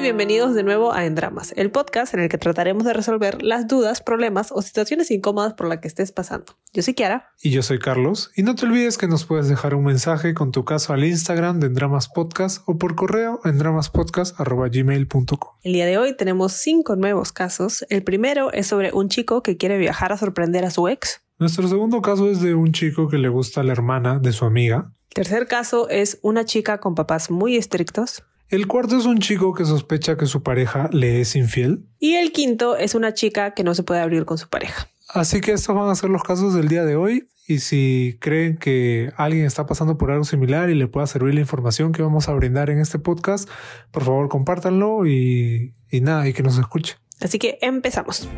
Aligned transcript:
y 0.00 0.02
bienvenidos 0.02 0.54
de 0.54 0.62
nuevo 0.62 0.92
a 0.94 1.04
En 1.04 1.14
Dramas, 1.14 1.52
el 1.56 1.70
podcast 1.70 2.14
en 2.14 2.20
el 2.20 2.28
que 2.30 2.38
trataremos 2.38 2.84
de 2.84 2.94
resolver 2.94 3.42
las 3.42 3.66
dudas, 3.68 4.00
problemas 4.00 4.50
o 4.50 4.62
situaciones 4.62 5.10
incómodas 5.10 5.52
por 5.52 5.68
las 5.68 5.80
que 5.80 5.88
estés 5.88 6.10
pasando. 6.10 6.56
Yo 6.72 6.82
soy 6.82 6.94
Kiara. 6.94 7.32
Y 7.42 7.50
yo 7.50 7.62
soy 7.62 7.78
Carlos. 7.78 8.30
Y 8.34 8.42
no 8.42 8.54
te 8.54 8.64
olvides 8.64 8.96
que 8.96 9.08
nos 9.08 9.26
puedes 9.26 9.48
dejar 9.48 9.74
un 9.74 9.84
mensaje 9.84 10.32
con 10.32 10.52
tu 10.52 10.64
caso 10.64 10.94
al 10.94 11.04
Instagram 11.04 11.60
de 11.60 11.66
En 11.66 11.74
Dramas 11.74 12.08
Podcast 12.08 12.62
o 12.66 12.78
por 12.78 12.94
correo 12.94 13.40
en 13.44 13.58
dramaspodcast.gmail.com. 13.58 15.50
El 15.62 15.72
día 15.72 15.84
de 15.84 15.98
hoy 15.98 16.16
tenemos 16.16 16.52
cinco 16.52 16.96
nuevos 16.96 17.32
casos. 17.32 17.84
El 17.90 18.02
primero 18.02 18.52
es 18.52 18.68
sobre 18.68 18.92
un 18.92 19.10
chico 19.10 19.42
que 19.42 19.58
quiere 19.58 19.76
viajar 19.76 20.12
a 20.12 20.16
sorprender 20.16 20.64
a 20.64 20.70
su 20.70 20.88
ex. 20.88 21.20
Nuestro 21.38 21.68
segundo 21.68 22.00
caso 22.00 22.30
es 22.30 22.40
de 22.40 22.54
un 22.54 22.72
chico 22.72 23.08
que 23.08 23.18
le 23.18 23.28
gusta 23.28 23.60
a 23.60 23.64
la 23.64 23.72
hermana 23.72 24.18
de 24.18 24.32
su 24.32 24.46
amiga. 24.46 24.92
El 25.10 25.14
tercer 25.14 25.46
caso 25.46 25.88
es 25.90 26.20
una 26.22 26.44
chica 26.44 26.78
con 26.78 26.94
papás 26.94 27.30
muy 27.30 27.56
estrictos. 27.56 28.22
El 28.50 28.66
cuarto 28.66 28.96
es 28.96 29.06
un 29.06 29.18
chico 29.18 29.54
que 29.54 29.64
sospecha 29.64 30.16
que 30.16 30.26
su 30.26 30.42
pareja 30.42 30.90
le 30.92 31.20
es 31.20 31.36
infiel. 31.36 31.86
Y 32.00 32.14
el 32.14 32.32
quinto 32.32 32.76
es 32.76 32.96
una 32.96 33.14
chica 33.14 33.54
que 33.54 33.62
no 33.62 33.76
se 33.76 33.84
puede 33.84 34.00
abrir 34.00 34.24
con 34.24 34.38
su 34.38 34.48
pareja. 34.48 34.88
Así 35.08 35.40
que 35.40 35.52
estos 35.52 35.74
van 35.76 35.88
a 35.88 35.94
ser 35.94 36.10
los 36.10 36.24
casos 36.24 36.52
del 36.54 36.66
día 36.66 36.84
de 36.84 36.96
hoy. 36.96 37.28
Y 37.46 37.60
si 37.60 38.16
creen 38.20 38.56
que 38.56 39.12
alguien 39.16 39.46
está 39.46 39.66
pasando 39.66 39.98
por 39.98 40.10
algo 40.10 40.24
similar 40.24 40.68
y 40.68 40.74
le 40.74 40.88
pueda 40.88 41.06
servir 41.06 41.34
la 41.34 41.40
información 41.40 41.92
que 41.92 42.02
vamos 42.02 42.28
a 42.28 42.32
brindar 42.32 42.70
en 42.70 42.80
este 42.80 42.98
podcast, 42.98 43.48
por 43.92 44.02
favor 44.04 44.28
compártanlo 44.28 45.06
y, 45.06 45.72
y 45.88 46.00
nada, 46.00 46.28
y 46.28 46.32
que 46.32 46.42
nos 46.42 46.58
escuche. 46.58 46.96
Así 47.20 47.38
que 47.38 47.58
empezamos. 47.60 48.28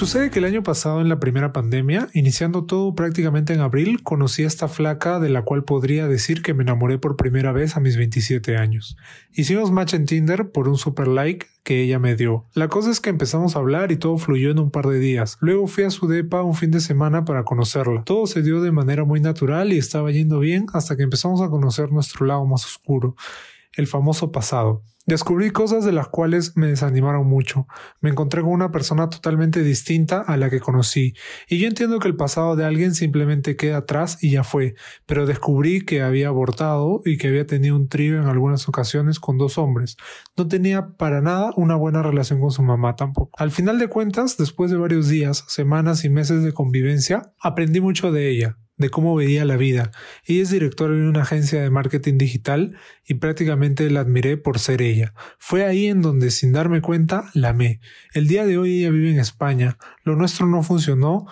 Sucede 0.00 0.30
que 0.30 0.38
el 0.38 0.46
año 0.46 0.62
pasado, 0.62 1.02
en 1.02 1.10
la 1.10 1.20
primera 1.20 1.52
pandemia, 1.52 2.08
iniciando 2.14 2.64
todo 2.64 2.94
prácticamente 2.94 3.52
en 3.52 3.60
abril, 3.60 4.02
conocí 4.02 4.44
a 4.44 4.46
esta 4.46 4.66
flaca 4.66 5.20
de 5.20 5.28
la 5.28 5.42
cual 5.42 5.62
podría 5.62 6.08
decir 6.08 6.40
que 6.40 6.54
me 6.54 6.62
enamoré 6.62 6.96
por 6.98 7.18
primera 7.18 7.52
vez 7.52 7.76
a 7.76 7.80
mis 7.80 7.98
27 7.98 8.56
años. 8.56 8.96
Hicimos 9.34 9.70
match 9.70 9.92
en 9.92 10.06
Tinder 10.06 10.52
por 10.52 10.68
un 10.68 10.78
super 10.78 11.06
like 11.06 11.48
que 11.64 11.82
ella 11.82 11.98
me 11.98 12.16
dio. 12.16 12.46
La 12.54 12.68
cosa 12.68 12.90
es 12.90 12.98
que 12.98 13.10
empezamos 13.10 13.54
a 13.54 13.58
hablar 13.58 13.92
y 13.92 13.98
todo 13.98 14.16
fluyó 14.16 14.50
en 14.50 14.58
un 14.58 14.70
par 14.70 14.86
de 14.86 14.98
días. 14.98 15.36
Luego 15.42 15.66
fui 15.66 15.84
a 15.84 15.90
su 15.90 16.08
depa 16.08 16.42
un 16.42 16.54
fin 16.54 16.70
de 16.70 16.80
semana 16.80 17.26
para 17.26 17.44
conocerla. 17.44 18.02
Todo 18.02 18.26
se 18.26 18.40
dio 18.40 18.62
de 18.62 18.72
manera 18.72 19.04
muy 19.04 19.20
natural 19.20 19.70
y 19.70 19.76
estaba 19.76 20.10
yendo 20.10 20.38
bien 20.38 20.64
hasta 20.72 20.96
que 20.96 21.02
empezamos 21.02 21.42
a 21.42 21.50
conocer 21.50 21.92
nuestro 21.92 22.24
lado 22.24 22.46
más 22.46 22.64
oscuro, 22.64 23.16
el 23.76 23.86
famoso 23.86 24.32
pasado. 24.32 24.82
Descubrí 25.06 25.50
cosas 25.50 25.84
de 25.84 25.92
las 25.92 26.08
cuales 26.08 26.56
me 26.56 26.68
desanimaron 26.68 27.26
mucho. 27.26 27.66
Me 28.00 28.10
encontré 28.10 28.42
con 28.42 28.52
una 28.52 28.70
persona 28.70 29.08
totalmente 29.08 29.62
distinta 29.62 30.20
a 30.20 30.36
la 30.36 30.50
que 30.50 30.60
conocí. 30.60 31.14
Y 31.48 31.58
yo 31.58 31.66
entiendo 31.66 31.98
que 31.98 32.06
el 32.06 32.16
pasado 32.16 32.54
de 32.54 32.64
alguien 32.64 32.94
simplemente 32.94 33.56
queda 33.56 33.78
atrás 33.78 34.22
y 34.22 34.30
ya 34.30 34.44
fue, 34.44 34.74
pero 35.06 35.26
descubrí 35.26 35.84
que 35.84 36.02
había 36.02 36.28
abortado 36.28 37.00
y 37.04 37.16
que 37.16 37.28
había 37.28 37.46
tenido 37.46 37.76
un 37.76 37.88
trío 37.88 38.20
en 38.20 38.28
algunas 38.28 38.68
ocasiones 38.68 39.18
con 39.18 39.38
dos 39.38 39.58
hombres. 39.58 39.96
No 40.36 40.46
tenía 40.46 40.90
para 40.96 41.20
nada 41.20 41.50
una 41.56 41.76
buena 41.76 42.02
relación 42.02 42.38
con 42.38 42.52
su 42.52 42.62
mamá 42.62 42.94
tampoco. 42.94 43.30
Al 43.36 43.50
final 43.50 43.78
de 43.78 43.88
cuentas, 43.88 44.36
después 44.36 44.70
de 44.70 44.76
varios 44.76 45.08
días, 45.08 45.44
semanas 45.48 46.04
y 46.04 46.10
meses 46.10 46.44
de 46.44 46.52
convivencia, 46.52 47.32
aprendí 47.40 47.80
mucho 47.80 48.12
de 48.12 48.30
ella 48.30 48.58
de 48.80 48.88
cómo 48.88 49.14
veía 49.14 49.44
la 49.44 49.58
vida. 49.58 49.92
Ella 50.24 50.42
es 50.42 50.50
directora 50.50 50.94
en 50.94 51.02
una 51.02 51.22
agencia 51.22 51.60
de 51.60 51.68
marketing 51.68 52.16
digital 52.16 52.76
y 53.06 53.14
prácticamente 53.14 53.88
la 53.90 54.00
admiré 54.00 54.38
por 54.38 54.58
ser 54.58 54.80
ella. 54.80 55.12
Fue 55.38 55.66
ahí 55.66 55.86
en 55.86 56.00
donde, 56.00 56.30
sin 56.30 56.52
darme 56.52 56.80
cuenta, 56.80 57.30
la 57.34 57.50
amé. 57.50 57.80
El 58.14 58.26
día 58.26 58.46
de 58.46 58.56
hoy 58.56 58.78
ella 58.78 58.90
vive 58.90 59.10
en 59.10 59.20
España. 59.20 59.76
Lo 60.02 60.16
nuestro 60.16 60.46
no 60.46 60.62
funcionó. 60.62 61.26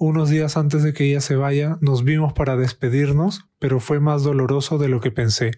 Unos 0.00 0.28
días 0.28 0.56
antes 0.56 0.82
de 0.82 0.92
que 0.92 1.04
ella 1.04 1.20
se 1.20 1.34
vaya, 1.34 1.76
nos 1.80 2.04
vimos 2.04 2.32
para 2.32 2.56
despedirnos, 2.56 3.46
pero 3.58 3.80
fue 3.80 3.98
más 3.98 4.22
doloroso 4.22 4.78
de 4.78 4.88
lo 4.88 5.00
que 5.00 5.10
pensé. 5.10 5.52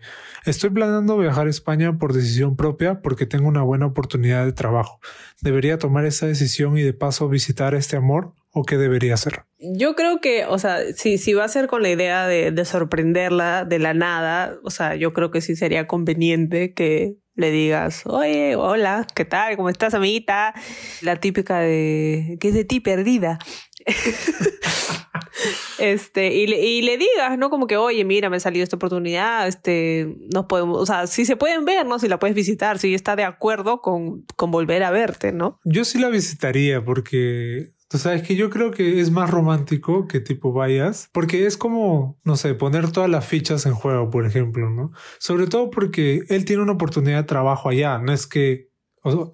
Estoy 0.46 0.70
planeando 0.70 1.18
viajar 1.18 1.46
a 1.46 1.50
España 1.50 1.98
por 1.98 2.12
decisión 2.14 2.56
propia 2.56 3.00
porque 3.02 3.26
tengo 3.26 3.48
una 3.48 3.62
buena 3.62 3.86
oportunidad 3.86 4.44
de 4.44 4.52
trabajo. 4.52 5.00
¿Debería 5.42 5.78
tomar 5.78 6.04
esa 6.04 6.26
decisión 6.26 6.78
y 6.78 6.82
de 6.82 6.94
paso 6.94 7.28
visitar 7.28 7.74
este 7.74 7.96
amor 7.96 8.34
o 8.52 8.64
qué 8.64 8.76
debería 8.76 9.14
hacer? 9.14 9.44
Yo 9.58 9.94
creo 9.94 10.20
que, 10.20 10.44
o 10.44 10.58
sea, 10.58 10.80
si, 10.94 11.18
si 11.18 11.34
va 11.34 11.44
a 11.44 11.48
ser 11.48 11.66
con 11.66 11.82
la 11.82 11.90
idea 11.90 12.26
de, 12.26 12.50
de 12.50 12.64
sorprenderla 12.64 13.64
de 13.64 13.78
la 13.78 13.94
nada, 13.94 14.58
o 14.64 14.70
sea, 14.70 14.96
yo 14.96 15.12
creo 15.12 15.30
que 15.30 15.40
sí 15.40 15.56
sería 15.56 15.86
conveniente 15.86 16.74
que 16.74 17.16
le 17.34 17.50
digas, 17.50 18.02
oye, 18.06 18.56
hola, 18.56 19.06
¿qué 19.14 19.24
tal? 19.24 19.56
¿Cómo 19.56 19.70
estás, 19.70 19.94
amiguita? 19.94 20.54
La 21.00 21.16
típica 21.16 21.60
de, 21.60 22.36
que 22.40 22.48
es 22.48 22.54
de 22.54 22.64
ti 22.64 22.80
perdida. 22.80 23.38
este, 25.78 26.34
y 26.34 26.46
le, 26.46 26.60
y 26.60 26.82
le 26.82 26.98
digas, 26.98 27.38
¿no? 27.38 27.50
Como 27.50 27.66
que, 27.66 27.76
oye, 27.76 28.04
mira, 28.04 28.28
me 28.30 28.36
ha 28.36 28.40
salido 28.40 28.62
esta 28.62 28.76
oportunidad, 28.76 29.48
este, 29.48 30.16
nos 30.34 30.46
podemos, 30.46 30.78
o 30.78 30.86
sea, 30.86 31.06
si 31.06 31.24
se 31.24 31.36
pueden 31.36 31.64
ver, 31.64 31.86
¿no? 31.86 31.98
Si 31.98 32.08
la 32.08 32.18
puedes 32.18 32.36
visitar, 32.36 32.78
si 32.78 32.94
está 32.94 33.16
de 33.16 33.24
acuerdo 33.24 33.80
con, 33.80 34.26
con 34.36 34.50
volver 34.50 34.82
a 34.82 34.90
verte, 34.90 35.32
¿no? 35.32 35.58
Yo 35.64 35.84
sí 35.84 35.98
la 35.98 36.08
visitaría 36.08 36.84
porque 36.84 37.70
Tú 37.90 37.98
sabes 37.98 38.22
que 38.22 38.36
yo 38.36 38.50
creo 38.50 38.70
que 38.70 39.00
es 39.00 39.10
más 39.10 39.28
romántico 39.28 40.06
que 40.06 40.20
tipo 40.20 40.52
vayas, 40.52 41.10
porque 41.12 41.46
es 41.46 41.56
como, 41.56 42.20
no 42.22 42.36
sé, 42.36 42.54
poner 42.54 42.92
todas 42.92 43.10
las 43.10 43.26
fichas 43.26 43.66
en 43.66 43.74
juego, 43.74 44.10
por 44.10 44.24
ejemplo, 44.26 44.70
¿no? 44.70 44.92
Sobre 45.18 45.48
todo 45.48 45.70
porque 45.70 46.22
él 46.28 46.44
tiene 46.44 46.62
una 46.62 46.74
oportunidad 46.74 47.16
de 47.16 47.24
trabajo 47.24 47.68
allá, 47.68 47.98
no 47.98 48.12
es 48.12 48.28
que, 48.28 48.70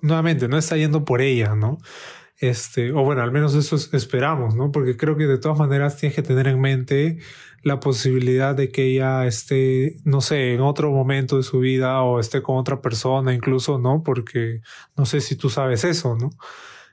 nuevamente, 0.00 0.48
no 0.48 0.56
está 0.56 0.78
yendo 0.78 1.04
por 1.04 1.20
ella, 1.20 1.54
¿no? 1.54 1.76
Este, 2.38 2.92
o 2.92 3.02
bueno, 3.04 3.20
al 3.20 3.30
menos 3.30 3.54
eso 3.54 3.76
esperamos, 3.94 4.54
¿no? 4.54 4.72
Porque 4.72 4.96
creo 4.96 5.18
que 5.18 5.26
de 5.26 5.36
todas 5.36 5.58
maneras 5.58 5.98
tienes 5.98 6.16
que 6.16 6.22
tener 6.22 6.48
en 6.48 6.58
mente 6.58 7.18
la 7.62 7.78
posibilidad 7.78 8.54
de 8.54 8.70
que 8.70 8.84
ella 8.84 9.26
esté, 9.26 9.96
no 10.04 10.22
sé, 10.22 10.54
en 10.54 10.62
otro 10.62 10.90
momento 10.92 11.36
de 11.36 11.42
su 11.42 11.58
vida 11.58 12.00
o 12.00 12.20
esté 12.20 12.40
con 12.40 12.56
otra 12.56 12.80
persona 12.80 13.34
incluso, 13.34 13.78
¿no? 13.78 14.02
Porque 14.02 14.62
no 14.96 15.04
sé 15.04 15.20
si 15.20 15.36
tú 15.36 15.50
sabes 15.50 15.84
eso, 15.84 16.16
¿no? 16.16 16.30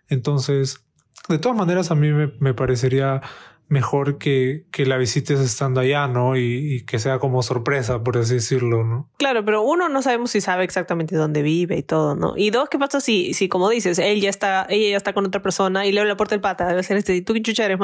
Entonces, 0.10 0.84
de 1.30 1.40
todas 1.40 1.58
maneras, 1.58 1.92
a 1.92 1.96
mí 1.96 2.12
me, 2.12 2.54
parecería 2.54 3.22
mejor 3.70 4.18
que, 4.18 4.66
que, 4.72 4.86
la 4.86 4.98
visites 4.98 5.40
estando 5.40 5.80
allá, 5.80 6.08
¿no? 6.08 6.36
Y, 6.36 6.84
que 6.86 7.00
sea 7.00 7.20
como 7.20 7.42
sorpresa, 7.44 8.04
por 8.04 8.18
así 8.18 8.36
decirlo, 8.36 8.84
¿no? 8.84 9.10
Claro, 9.18 9.46
pero 9.46 9.64
uno 9.64 9.90
no 9.90 10.02
sabemos 10.02 10.32
si 10.32 10.42
sabe 10.42 10.64
exactamente 10.64 11.16
dónde 11.16 11.42
vive 11.42 11.78
y 11.78 11.84
todo, 11.84 12.16
¿no? 12.16 12.34
Y 12.36 12.50
dos, 12.50 12.70
¿qué 12.70 12.78
pasa 12.78 13.00
si, 13.00 13.34
si 13.34 13.48
como 13.48 13.70
dices, 13.70 14.00
él 14.00 14.22
ya 14.22 14.30
está, 14.30 14.66
ella 14.70 14.92
ya 14.92 14.98
está 14.98 15.14
con 15.14 15.26
otra 15.26 15.42
persona 15.42 15.86
y 15.86 15.92
le 15.92 16.04
la 16.06 16.18
puerta 16.18 16.36
del 16.36 16.42
pata? 16.42 16.68
Debe 16.68 16.84
ser 16.84 16.98
este, 16.98 17.22
¿tú 17.22 17.34
qué 17.34 17.42
chucha 17.42 17.66
eres? 17.66 17.80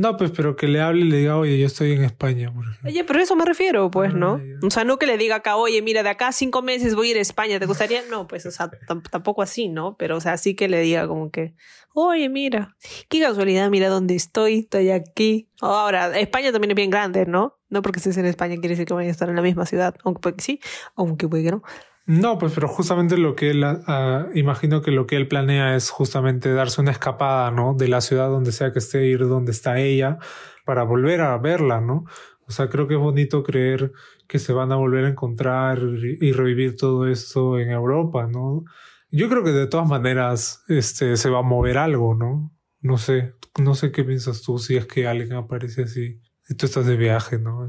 No, 0.00 0.16
pues, 0.16 0.30
pero 0.30 0.56
que 0.56 0.66
le 0.66 0.80
hable 0.80 1.02
y 1.02 1.10
le 1.10 1.18
diga, 1.18 1.36
oye, 1.36 1.58
yo 1.58 1.66
estoy 1.66 1.92
en 1.92 2.02
España. 2.02 2.50
Oye, 2.86 3.04
pero 3.04 3.20
eso 3.20 3.36
me 3.36 3.44
refiero, 3.44 3.90
pues, 3.90 4.14
¿no? 4.14 4.40
O 4.62 4.70
sea, 4.70 4.82
no 4.82 4.98
que 4.98 5.04
le 5.04 5.18
diga 5.18 5.36
acá, 5.36 5.56
oye, 5.56 5.82
mira, 5.82 6.02
de 6.02 6.08
acá 6.08 6.32
cinco 6.32 6.62
meses 6.62 6.94
voy 6.94 7.08
a 7.08 7.10
ir 7.10 7.16
a 7.18 7.20
España, 7.20 7.60
¿te 7.60 7.66
gustaría? 7.66 8.00
No, 8.08 8.26
pues, 8.26 8.46
o 8.46 8.50
sea, 8.50 8.70
tampoco 9.10 9.42
así, 9.42 9.68
¿no? 9.68 9.98
Pero, 9.98 10.16
o 10.16 10.20
sea, 10.22 10.38
sí 10.38 10.54
que 10.54 10.70
le 10.70 10.80
diga 10.80 11.06
como 11.06 11.30
que, 11.30 11.54
oye, 11.92 12.30
mira, 12.30 12.78
qué 13.10 13.20
casualidad, 13.20 13.68
mira 13.68 13.90
dónde 13.90 14.14
estoy, 14.14 14.60
estoy 14.60 14.88
aquí. 14.88 15.50
Ahora, 15.60 16.18
España 16.18 16.50
también 16.50 16.70
es 16.70 16.76
bien 16.76 16.88
grande, 16.88 17.26
¿no? 17.26 17.58
No 17.68 17.82
porque 17.82 17.98
estés 17.98 18.16
en 18.16 18.24
España 18.24 18.54
quiere 18.54 18.70
decir 18.70 18.86
que 18.86 18.94
vaya 18.94 19.08
a 19.08 19.12
estar 19.12 19.28
en 19.28 19.36
la 19.36 19.42
misma 19.42 19.66
ciudad, 19.66 19.94
aunque 20.02 20.20
puede 20.20 20.36
que 20.36 20.42
sí, 20.42 20.60
aunque 20.96 21.28
puede 21.28 21.44
que 21.44 21.50
no. 21.50 21.62
No, 22.10 22.38
pues 22.38 22.52
pero 22.54 22.66
justamente 22.66 23.16
lo 23.16 23.36
que 23.36 23.50
él, 23.50 23.62
uh, 23.62 24.36
imagino 24.36 24.82
que 24.82 24.90
lo 24.90 25.06
que 25.06 25.14
él 25.14 25.28
planea 25.28 25.76
es 25.76 25.90
justamente 25.90 26.52
darse 26.52 26.80
una 26.80 26.90
escapada, 26.90 27.52
¿no? 27.52 27.74
De 27.74 27.86
la 27.86 28.00
ciudad 28.00 28.28
donde 28.28 28.50
sea 28.50 28.72
que 28.72 28.80
esté, 28.80 29.06
ir 29.06 29.28
donde 29.28 29.52
está 29.52 29.78
ella, 29.78 30.18
para 30.64 30.82
volver 30.82 31.20
a 31.20 31.38
verla, 31.38 31.80
¿no? 31.80 32.06
O 32.48 32.50
sea, 32.50 32.68
creo 32.68 32.88
que 32.88 32.94
es 32.94 33.00
bonito 33.00 33.44
creer 33.44 33.92
que 34.26 34.40
se 34.40 34.52
van 34.52 34.72
a 34.72 34.74
volver 34.74 35.04
a 35.04 35.10
encontrar 35.10 35.78
y 35.78 36.32
revivir 36.32 36.76
todo 36.76 37.06
esto 37.06 37.60
en 37.60 37.70
Europa, 37.70 38.26
¿no? 38.26 38.64
Yo 39.12 39.28
creo 39.28 39.44
que 39.44 39.52
de 39.52 39.68
todas 39.68 39.88
maneras, 39.88 40.64
este, 40.66 41.16
se 41.16 41.30
va 41.30 41.38
a 41.38 41.42
mover 41.42 41.78
algo, 41.78 42.16
¿no? 42.16 42.52
No 42.80 42.98
sé, 42.98 43.34
no 43.56 43.76
sé 43.76 43.92
qué 43.92 44.02
piensas 44.02 44.42
tú 44.42 44.58
si 44.58 44.76
es 44.76 44.86
que 44.86 45.06
alguien 45.06 45.34
aparece 45.34 45.84
así 45.84 46.20
y 46.48 46.56
tú 46.56 46.66
estás 46.66 46.86
de 46.86 46.96
viaje, 46.96 47.38
¿no? 47.38 47.68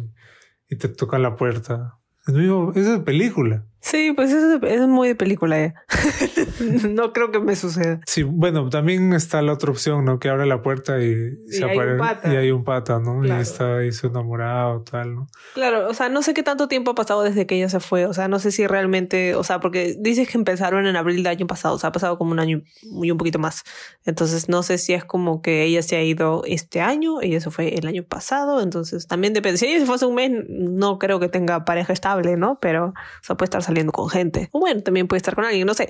Y, 0.68 0.78
te 0.78 0.88
toca 0.88 1.20
la 1.20 1.36
puerta. 1.36 2.00
Es, 2.26 2.34
mío, 2.34 2.72
es 2.74 2.88
de 2.88 3.00
película. 3.02 3.68
Sí, 3.82 4.14
pues 4.16 4.32
eso 4.32 4.64
es 4.66 4.88
muy 4.88 5.10
de 5.10 5.16
película. 5.16 5.60
¿eh? 5.60 5.74
no 6.90 7.14
creo 7.14 7.32
que 7.32 7.40
me 7.40 7.56
suceda. 7.56 8.00
Sí, 8.06 8.22
bueno, 8.22 8.70
también 8.70 9.12
está 9.14 9.42
la 9.42 9.54
otra 9.54 9.72
opción, 9.72 10.06
¿no? 10.06 10.20
Que 10.20 10.30
abre 10.30 10.46
la 10.46 10.62
puerta 10.62 11.00
y, 11.00 11.36
se 11.50 11.64
aparece 11.64 12.32
y 12.32 12.36
hay 12.36 12.52
un 12.52 12.64
pata, 12.64 13.00
¿no? 13.00 13.26
Y 13.26 13.32
está 13.32 13.78
ahí 13.78 13.92
su 13.92 14.08
enamorado, 14.08 14.84
tal, 14.84 15.16
¿no? 15.16 15.28
Claro, 15.56 15.90
o 15.90 15.94
sea, 15.96 16.10
no 16.10 16.22
sé 16.22 16.36
qué 16.36 16.44
tanto 16.44 16.68
tiempo 16.68 16.92
ha 16.92 16.96
pasado 16.96 17.24
desde 17.24 17.48
que 17.48 17.56
ella 17.56 17.70
se 17.70 17.80
fue. 17.80 18.06
O 18.06 18.14
sea, 18.14 18.28
no 18.28 18.38
sé 18.38 18.52
si 18.52 18.68
realmente, 18.68 19.34
o 19.36 19.44
sea, 19.44 19.60
porque 19.60 19.96
dices 20.00 20.30
que 20.30 20.38
empezaron 20.38 20.86
en 20.86 20.96
abril 20.96 21.18
del 21.18 21.28
año 21.28 21.48
pasado, 21.48 21.76
o 21.76 21.80
sea, 21.80 21.90
ha 21.90 21.92
pasado 21.92 22.20
como 22.20 22.32
un 22.32 22.40
año 22.40 22.62
y 22.84 23.12
un 23.12 23.18
poquito 23.18 23.40
más. 23.40 23.64
Entonces, 24.06 24.48
no 24.48 24.62
sé 24.62 24.78
si 24.78 24.94
es 24.94 25.04
como 25.06 25.42
que 25.42 25.64
ella 25.64 25.82
se 25.82 25.96
ha 25.96 26.04
ido 26.04 26.44
este 26.46 26.82
año, 26.82 27.22
y 27.24 27.34
eso 27.34 27.50
fue 27.50 27.76
el 27.76 27.88
año 27.88 28.04
pasado. 28.04 28.62
Entonces, 28.62 29.08
también 29.08 29.34
depende. 29.34 29.58
Si 29.58 29.66
ella 29.66 29.80
se 29.80 29.86
fue 29.88 29.96
hace 29.96 30.06
un 30.06 30.16
mes, 30.16 30.32
no 30.48 31.00
creo 31.00 31.20
que 31.20 31.30
tenga 31.30 31.66
pareja 31.66 31.94
estable, 31.94 32.38
¿no? 32.38 32.60
Pero, 32.62 32.88
o 32.88 33.24
sea, 33.24 33.36
puede 33.36 33.48
estar 33.48 33.64
saliendo 33.72 33.92
con 33.92 34.10
gente. 34.10 34.50
O 34.52 34.60
bueno, 34.60 34.82
también 34.82 35.08
puede 35.08 35.18
estar 35.18 35.36
con 35.36 35.46
alguien, 35.46 35.66
no 35.66 35.74
sé. 35.74 35.90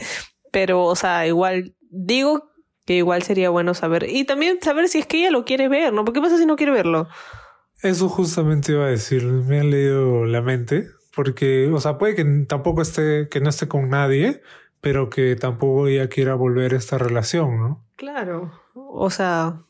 Pero, 0.52 0.84
o 0.84 0.96
sea, 0.96 1.28
igual 1.28 1.76
digo 1.90 2.52
que 2.86 2.96
igual 2.96 3.24
sería 3.24 3.50
bueno 3.50 3.74
saber. 3.74 4.08
Y 4.10 4.26
también 4.26 4.60
saber 4.62 4.88
si 4.88 5.00
es 5.00 5.06
que 5.06 5.20
ella 5.20 5.32
lo 5.32 5.46
quiere 5.46 5.68
ver, 5.68 5.94
¿no? 5.94 6.06
¿Por 6.06 6.14
qué 6.14 6.22
pasa 6.22 6.38
si 6.38 6.46
no 6.46 6.56
quiere 6.56 6.72
verlo? 6.72 7.08
Eso 7.82 8.10
justamente 8.10 8.74
iba 8.74 8.86
a 8.86 8.90
decir, 8.90 9.24
me 9.26 9.60
han 9.60 9.72
leído 9.72 10.26
la 10.26 10.42
mente, 10.42 10.88
porque, 11.16 11.70
o 11.74 11.80
sea, 11.80 11.98
puede 11.98 12.16
que 12.16 12.26
tampoco 12.48 12.82
esté, 12.82 13.28
que 13.30 13.42
no 13.42 13.50
esté 13.50 13.68
con 13.68 13.90
nadie, 13.90 14.42
pero 14.82 15.10
que 15.10 15.36
tampoco 15.36 15.88
ella 15.88 16.08
quiera 16.08 16.36
volver 16.36 16.74
a 16.74 16.78
esta 16.78 16.98
relación, 16.98 17.60
¿no? 17.60 17.84
Claro, 17.96 18.52
o 18.76 19.10
sea, 19.10 19.64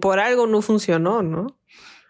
por 0.00 0.18
algo 0.18 0.46
no 0.46 0.62
funcionó, 0.62 1.22
¿no? 1.22 1.58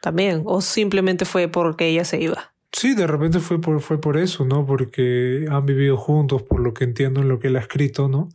También, 0.01 0.43
o 0.47 0.61
simplemente 0.61 1.25
fue 1.25 1.49
porque 1.49 1.89
ella 1.89 2.05
se 2.05 2.21
iba. 2.21 2.54
Sí, 2.77 2.95
de 2.95 3.07
repente 3.07 3.39
fue 3.39 3.61
por, 3.61 3.81
fue 3.81 4.01
por 4.01 4.17
eso, 4.17 4.45
¿no? 4.45 4.67
Porque 4.67 5.47
han 5.49 5.65
vivido 5.65 5.97
juntos, 5.97 6.43
por 6.43 6.61
lo 6.61 6.75
que 6.75 6.83
entiendo 6.83 7.21
en 7.21 7.29
lo 7.29 7.39
que 7.39 7.47
él 7.47 7.57
ha 7.57 7.61
escrito, 7.61 8.09
¿no? 8.09 8.31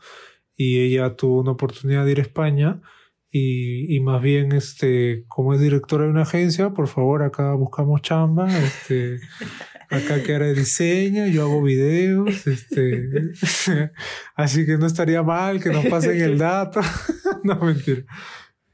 Y 0.55 0.79
ella 0.79 1.15
tuvo 1.17 1.41
una 1.41 1.51
oportunidad 1.51 2.05
de 2.05 2.11
ir 2.11 2.19
a 2.19 2.23
España 2.23 2.81
y, 3.29 3.93
y 3.93 3.99
más 3.99 4.21
bien, 4.21 4.53
este, 4.53 5.25
como 5.27 5.53
es 5.53 5.59
directora 5.59 6.05
de 6.05 6.11
una 6.11 6.21
agencia, 6.21 6.69
por 6.69 6.87
favor, 6.87 7.21
acá 7.21 7.53
buscamos 7.53 8.01
chamba, 8.01 8.47
este, 8.57 9.19
acá 9.89 10.23
que 10.23 10.39
de 10.39 10.53
diseño, 10.53 11.27
yo 11.27 11.43
hago 11.43 11.61
videos, 11.61 12.47
este, 12.47 13.09
así 14.35 14.65
que 14.65 14.77
no 14.77 14.85
estaría 14.85 15.21
mal 15.21 15.61
que 15.61 15.69
nos 15.69 15.85
pasen 15.87 16.19
el 16.21 16.37
dato. 16.37 16.79
no, 17.43 17.55
mentira. 17.57 18.03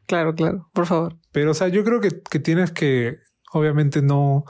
Claro, 0.05 0.35
claro, 0.35 0.69
por 0.73 0.85
favor. 0.85 1.17
Pero, 1.31 1.51
o 1.51 1.53
sea, 1.55 1.69
yo 1.69 1.83
creo 1.83 1.99
que, 1.99 2.21
que 2.29 2.37
tienes 2.37 2.71
que, 2.71 3.17
obviamente, 3.51 4.03
no, 4.03 4.45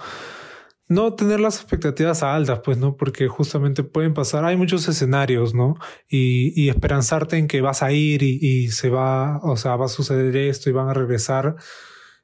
no 0.87 1.13
tener 1.15 1.39
las 1.39 1.55
expectativas 1.57 2.21
altas, 2.23 2.59
pues, 2.63 2.77
¿no? 2.77 2.95
Porque 2.95 3.27
justamente 3.27 3.83
pueden 3.83 4.13
pasar, 4.13 4.45
hay 4.45 4.55
muchos 4.55 4.87
escenarios, 4.87 5.53
¿no? 5.55 5.75
Y, 6.07 6.53
y 6.61 6.69
esperanzarte 6.69 7.37
en 7.37 7.47
que 7.47 7.61
vas 7.61 7.81
a 7.83 7.91
ir 7.91 8.21
y, 8.23 8.37
y, 8.41 8.69
se 8.69 8.89
va, 8.89 9.39
o 9.43 9.57
sea, 9.57 9.75
va 9.75 9.85
a 9.85 9.89
suceder 9.89 10.35
esto 10.35 10.69
y 10.69 10.73
van 10.73 10.89
a 10.89 10.93
regresar. 10.93 11.55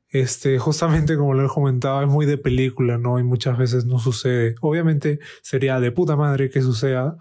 Este, 0.09 0.59
justamente 0.59 1.17
como 1.17 1.33
lo 1.33 1.45
he 1.45 1.49
comentado, 1.49 2.01
es 2.01 2.07
muy 2.07 2.25
de 2.25 2.37
película, 2.37 2.97
¿no? 2.97 3.17
Y 3.19 3.23
muchas 3.23 3.57
veces 3.57 3.85
no 3.85 3.99
sucede. 3.99 4.55
Obviamente 4.61 5.19
sería 5.41 5.79
de 5.79 5.91
puta 5.91 6.15
madre 6.15 6.49
que 6.49 6.61
suceda, 6.61 7.17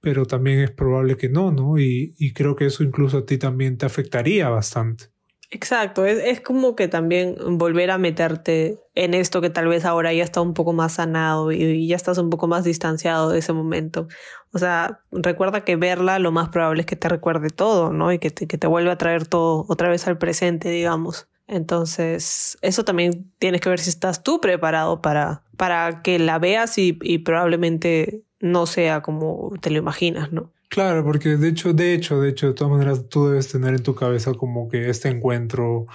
pero 0.00 0.26
también 0.26 0.60
es 0.60 0.70
probable 0.70 1.16
que 1.16 1.28
no, 1.28 1.50
¿no? 1.52 1.78
Y, 1.78 2.14
y 2.18 2.32
creo 2.32 2.56
que 2.56 2.66
eso 2.66 2.84
incluso 2.84 3.18
a 3.18 3.26
ti 3.26 3.38
también 3.38 3.76
te 3.78 3.86
afectaría 3.86 4.48
bastante. 4.48 5.17
Exacto, 5.50 6.04
es, 6.04 6.18
es, 6.22 6.42
como 6.42 6.76
que 6.76 6.88
también 6.88 7.36
volver 7.56 7.90
a 7.90 7.96
meterte 7.96 8.78
en 8.94 9.14
esto 9.14 9.40
que 9.40 9.48
tal 9.48 9.66
vez 9.66 9.86
ahora 9.86 10.12
ya 10.12 10.22
está 10.22 10.42
un 10.42 10.52
poco 10.52 10.74
más 10.74 10.94
sanado 10.94 11.52
y, 11.52 11.86
ya 11.86 11.96
estás 11.96 12.18
un 12.18 12.28
poco 12.28 12.46
más 12.48 12.64
distanciado 12.64 13.30
de 13.30 13.38
ese 13.38 13.54
momento. 13.54 14.08
O 14.52 14.58
sea, 14.58 15.00
recuerda 15.10 15.64
que 15.64 15.76
verla 15.76 16.18
lo 16.18 16.32
más 16.32 16.50
probable 16.50 16.80
es 16.80 16.86
que 16.86 16.96
te 16.96 17.08
recuerde 17.08 17.48
todo, 17.48 17.94
¿no? 17.94 18.12
Y 18.12 18.18
que 18.18 18.30
te, 18.30 18.46
que 18.46 18.58
te 18.58 18.66
vuelva 18.66 18.92
a 18.92 18.98
traer 18.98 19.26
todo 19.26 19.64
otra 19.68 19.88
vez 19.88 20.06
al 20.06 20.18
presente, 20.18 20.68
digamos. 20.68 21.28
Entonces, 21.46 22.58
eso 22.60 22.84
también 22.84 23.32
tienes 23.38 23.62
que 23.62 23.70
ver 23.70 23.80
si 23.80 23.88
estás 23.88 24.22
tú 24.22 24.42
preparado 24.42 25.00
para, 25.00 25.44
para 25.56 26.02
que 26.02 26.18
la 26.18 26.38
veas 26.38 26.76
y, 26.76 26.98
y 27.00 27.18
probablemente 27.20 28.22
no 28.40 28.66
sea 28.66 29.00
como 29.00 29.52
te 29.62 29.70
lo 29.70 29.78
imaginas, 29.78 30.30
¿no? 30.30 30.52
Claro, 30.68 31.02
porque 31.04 31.36
de 31.36 31.48
hecho, 31.48 31.72
de 31.72 31.94
hecho, 31.94 32.20
de 32.20 32.28
hecho, 32.28 32.48
de 32.48 32.54
todas 32.54 32.70
maneras, 32.70 33.08
tú 33.08 33.28
debes 33.28 33.48
tener 33.48 33.74
en 33.74 33.82
tu 33.82 33.94
cabeza 33.94 34.34
como 34.34 34.68
que 34.68 34.90
este 34.90 35.08
encuentro, 35.08 35.86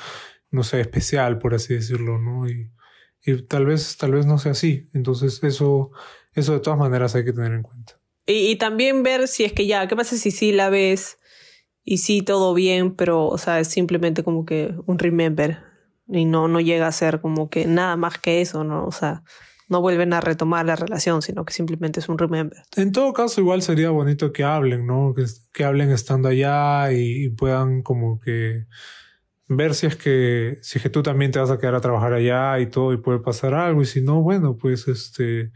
no 0.50 0.64
sé, 0.64 0.82
especial, 0.82 1.38
por 1.38 1.54
así 1.54 1.76
decirlo, 1.76 2.18
¿no? 2.18 2.48
Y, 2.48 2.72
tal 3.48 3.66
vez, 3.66 3.98
tal 3.98 4.12
vez 4.12 4.26
no 4.26 4.38
sea 4.38 4.54
así. 4.54 4.88
Entonces, 4.94 5.44
eso, 5.44 5.92
eso 6.34 6.54
de 6.54 6.60
todas 6.60 6.80
maneras 6.80 7.16
hay 7.16 7.24
que 7.24 7.34
tener 7.34 7.54
en 7.54 7.62
cuenta. 7.62 8.00
Y, 8.26 8.52
y 8.52 8.56
también 8.56 9.04
ver 9.04 9.28
si 9.28 9.44
es 9.44 9.54
que 9.54 9.68
ya, 9.68 9.88
¿qué 9.88 9.96
pasa 9.96 10.18
si 10.18 10.32
sí 10.32 10.52
la 10.52 10.70
ves 10.70 11.18
y 11.84 11.98
sí 11.98 12.22
todo 12.22 12.54
bien, 12.54 12.96
pero, 12.96 13.28
o 13.28 13.38
sea, 13.38 13.60
es 13.60 13.68
simplemente 13.68 14.24
como 14.24 14.46
que 14.46 14.74
un 14.86 15.00
remember 15.00 15.60
y 16.08 16.26
no, 16.26 16.48
no 16.48 16.60
llega 16.60 16.88
a 16.88 16.92
ser 16.92 17.22
como 17.22 17.50
que 17.50 17.66
nada 17.66 17.96
más 17.96 18.18
que 18.18 18.42
eso, 18.42 18.64
¿no? 18.64 18.86
O 18.86 18.92
sea, 18.92 19.24
no 19.70 19.82
vuelven 19.82 20.14
a 20.14 20.22
retomar 20.22 20.66
la 20.66 20.76
relación, 20.76 21.22
sino 21.22 21.46
que 21.46 21.54
simplemente 21.54 22.00
es 22.00 22.10
un 22.10 22.18
remember. 22.18 22.60
En 22.76 22.92
todo 22.92 23.14
caso, 23.14 23.42
igual 23.42 23.62
sería 23.62 23.90
bonito 23.90 24.32
que 24.32 24.44
hablen, 24.44 24.86
¿no? 24.86 25.14
Que, 25.14 25.26
que 25.54 25.64
hablen 25.64 25.92
estando 25.92 26.30
allá 26.30 26.92
y, 26.92 27.30
puedan 27.30 27.82
como 27.82 28.20
que 28.20 28.66
ver 29.48 29.76
si 29.76 29.88
es 29.88 29.96
que 29.96 30.58
si 30.62 30.78
es 30.78 30.84
que 30.84 30.90
tú 30.90 31.04
también 31.04 31.32
te 31.32 31.40
vas 31.40 31.52
a 31.52 31.58
quedar 31.58 31.76
a 31.76 31.82
trabajar 31.82 32.14
allá 32.14 32.60
y 32.60 32.68
todo 32.68 32.94
y 32.94 32.98
puede 32.98 33.20
pasar 33.20 33.54
algo 33.54 33.82
y 33.82 33.86
si 33.86 34.02
no, 34.02 34.22
bueno, 34.22 34.58
pues 34.58 34.88
este 34.88 35.52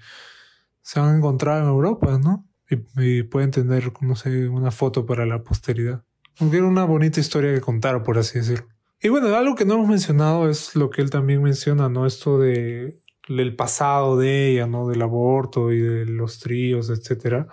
se 0.81 0.99
han 0.99 1.17
encontrado 1.17 1.61
en 1.61 1.67
Europa, 1.67 2.17
¿no? 2.17 2.47
Y, 2.69 3.19
y 3.19 3.23
pueden 3.23 3.51
tener, 3.51 3.91
no 4.01 4.15
sé, 4.15 4.47
una 4.49 4.71
foto 4.71 5.05
para 5.05 5.25
la 5.25 5.43
posteridad. 5.43 6.03
Aunque 6.39 6.57
era 6.57 6.67
una 6.67 6.85
bonita 6.85 7.19
historia 7.19 7.53
que 7.53 7.61
contar, 7.61 8.03
por 8.03 8.17
así 8.17 8.39
decirlo. 8.39 8.67
Y 9.01 9.09
bueno, 9.09 9.35
algo 9.35 9.55
que 9.55 9.65
no 9.65 9.75
hemos 9.75 9.87
mencionado 9.87 10.49
es 10.49 10.75
lo 10.75 10.89
que 10.89 11.01
él 11.01 11.09
también 11.09 11.43
menciona, 11.43 11.87
¿no? 11.87 12.05
Esto 12.05 12.39
de 12.39 12.99
el 13.27 13.55
pasado 13.55 14.17
de 14.17 14.51
ella, 14.51 14.67
¿no? 14.67 14.87
Del 14.87 15.01
aborto 15.01 15.71
y 15.71 15.79
de 15.79 16.05
los 16.05 16.39
tríos, 16.39 16.89
etcétera. 16.89 17.47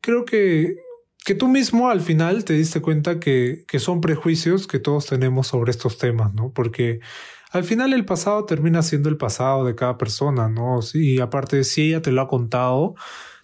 Creo 0.00 0.24
que, 0.24 0.76
que 1.24 1.34
tú 1.34 1.48
mismo 1.48 1.88
al 1.88 2.00
final 2.00 2.44
te 2.44 2.54
diste 2.54 2.80
cuenta 2.80 3.18
que, 3.18 3.64
que 3.66 3.78
son 3.78 4.00
prejuicios 4.00 4.66
que 4.66 4.78
todos 4.78 5.06
tenemos 5.06 5.48
sobre 5.48 5.70
estos 5.70 5.98
temas, 5.98 6.34
¿no? 6.34 6.52
Porque 6.52 7.00
al 7.50 7.64
final 7.64 7.92
el 7.92 8.04
pasado 8.04 8.44
termina 8.44 8.82
siendo 8.82 9.08
el 9.08 9.16
pasado 9.16 9.64
de 9.64 9.74
cada 9.74 9.98
persona, 9.98 10.48
¿no? 10.48 10.80
Y 10.94 11.20
aparte, 11.20 11.64
si 11.64 11.88
ella 11.88 12.02
te 12.02 12.12
lo 12.12 12.20
ha 12.22 12.28
contado, 12.28 12.94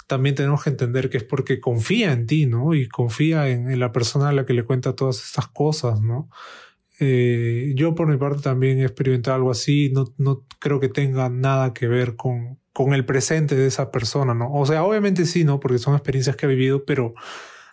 también 0.07 0.35
tenemos 0.35 0.63
que 0.63 0.71
entender 0.71 1.09
que 1.09 1.17
es 1.19 1.25
porque 1.25 1.61
confía 1.61 2.13
en 2.13 2.27
ti, 2.27 2.47
¿no? 2.47 2.75
Y 2.75 2.89
confía 2.89 3.49
en, 3.49 3.71
en 3.71 3.81
la 3.81 3.93
persona 3.93 4.29
a 4.29 4.33
la 4.33 4.45
que 4.45 4.53
le 4.53 4.65
cuenta 4.65 4.95
todas 4.95 5.25
estas 5.25 5.49
cosas, 5.49 6.01
¿no? 6.01 6.29
Eh, 7.01 7.73
yo 7.75 7.95
por 7.95 8.07
mi 8.07 8.17
parte 8.17 8.43
también 8.43 8.79
he 8.79 8.85
experimentado 8.85 9.37
algo 9.37 9.51
así, 9.51 9.91
no, 9.95 10.13
no 10.19 10.45
creo 10.59 10.79
que 10.79 10.89
tenga 10.89 11.29
nada 11.29 11.73
que 11.73 11.89
ver 11.89 12.17
con, 12.17 12.59
con 12.73 12.95
el 12.95 13.05
presente 13.05 13.55
de 13.55 13.67
esa 13.67 13.91
persona, 13.91 14.35
¿no? 14.35 14.53
O 14.53 14.67
sea, 14.67 14.85
obviamente 14.85 15.25
sí, 15.27 15.45
¿no? 15.45 15.61
Porque 15.61 15.79
son 15.79 15.95
experiencias 15.95 16.37
que 16.37 16.47
he 16.47 16.49
vivido, 16.49 16.85
pero 16.85 17.15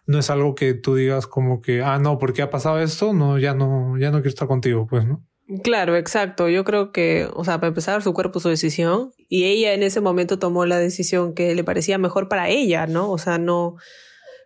no 0.06 0.20
es 0.20 0.30
algo 0.30 0.56
que 0.56 0.74
tú 0.74 0.96
digas 0.96 1.28
como 1.28 1.62
que, 1.62 1.84
ah, 1.84 2.00
no, 2.00 2.18
porque 2.18 2.42
ha 2.42 2.50
pasado 2.50 2.80
esto, 2.80 3.14
no, 3.14 3.38
ya 3.38 3.54
no, 3.54 3.98
ya 3.98 4.10
no 4.10 4.18
quiero 4.18 4.30
estar 4.30 4.48
contigo, 4.48 4.88
pues, 4.88 5.06
¿no? 5.06 5.24
Claro, 5.64 5.96
exacto. 5.96 6.48
Yo 6.48 6.64
creo 6.64 6.92
que, 6.92 7.28
o 7.34 7.44
sea, 7.44 7.60
para 7.60 7.70
empezar, 7.70 8.02
su 8.02 8.14
cuerpo, 8.14 8.40
su 8.40 8.50
decisión, 8.50 9.12
y 9.28 9.46
ella 9.46 9.74
en 9.74 9.84
ese 9.84 10.02
momento 10.02 10.40
tomó 10.40 10.66
la 10.66 10.80
decisión 10.80 11.34
que 11.34 11.54
le 11.56 11.64
parecía 11.64 11.98
mejor 11.98 12.28
para 12.28 12.50
ella, 12.50 12.88
¿no? 12.88 13.12
O 13.12 13.18
sea, 13.18 13.38
no, 13.38 13.76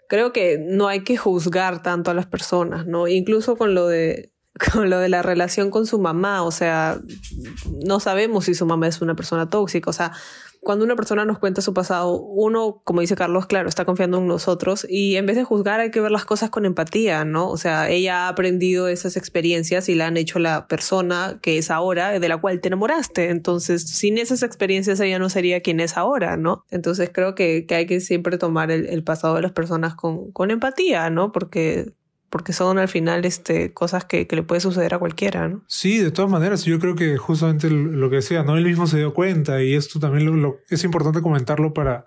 creo 0.09 0.33
que 0.33 0.57
no 0.59 0.88
hay 0.88 1.03
que 1.03 1.17
juzgar 1.17 1.81
tanto 1.81 2.12
a 2.12 2.13
las 2.13 2.27
personas, 2.27 2.86
¿no? 2.86 3.07
Incluso 3.07 3.55
con 3.55 3.74
lo 3.74 3.88
de 3.88 4.32
con 4.74 4.89
lo 4.89 5.00
de 5.00 5.10
la 5.10 5.22
relación 5.22 5.72
con 5.72 5.86
su 5.86 6.00
mamá, 6.00 6.43
o 6.43 6.51
sea, 6.51 7.00
no 7.86 8.00
sabemos 8.00 8.45
si 8.45 8.53
su 8.53 8.65
mamá 8.65 8.88
es 8.88 9.01
una 9.01 9.15
persona 9.15 9.50
tóxica, 9.50 9.89
o 9.89 9.93
sea, 9.93 10.13
cuando 10.63 10.86
una 10.86 10.95
persona 10.95 11.25
nos 11.25 11.39
cuenta 11.39 11.62
su 11.62 11.74
pasado, 11.74 12.15
uno, 12.15 12.81
como 12.83 13.01
dice 13.01 13.15
Carlos, 13.15 13.45
claro, 13.45 13.67
está 13.67 13.86
confiando 13.86 14.17
en 14.19 14.27
nosotros 14.27 14.88
y 14.89 15.17
en 15.17 15.25
vez 15.25 15.36
de 15.36 15.43
juzgar 15.43 15.79
hay 15.79 15.91
que 15.91 16.00
ver 16.00 16.12
las 16.12 16.25
cosas 16.25 16.50
con 16.50 16.65
empatía, 16.65 17.25
¿no? 17.25 17.50
O 17.50 17.57
sea, 17.57 17.89
ella 17.89 18.25
ha 18.25 18.29
aprendido 18.29 18.88
esas 18.88 19.17
experiencias 19.17 19.89
y 19.89 19.95
la 19.95 20.07
han 20.07 20.17
hecho 20.17 20.39
la 20.39 20.67
persona 20.67 21.39
que 21.41 21.57
es 21.57 21.69
ahora, 21.69 22.17
de 22.17 22.29
la 22.29 22.38
cual 22.38 22.62
te 22.62 22.69
enamoraste. 22.69 23.29
Entonces, 23.29 23.83
sin 23.83 24.17
esas 24.17 24.41
experiencias 24.41 25.00
ella 25.01 25.19
no 25.19 25.29
sería 25.29 25.60
quien 25.60 25.79
es 25.79 25.98
ahora, 25.98 26.38
¿no? 26.38 26.65
Entonces 26.72 27.12
creo 27.13 27.36
que, 27.36 27.65
que 27.65 27.75
hay 27.75 27.86
que 27.86 28.00
siempre 28.00 28.38
tomar 28.38 28.72
el, 28.72 28.86
el 28.86 29.03
pasado 29.03 29.36
de 29.36 29.41
las 29.41 29.51
personas 29.51 29.95
con, 29.95 30.31
con 30.31 30.50
empatía, 30.50 31.10
¿no? 31.10 31.31
Porque 31.31 31.93
porque 32.33 32.51
son 32.51 32.79
al 32.79 32.87
final 32.87 33.25
este, 33.25 33.75
cosas 33.75 34.05
que, 34.05 34.25
que, 34.25 34.35
le 34.35 34.41
puede 34.41 34.59
suceder 34.59 34.95
a 34.95 34.97
cualquiera, 34.97 35.47
¿no? 35.47 35.63
Sí, 35.67 35.99
de 35.99 36.09
todas 36.09 36.31
maneras, 36.31 36.65
yo 36.65 36.79
creo 36.79 36.95
que 36.95 37.15
justamente 37.15 37.69
lo 37.69 38.09
que 38.09 38.15
decía, 38.15 38.41
¿no? 38.41 38.57
Él 38.57 38.65
mismo 38.65 38.87
se 38.87 38.97
dio 38.97 39.13
cuenta 39.13 39.61
y 39.61 39.75
esto 39.75 39.99
también 39.99 40.25
lo, 40.25 40.35
lo, 40.35 40.57
es 40.67 40.83
importante 40.83 41.21
comentarlo 41.21 41.75
para, 41.75 42.05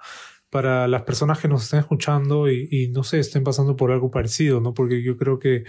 para 0.51 0.89
las 0.89 1.03
personas 1.03 1.39
que 1.39 1.47
nos 1.47 1.63
estén 1.63 1.79
escuchando 1.79 2.51
y, 2.51 2.67
y, 2.73 2.89
no 2.89 3.05
sé, 3.05 3.21
estén 3.21 3.45
pasando 3.45 3.77
por 3.77 3.93
algo 3.93 4.11
parecido, 4.11 4.61
¿no? 4.61 4.75
Porque 4.75 5.01
yo 5.01 5.17
creo 5.17 5.39
que, 5.39 5.63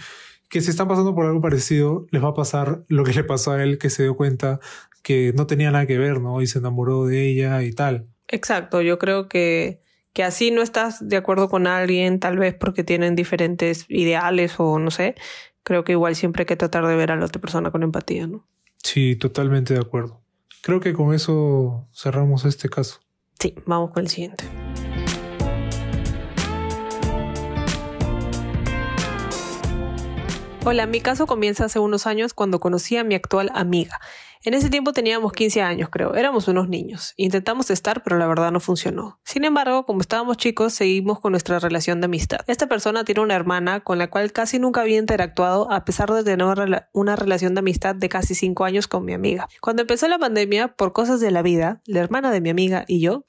que 0.49 0.61
si 0.61 0.71
están 0.71 0.87
pasando 0.87 1.13
por 1.13 1.27
algo 1.27 1.39
parecido, 1.39 2.07
les 2.09 2.23
va 2.23 2.29
a 2.29 2.33
pasar 2.33 2.83
lo 2.87 3.03
que 3.03 3.13
le 3.13 3.23
pasó 3.23 3.51
a 3.51 3.61
él, 3.61 3.77
que 3.77 3.91
se 3.91 4.01
dio 4.01 4.15
cuenta 4.15 4.59
que 5.03 5.33
no 5.35 5.45
tenía 5.45 5.69
nada 5.69 5.85
que 5.85 5.99
ver, 5.99 6.19
¿no? 6.19 6.41
Y 6.41 6.47
se 6.47 6.57
enamoró 6.57 7.05
de 7.05 7.29
ella 7.29 7.61
y 7.61 7.73
tal. 7.73 8.07
Exacto, 8.27 8.81
yo 8.81 8.97
creo 8.97 9.29
que 9.29 9.83
que 10.17 10.23
así 10.23 10.49
no 10.49 10.63
estás 10.63 11.07
de 11.07 11.15
acuerdo 11.15 11.47
con 11.47 11.67
alguien, 11.67 12.19
tal 12.19 12.39
vez 12.39 12.55
porque 12.55 12.83
tienen 12.83 13.15
diferentes 13.15 13.85
ideales 13.87 14.55
o 14.57 14.79
no 14.79 14.89
sé, 14.89 15.13
creo 15.61 15.83
que 15.83 15.91
igual 15.91 16.15
siempre 16.15 16.41
hay 16.41 16.45
que 16.47 16.55
tratar 16.55 16.87
de 16.87 16.95
ver 16.95 17.11
a 17.11 17.15
la 17.15 17.25
otra 17.25 17.39
persona 17.39 17.69
con 17.69 17.83
empatía, 17.83 18.25
¿no? 18.25 18.43
Sí, 18.81 19.15
totalmente 19.15 19.75
de 19.75 19.79
acuerdo. 19.79 20.19
Creo 20.63 20.79
que 20.79 20.93
con 20.93 21.13
eso 21.13 21.87
cerramos 21.93 22.45
este 22.45 22.67
caso. 22.67 22.99
Sí, 23.39 23.53
vamos 23.67 23.91
con 23.91 24.05
el 24.05 24.09
siguiente. 24.09 24.43
Hola, 30.65 30.87
mi 30.87 30.99
caso 30.99 31.27
comienza 31.27 31.65
hace 31.65 31.77
unos 31.77 32.07
años 32.07 32.33
cuando 32.33 32.59
conocí 32.59 32.97
a 32.97 33.03
mi 33.03 33.13
actual 33.13 33.51
amiga. 33.53 34.01
En 34.43 34.53
ese 34.53 34.69
tiempo 34.69 34.93
teníamos 34.93 35.33
15 35.33 35.61
años, 35.61 35.89
creo, 35.91 36.13
éramos 36.13 36.47
unos 36.47 36.69
niños. 36.69 37.13
Intentamos 37.17 37.69
estar, 37.69 38.03
pero 38.03 38.17
la 38.17 38.27
verdad 38.27 38.51
no 38.51 38.59
funcionó. 38.59 39.19
Sin 39.23 39.43
embargo, 39.43 39.85
como 39.85 40.01
estábamos 40.01 40.37
chicos, 40.37 40.73
seguimos 40.73 41.19
con 41.19 41.31
nuestra 41.31 41.59
relación 41.59 42.01
de 42.01 42.05
amistad. 42.05 42.39
Esta 42.47 42.67
persona 42.67 43.03
tiene 43.03 43.21
una 43.21 43.35
hermana 43.35 43.79
con 43.81 43.97
la 43.97 44.09
cual 44.09 44.31
casi 44.31 44.59
nunca 44.59 44.81
había 44.81 44.99
interactuado, 44.99 45.71
a 45.71 45.85
pesar 45.85 46.11
de 46.11 46.23
tener 46.23 46.47
una 46.93 47.15
relación 47.15 47.55
de 47.55 47.59
amistad 47.59 47.95
de 47.95 48.09
casi 48.09 48.35
5 48.35 48.63
años 48.63 48.87
con 48.87 49.05
mi 49.05 49.13
amiga. 49.13 49.47
Cuando 49.61 49.81
empezó 49.81 50.07
la 50.07 50.19
pandemia, 50.19 50.69
por 50.69 50.93
cosas 50.93 51.19
de 51.19 51.31
la 51.31 51.41
vida, 51.41 51.81
la 51.85 51.99
hermana 51.99 52.31
de 52.31 52.41
mi 52.41 52.49
amiga 52.49 52.85
y 52.87 53.01
yo, 53.01 53.25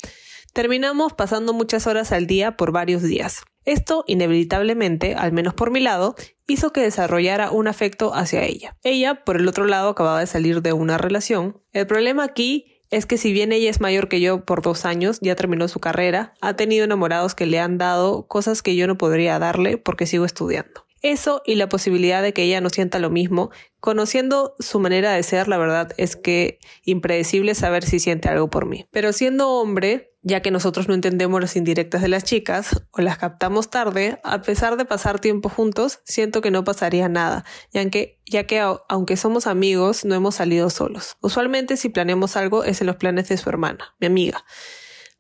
terminamos 0.52 1.14
pasando 1.14 1.52
muchas 1.52 1.86
horas 1.86 2.12
al 2.12 2.26
día 2.26 2.56
por 2.56 2.72
varios 2.72 3.02
días. 3.02 3.42
Esto, 3.68 4.02
inevitablemente, 4.06 5.14
al 5.14 5.32
menos 5.32 5.52
por 5.52 5.70
mi 5.70 5.80
lado, 5.80 6.14
hizo 6.46 6.72
que 6.72 6.80
desarrollara 6.80 7.50
un 7.50 7.68
afecto 7.68 8.14
hacia 8.14 8.42
ella. 8.42 8.78
Ella, 8.82 9.26
por 9.26 9.36
el 9.36 9.46
otro 9.46 9.66
lado, 9.66 9.90
acababa 9.90 10.20
de 10.20 10.26
salir 10.26 10.62
de 10.62 10.72
una 10.72 10.96
relación. 10.96 11.60
El 11.74 11.86
problema 11.86 12.24
aquí 12.24 12.80
es 12.88 13.04
que 13.04 13.18
si 13.18 13.30
bien 13.30 13.52
ella 13.52 13.68
es 13.68 13.82
mayor 13.82 14.08
que 14.08 14.22
yo 14.22 14.46
por 14.46 14.62
dos 14.62 14.86
años, 14.86 15.18
ya 15.20 15.36
terminó 15.36 15.68
su 15.68 15.80
carrera, 15.80 16.32
ha 16.40 16.56
tenido 16.56 16.86
enamorados 16.86 17.34
que 17.34 17.44
le 17.44 17.60
han 17.60 17.76
dado 17.76 18.26
cosas 18.26 18.62
que 18.62 18.74
yo 18.74 18.86
no 18.86 18.96
podría 18.96 19.38
darle 19.38 19.76
porque 19.76 20.06
sigo 20.06 20.24
estudiando. 20.24 20.86
Eso 21.02 21.42
y 21.44 21.56
la 21.56 21.68
posibilidad 21.68 22.22
de 22.22 22.32
que 22.32 22.44
ella 22.44 22.62
no 22.62 22.70
sienta 22.70 22.98
lo 22.98 23.10
mismo, 23.10 23.50
conociendo 23.80 24.56
su 24.60 24.80
manera 24.80 25.12
de 25.12 25.22
ser, 25.22 25.46
la 25.46 25.58
verdad 25.58 25.92
es 25.98 26.16
que 26.16 26.58
impredecible 26.84 27.54
saber 27.54 27.84
si 27.84 28.00
siente 28.00 28.30
algo 28.30 28.48
por 28.48 28.64
mí. 28.64 28.86
Pero 28.90 29.12
siendo 29.12 29.50
hombre, 29.50 30.14
ya 30.28 30.40
que 30.40 30.50
nosotros 30.50 30.88
no 30.88 30.94
entendemos 30.94 31.40
las 31.40 31.56
indirectas 31.56 32.02
de 32.02 32.08
las 32.08 32.22
chicas 32.22 32.82
o 32.90 33.00
las 33.00 33.16
captamos 33.16 33.70
tarde, 33.70 34.20
a 34.22 34.42
pesar 34.42 34.76
de 34.76 34.84
pasar 34.84 35.20
tiempo 35.20 35.48
juntos, 35.48 36.00
siento 36.04 36.42
que 36.42 36.50
no 36.50 36.64
pasaría 36.64 37.08
nada, 37.08 37.44
ya 37.72 37.88
que, 37.88 38.20
ya 38.26 38.44
que 38.44 38.60
aunque 38.88 39.16
somos 39.16 39.46
amigos, 39.46 40.04
no 40.04 40.14
hemos 40.14 40.36
salido 40.36 40.68
solos. 40.68 41.16
Usualmente 41.22 41.76
si 41.76 41.88
planeamos 41.88 42.36
algo 42.36 42.62
es 42.62 42.80
en 42.82 42.88
los 42.88 42.96
planes 42.96 43.28
de 43.28 43.38
su 43.38 43.48
hermana, 43.48 43.96
mi 44.00 44.06
amiga. 44.06 44.44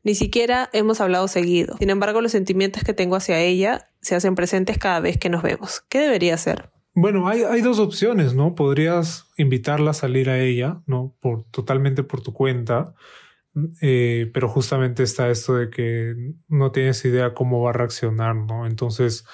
Ni 0.04 0.14
siquiera 0.14 0.68
hemos 0.72 1.00
hablado 1.00 1.26
seguido. 1.26 1.76
Sin 1.78 1.90
embargo, 1.90 2.20
los 2.20 2.32
sentimientos 2.32 2.84
que 2.84 2.92
tengo 2.92 3.16
hacia 3.16 3.40
ella 3.40 3.90
se 4.00 4.14
hacen 4.14 4.34
presentes 4.34 4.78
cada 4.78 5.00
vez 5.00 5.18
que 5.18 5.30
nos 5.30 5.42
vemos. 5.42 5.82
¿Qué 5.88 5.98
debería 5.98 6.34
hacer? 6.34 6.70
Bueno, 6.94 7.28
hay, 7.28 7.42
hay, 7.42 7.62
dos 7.62 7.78
opciones, 7.78 8.34
¿no? 8.34 8.54
Podrías 8.54 9.26
invitarla 9.36 9.92
a 9.92 9.94
salir 9.94 10.30
a 10.30 10.38
ella, 10.38 10.82
¿no? 10.86 11.16
Por, 11.20 11.44
totalmente 11.44 12.02
por 12.02 12.22
tu 12.22 12.32
cuenta. 12.32 12.94
Eh, 13.80 14.30
pero 14.32 14.48
justamente 14.48 15.02
está 15.02 15.30
esto 15.30 15.54
de 15.54 15.70
que 15.70 16.14
no 16.48 16.72
tienes 16.72 17.04
idea 17.04 17.34
cómo 17.34 17.62
va 17.62 17.70
a 17.70 17.72
reaccionar, 17.72 18.36
¿no? 18.36 18.66
Entonces, 18.66 19.24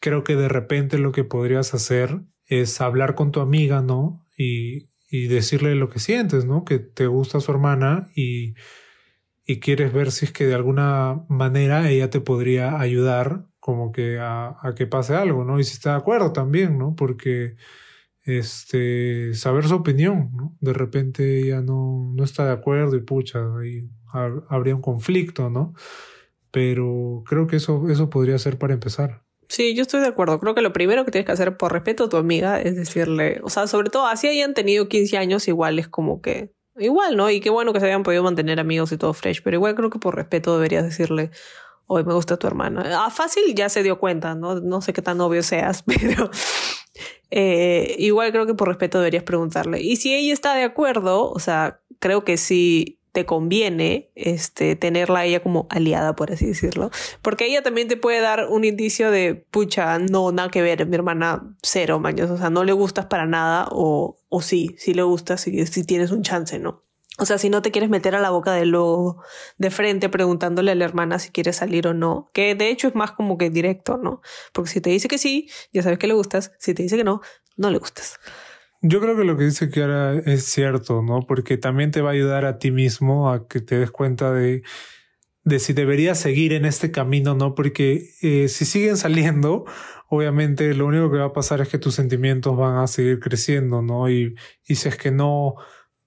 creo 0.00 0.24
que 0.24 0.36
de 0.36 0.48
repente 0.48 0.98
lo 0.98 1.12
que 1.12 1.24
podrías 1.24 1.74
hacer 1.74 2.20
es 2.46 2.80
hablar 2.80 3.14
con 3.14 3.32
tu 3.32 3.40
amiga, 3.40 3.82
¿no? 3.82 4.24
Y, 4.36 4.88
y 5.08 5.28
decirle 5.28 5.74
lo 5.74 5.88
que 5.88 5.98
sientes, 5.98 6.44
¿no? 6.44 6.64
Que 6.64 6.78
te 6.78 7.06
gusta 7.06 7.40
su 7.40 7.50
hermana 7.52 8.10
y, 8.14 8.54
y 9.44 9.60
quieres 9.60 9.92
ver 9.92 10.10
si 10.12 10.26
es 10.26 10.32
que 10.32 10.46
de 10.46 10.54
alguna 10.54 11.24
manera 11.28 11.88
ella 11.90 12.10
te 12.10 12.20
podría 12.20 12.80
ayudar 12.80 13.46
como 13.60 13.92
que 13.92 14.18
a, 14.18 14.56
a 14.60 14.74
que 14.76 14.86
pase 14.86 15.14
algo, 15.14 15.44
¿no? 15.44 15.58
Y 15.58 15.64
si 15.64 15.74
está 15.74 15.90
de 15.92 15.96
acuerdo 15.98 16.32
también, 16.32 16.78
¿no? 16.78 16.94
Porque 16.96 17.56
este, 18.26 19.32
saber 19.34 19.66
su 19.66 19.76
opinión. 19.76 20.56
De 20.60 20.72
repente 20.72 21.40
ella 21.40 21.62
no, 21.62 22.12
no 22.14 22.24
está 22.24 22.44
de 22.44 22.52
acuerdo 22.52 22.96
y 22.96 23.00
pucha, 23.00 23.38
ahí 23.58 23.88
habría 24.48 24.74
un 24.74 24.82
conflicto, 24.82 25.48
¿no? 25.48 25.74
Pero 26.50 27.22
creo 27.26 27.46
que 27.46 27.56
eso, 27.56 27.88
eso 27.88 28.10
podría 28.10 28.38
ser 28.38 28.58
para 28.58 28.74
empezar. 28.74 29.22
Sí, 29.48 29.76
yo 29.76 29.82
estoy 29.82 30.00
de 30.00 30.08
acuerdo. 30.08 30.40
Creo 30.40 30.54
que 30.54 30.60
lo 30.60 30.72
primero 30.72 31.04
que 31.04 31.12
tienes 31.12 31.26
que 31.26 31.32
hacer 31.32 31.56
por 31.56 31.72
respeto 31.72 32.04
a 32.04 32.08
tu 32.08 32.16
amiga 32.16 32.60
es 32.60 32.74
decirle, 32.74 33.40
o 33.44 33.48
sea, 33.48 33.68
sobre 33.68 33.90
todo 33.90 34.06
así 34.06 34.26
hayan 34.26 34.54
tenido 34.54 34.88
15 34.88 35.16
años, 35.18 35.46
igual 35.46 35.78
es 35.78 35.86
como 35.86 36.20
que, 36.20 36.52
igual, 36.76 37.16
¿no? 37.16 37.30
Y 37.30 37.40
qué 37.40 37.50
bueno 37.50 37.72
que 37.72 37.78
se 37.78 37.86
hayan 37.86 38.02
podido 38.02 38.24
mantener 38.24 38.58
amigos 38.58 38.90
y 38.90 38.98
todo 38.98 39.12
fresh, 39.12 39.42
pero 39.42 39.56
igual 39.56 39.76
creo 39.76 39.90
que 39.90 40.00
por 40.00 40.16
respeto 40.16 40.56
deberías 40.56 40.82
decirle, 40.82 41.30
hoy 41.86 42.04
me 42.04 42.14
gusta 42.14 42.36
tu 42.38 42.46
hermana. 42.48 43.04
Ah, 43.04 43.10
fácil 43.10 43.54
ya 43.54 43.68
se 43.68 43.82
dio 43.82 43.98
cuenta, 43.98 44.34
¿no? 44.34 44.60
No 44.60 44.80
sé 44.80 44.92
qué 44.92 45.02
tan 45.02 45.20
obvio 45.20 45.42
seas, 45.42 45.82
pero 45.86 46.30
eh, 47.30 47.94
igual 47.98 48.32
creo 48.32 48.46
que 48.46 48.54
por 48.54 48.68
respeto 48.68 48.98
deberías 48.98 49.24
preguntarle. 49.24 49.80
Y 49.80 49.96
si 49.96 50.14
ella 50.14 50.32
está 50.32 50.54
de 50.54 50.64
acuerdo, 50.64 51.30
o 51.30 51.38
sea, 51.38 51.80
creo 51.98 52.24
que 52.24 52.36
sí 52.36 53.00
te 53.12 53.24
conviene 53.24 54.10
este, 54.14 54.76
tenerla 54.76 55.20
a 55.20 55.24
ella 55.24 55.42
como 55.42 55.66
aliada, 55.70 56.14
por 56.14 56.32
así 56.32 56.44
decirlo. 56.44 56.90
Porque 57.22 57.46
ella 57.46 57.62
también 57.62 57.88
te 57.88 57.96
puede 57.96 58.20
dar 58.20 58.48
un 58.50 58.64
indicio 58.64 59.10
de, 59.10 59.34
pucha, 59.34 59.98
no, 59.98 60.32
nada 60.32 60.50
que 60.50 60.60
ver, 60.60 60.84
mi 60.86 60.96
hermana 60.96 61.56
cero, 61.62 61.98
maños. 61.98 62.30
O 62.30 62.36
sea, 62.36 62.50
no 62.50 62.62
le 62.62 62.72
gustas 62.72 63.06
para 63.06 63.24
nada 63.24 63.68
o, 63.70 64.18
o 64.28 64.42
sí, 64.42 64.74
sí 64.76 64.92
le 64.92 65.02
gustas, 65.02 65.40
si, 65.40 65.66
si 65.66 65.84
tienes 65.84 66.10
un 66.10 66.22
chance, 66.22 66.58
¿no? 66.58 66.85
O 67.18 67.24
sea, 67.24 67.38
si 67.38 67.48
no 67.48 67.62
te 67.62 67.70
quieres 67.70 67.88
meter 67.88 68.14
a 68.14 68.20
la 68.20 68.30
boca 68.30 68.52
de 68.52 68.66
lo 68.66 69.16
de 69.56 69.70
frente 69.70 70.08
preguntándole 70.08 70.72
a 70.72 70.74
la 70.74 70.84
hermana 70.84 71.18
si 71.18 71.30
quiere 71.30 71.52
salir 71.52 71.86
o 71.88 71.94
no, 71.94 72.30
que 72.34 72.54
de 72.54 72.68
hecho 72.68 72.88
es 72.88 72.94
más 72.94 73.12
como 73.12 73.38
que 73.38 73.48
directo, 73.50 73.96
¿no? 73.96 74.20
Porque 74.52 74.70
si 74.70 74.80
te 74.80 74.90
dice 74.90 75.08
que 75.08 75.18
sí, 75.18 75.48
ya 75.72 75.82
sabes 75.82 75.98
que 75.98 76.06
le 76.06 76.14
gustas, 76.14 76.52
si 76.58 76.74
te 76.74 76.82
dice 76.82 76.96
que 76.96 77.04
no, 77.04 77.20
no 77.56 77.70
le 77.70 77.78
gustas. 77.78 78.18
Yo 78.82 79.00
creo 79.00 79.16
que 79.16 79.24
lo 79.24 79.36
que 79.36 79.44
dice 79.44 79.70
Kiara 79.70 80.18
es 80.18 80.44
cierto, 80.44 81.02
¿no? 81.02 81.26
Porque 81.26 81.56
también 81.56 81.90
te 81.90 82.02
va 82.02 82.10
a 82.10 82.12
ayudar 82.12 82.44
a 82.44 82.58
ti 82.58 82.70
mismo 82.70 83.30
a 83.30 83.48
que 83.48 83.60
te 83.60 83.78
des 83.78 83.90
cuenta 83.90 84.32
de, 84.32 84.62
de 85.42 85.58
si 85.58 85.72
deberías 85.72 86.20
seguir 86.20 86.52
en 86.52 86.66
este 86.66 86.90
camino, 86.90 87.34
¿no? 87.34 87.54
Porque 87.54 88.10
eh, 88.20 88.48
si 88.48 88.66
siguen 88.66 88.98
saliendo, 88.98 89.64
obviamente 90.08 90.74
lo 90.74 90.86
único 90.86 91.10
que 91.10 91.18
va 91.18 91.26
a 91.26 91.32
pasar 91.32 91.62
es 91.62 91.68
que 91.68 91.78
tus 91.78 91.94
sentimientos 91.94 92.56
van 92.56 92.76
a 92.76 92.86
seguir 92.86 93.20
creciendo, 93.20 93.80
¿no? 93.80 94.10
Y, 94.10 94.34
y 94.66 94.74
si 94.74 94.88
es 94.88 94.96
que 94.96 95.10
no 95.10 95.54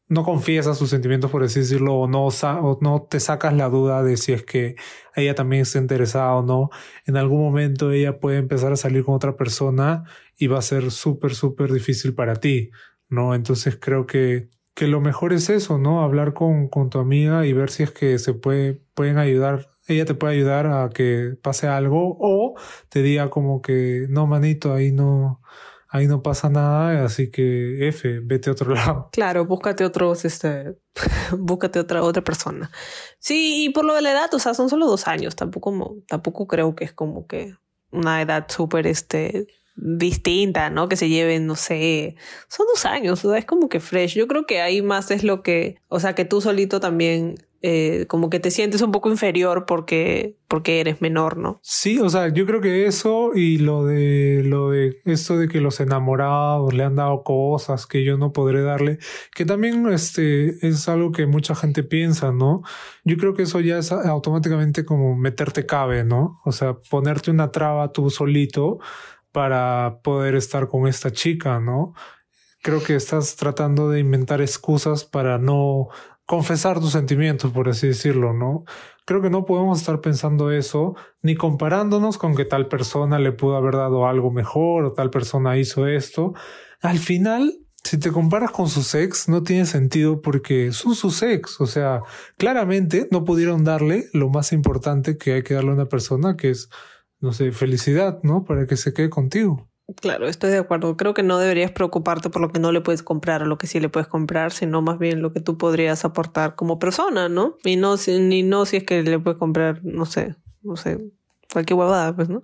no 0.09 0.23
confiesas 0.23 0.77
sus 0.77 0.89
sentimientos, 0.89 1.29
por 1.31 1.43
así 1.43 1.59
decirlo, 1.59 1.95
o 1.95 2.07
no, 2.07 2.27
o 2.27 2.79
no 2.81 3.01
te 3.03 3.19
sacas 3.19 3.53
la 3.53 3.69
duda 3.69 4.03
de 4.03 4.17
si 4.17 4.33
es 4.33 4.43
que 4.43 4.75
ella 5.15 5.35
también 5.35 5.61
está 5.61 5.77
interesada 5.77 6.33
o 6.35 6.43
no, 6.43 6.71
en 7.05 7.15
algún 7.15 7.41
momento 7.41 7.91
ella 7.91 8.19
puede 8.19 8.37
empezar 8.37 8.71
a 8.71 8.75
salir 8.75 9.03
con 9.05 9.13
otra 9.15 9.37
persona 9.37 10.03
y 10.35 10.47
va 10.47 10.59
a 10.59 10.63
ser 10.63 10.91
súper, 10.91 11.35
súper 11.35 11.71
difícil 11.71 12.15
para 12.15 12.35
ti, 12.37 12.71
¿no? 13.07 13.35
Entonces 13.35 13.77
creo 13.79 14.07
que, 14.07 14.49
que 14.73 14.87
lo 14.87 14.99
mejor 14.99 15.31
es 15.31 15.49
eso, 15.49 15.77
¿no? 15.77 16.01
Hablar 16.01 16.33
con, 16.33 16.69
con 16.69 16.89
tu 16.89 16.99
amiga 16.99 17.45
y 17.45 17.53
ver 17.53 17.69
si 17.69 17.83
es 17.83 17.91
que 17.91 18.17
se 18.17 18.33
puede, 18.33 18.81
pueden 18.95 19.19
ayudar, 19.19 19.67
ella 19.87 20.05
te 20.05 20.15
puede 20.15 20.33
ayudar 20.35 20.65
a 20.67 20.89
que 20.89 21.35
pase 21.41 21.67
algo 21.67 22.17
o 22.19 22.55
te 22.89 23.03
diga 23.03 23.29
como 23.29 23.61
que, 23.61 24.07
no, 24.09 24.25
manito, 24.25 24.73
ahí 24.73 24.91
no, 24.91 25.41
ahí 25.89 26.07
no 26.07 26.21
pasa 26.21 26.49
nada, 26.49 27.03
así 27.03 27.29
que 27.29 27.87
F, 27.87 28.19
vete 28.21 28.49
a 28.49 28.53
otro 28.53 28.73
lado. 28.75 29.09
Claro, 29.11 29.45
búscate 29.45 29.83
otros, 29.83 30.23
este, 30.25 30.77
búscate 31.37 31.79
otra, 31.79 32.03
otra 32.03 32.23
persona. 32.23 32.71
Sí, 33.19 33.65
y 33.65 33.69
por 33.69 33.85
lo 33.85 33.93
de 33.93 34.01
la 34.01 34.11
edad, 34.11 34.33
o 34.33 34.39
sea, 34.39 34.53
son 34.53 34.69
solo 34.69 34.87
dos 34.87 35.07
años, 35.07 35.35
tampoco, 35.35 35.97
tampoco 36.07 36.47
creo 36.47 36.75
que 36.75 36.85
es 36.85 36.93
como 36.93 37.27
que 37.27 37.55
una 37.91 38.21
edad 38.21 38.45
súper, 38.49 38.87
este, 38.87 39.47
distinta, 39.75 40.69
¿no? 40.69 40.89
Que 40.89 40.95
se 40.95 41.09
lleven, 41.09 41.47
no 41.47 41.55
sé, 41.55 42.15
son 42.47 42.67
dos 42.73 42.85
años, 42.85 43.23
es 43.23 43.45
como 43.45 43.69
que 43.69 43.79
fresh. 43.79 44.15
Yo 44.15 44.27
creo 44.27 44.45
que 44.45 44.61
ahí 44.61 44.81
más 44.81 45.09
es 45.11 45.23
lo 45.23 45.41
que, 45.41 45.77
o 45.87 45.99
sea, 45.99 46.15
que 46.15 46.25
tú 46.25 46.41
solito 46.41 46.79
también 46.79 47.35
eh, 47.61 48.05
como 48.07 48.29
que 48.29 48.39
te 48.39 48.51
sientes 48.51 48.81
un 48.81 48.91
poco 48.91 49.09
inferior 49.09 49.65
porque, 49.65 50.37
porque 50.47 50.79
eres 50.79 51.01
menor, 51.01 51.35
¿no? 51.35 51.59
Sí, 51.61 51.99
o 51.99 52.09
sea, 52.09 52.29
yo 52.29 52.45
creo 52.45 52.61
que 52.61 52.85
eso 52.85 53.31
y 53.35 53.57
lo 53.57 53.83
de 53.83 54.43
lo 54.45 54.69
de 54.69 55.01
esto 55.03 55.37
de 55.37 55.49
que 55.49 55.59
los 55.59 55.81
enamorados 55.81 56.73
le 56.73 56.83
han 56.85 56.95
dado 56.95 57.23
cosas 57.23 57.85
que 57.85 58.05
yo 58.05 58.17
no 58.17 58.31
podré 58.31 58.61
darle, 58.61 58.99
que 59.35 59.45
también 59.45 59.87
este 59.89 60.65
es 60.65 60.87
algo 60.87 61.11
que 61.11 61.27
mucha 61.27 61.53
gente 61.53 61.83
piensa, 61.83 62.31
¿no? 62.31 62.61
Yo 63.03 63.17
creo 63.17 63.33
que 63.33 63.43
eso 63.43 63.59
ya 63.59 63.79
es 63.79 63.91
automáticamente 63.91 64.85
como 64.85 65.17
meterte 65.17 65.65
cabe, 65.65 66.05
¿no? 66.05 66.39
O 66.45 66.53
sea, 66.53 66.77
ponerte 66.89 67.29
una 67.29 67.51
traba 67.51 67.91
tú 67.91 68.09
solito 68.09 68.79
para 69.31 69.99
poder 70.01 70.35
estar 70.35 70.67
con 70.67 70.87
esta 70.87 71.11
chica, 71.11 71.59
¿no? 71.59 71.93
Creo 72.61 72.83
que 72.83 72.95
estás 72.95 73.35
tratando 73.35 73.89
de 73.89 73.99
inventar 73.99 74.41
excusas 74.41 75.05
para 75.05 75.37
no 75.37 75.87
confesar 76.29 76.79
tus 76.79 76.91
sentimientos, 76.91 77.51
por 77.51 77.69
así 77.69 77.87
decirlo, 77.87 78.33
¿no? 78.33 78.63
Creo 79.03 79.19
que 79.19 79.31
no 79.31 79.45
podemos 79.45 79.79
estar 79.79 79.99
pensando 79.99 80.51
eso, 80.51 80.95
ni 81.23 81.35
comparándonos 81.35 82.19
con 82.19 82.35
que 82.35 82.45
tal 82.45 82.67
persona 82.67 83.17
le 83.17 83.31
pudo 83.31 83.55
haber 83.55 83.77
dado 83.77 84.05
algo 84.05 84.29
mejor 84.29 84.85
o 84.85 84.93
tal 84.93 85.09
persona 85.09 85.57
hizo 85.57 85.87
esto. 85.87 86.35
Al 86.81 86.99
final, 86.99 87.55
si 87.83 87.97
te 87.97 88.11
comparas 88.11 88.51
con 88.51 88.69
su 88.69 88.95
ex, 88.95 89.27
no 89.27 89.41
tiene 89.41 89.65
sentido 89.65 90.21
porque 90.21 90.71
son 90.71 90.93
sus 90.93 91.23
ex. 91.23 91.59
O 91.61 91.65
sea, 91.65 92.03
claramente 92.37 93.07
no 93.09 93.23
pudieron 93.23 93.63
darle 93.63 94.05
lo 94.13 94.29
más 94.29 94.51
importante 94.51 95.17
que 95.17 95.33
hay 95.33 95.41
que 95.41 95.55
darle 95.55 95.71
a 95.71 95.73
una 95.73 95.87
persona, 95.87 96.37
que 96.37 96.51
es, 96.51 96.69
no 97.19 97.33
sé, 97.33 97.51
felicidad, 97.51 98.19
¿no? 98.21 98.43
Para 98.45 98.67
que 98.67 98.77
se 98.77 98.93
quede 98.93 99.09
contigo. 99.09 99.68
Claro, 99.95 100.27
estoy 100.27 100.51
de 100.51 100.57
acuerdo. 100.57 100.97
Creo 100.97 101.13
que 101.13 101.23
no 101.23 101.37
deberías 101.39 101.71
preocuparte 101.71 102.29
por 102.29 102.41
lo 102.41 102.51
que 102.51 102.59
no 102.59 102.71
le 102.71 102.81
puedes 102.81 103.03
comprar 103.03 103.43
o 103.43 103.45
lo 103.45 103.57
que 103.57 103.67
sí 103.67 103.79
le 103.79 103.89
puedes 103.89 104.07
comprar, 104.07 104.51
sino 104.51 104.81
más 104.81 104.99
bien 104.99 105.21
lo 105.21 105.33
que 105.33 105.39
tú 105.39 105.57
podrías 105.57 106.05
aportar 106.05 106.55
como 106.55 106.79
persona, 106.79 107.29
¿no? 107.29 107.57
Y 107.63 107.75
no, 107.75 107.97
si, 107.97 108.19
ni 108.19 108.43
no 108.43 108.65
si 108.65 108.77
es 108.77 108.83
que 108.83 109.01
le 109.01 109.19
puedes 109.19 109.39
comprar, 109.39 109.81
no 109.83 110.05
sé, 110.05 110.35
no 110.61 110.75
sé, 110.75 110.97
cualquier 111.51 111.79
huevada, 111.79 112.15
pues, 112.15 112.29
¿no? 112.29 112.43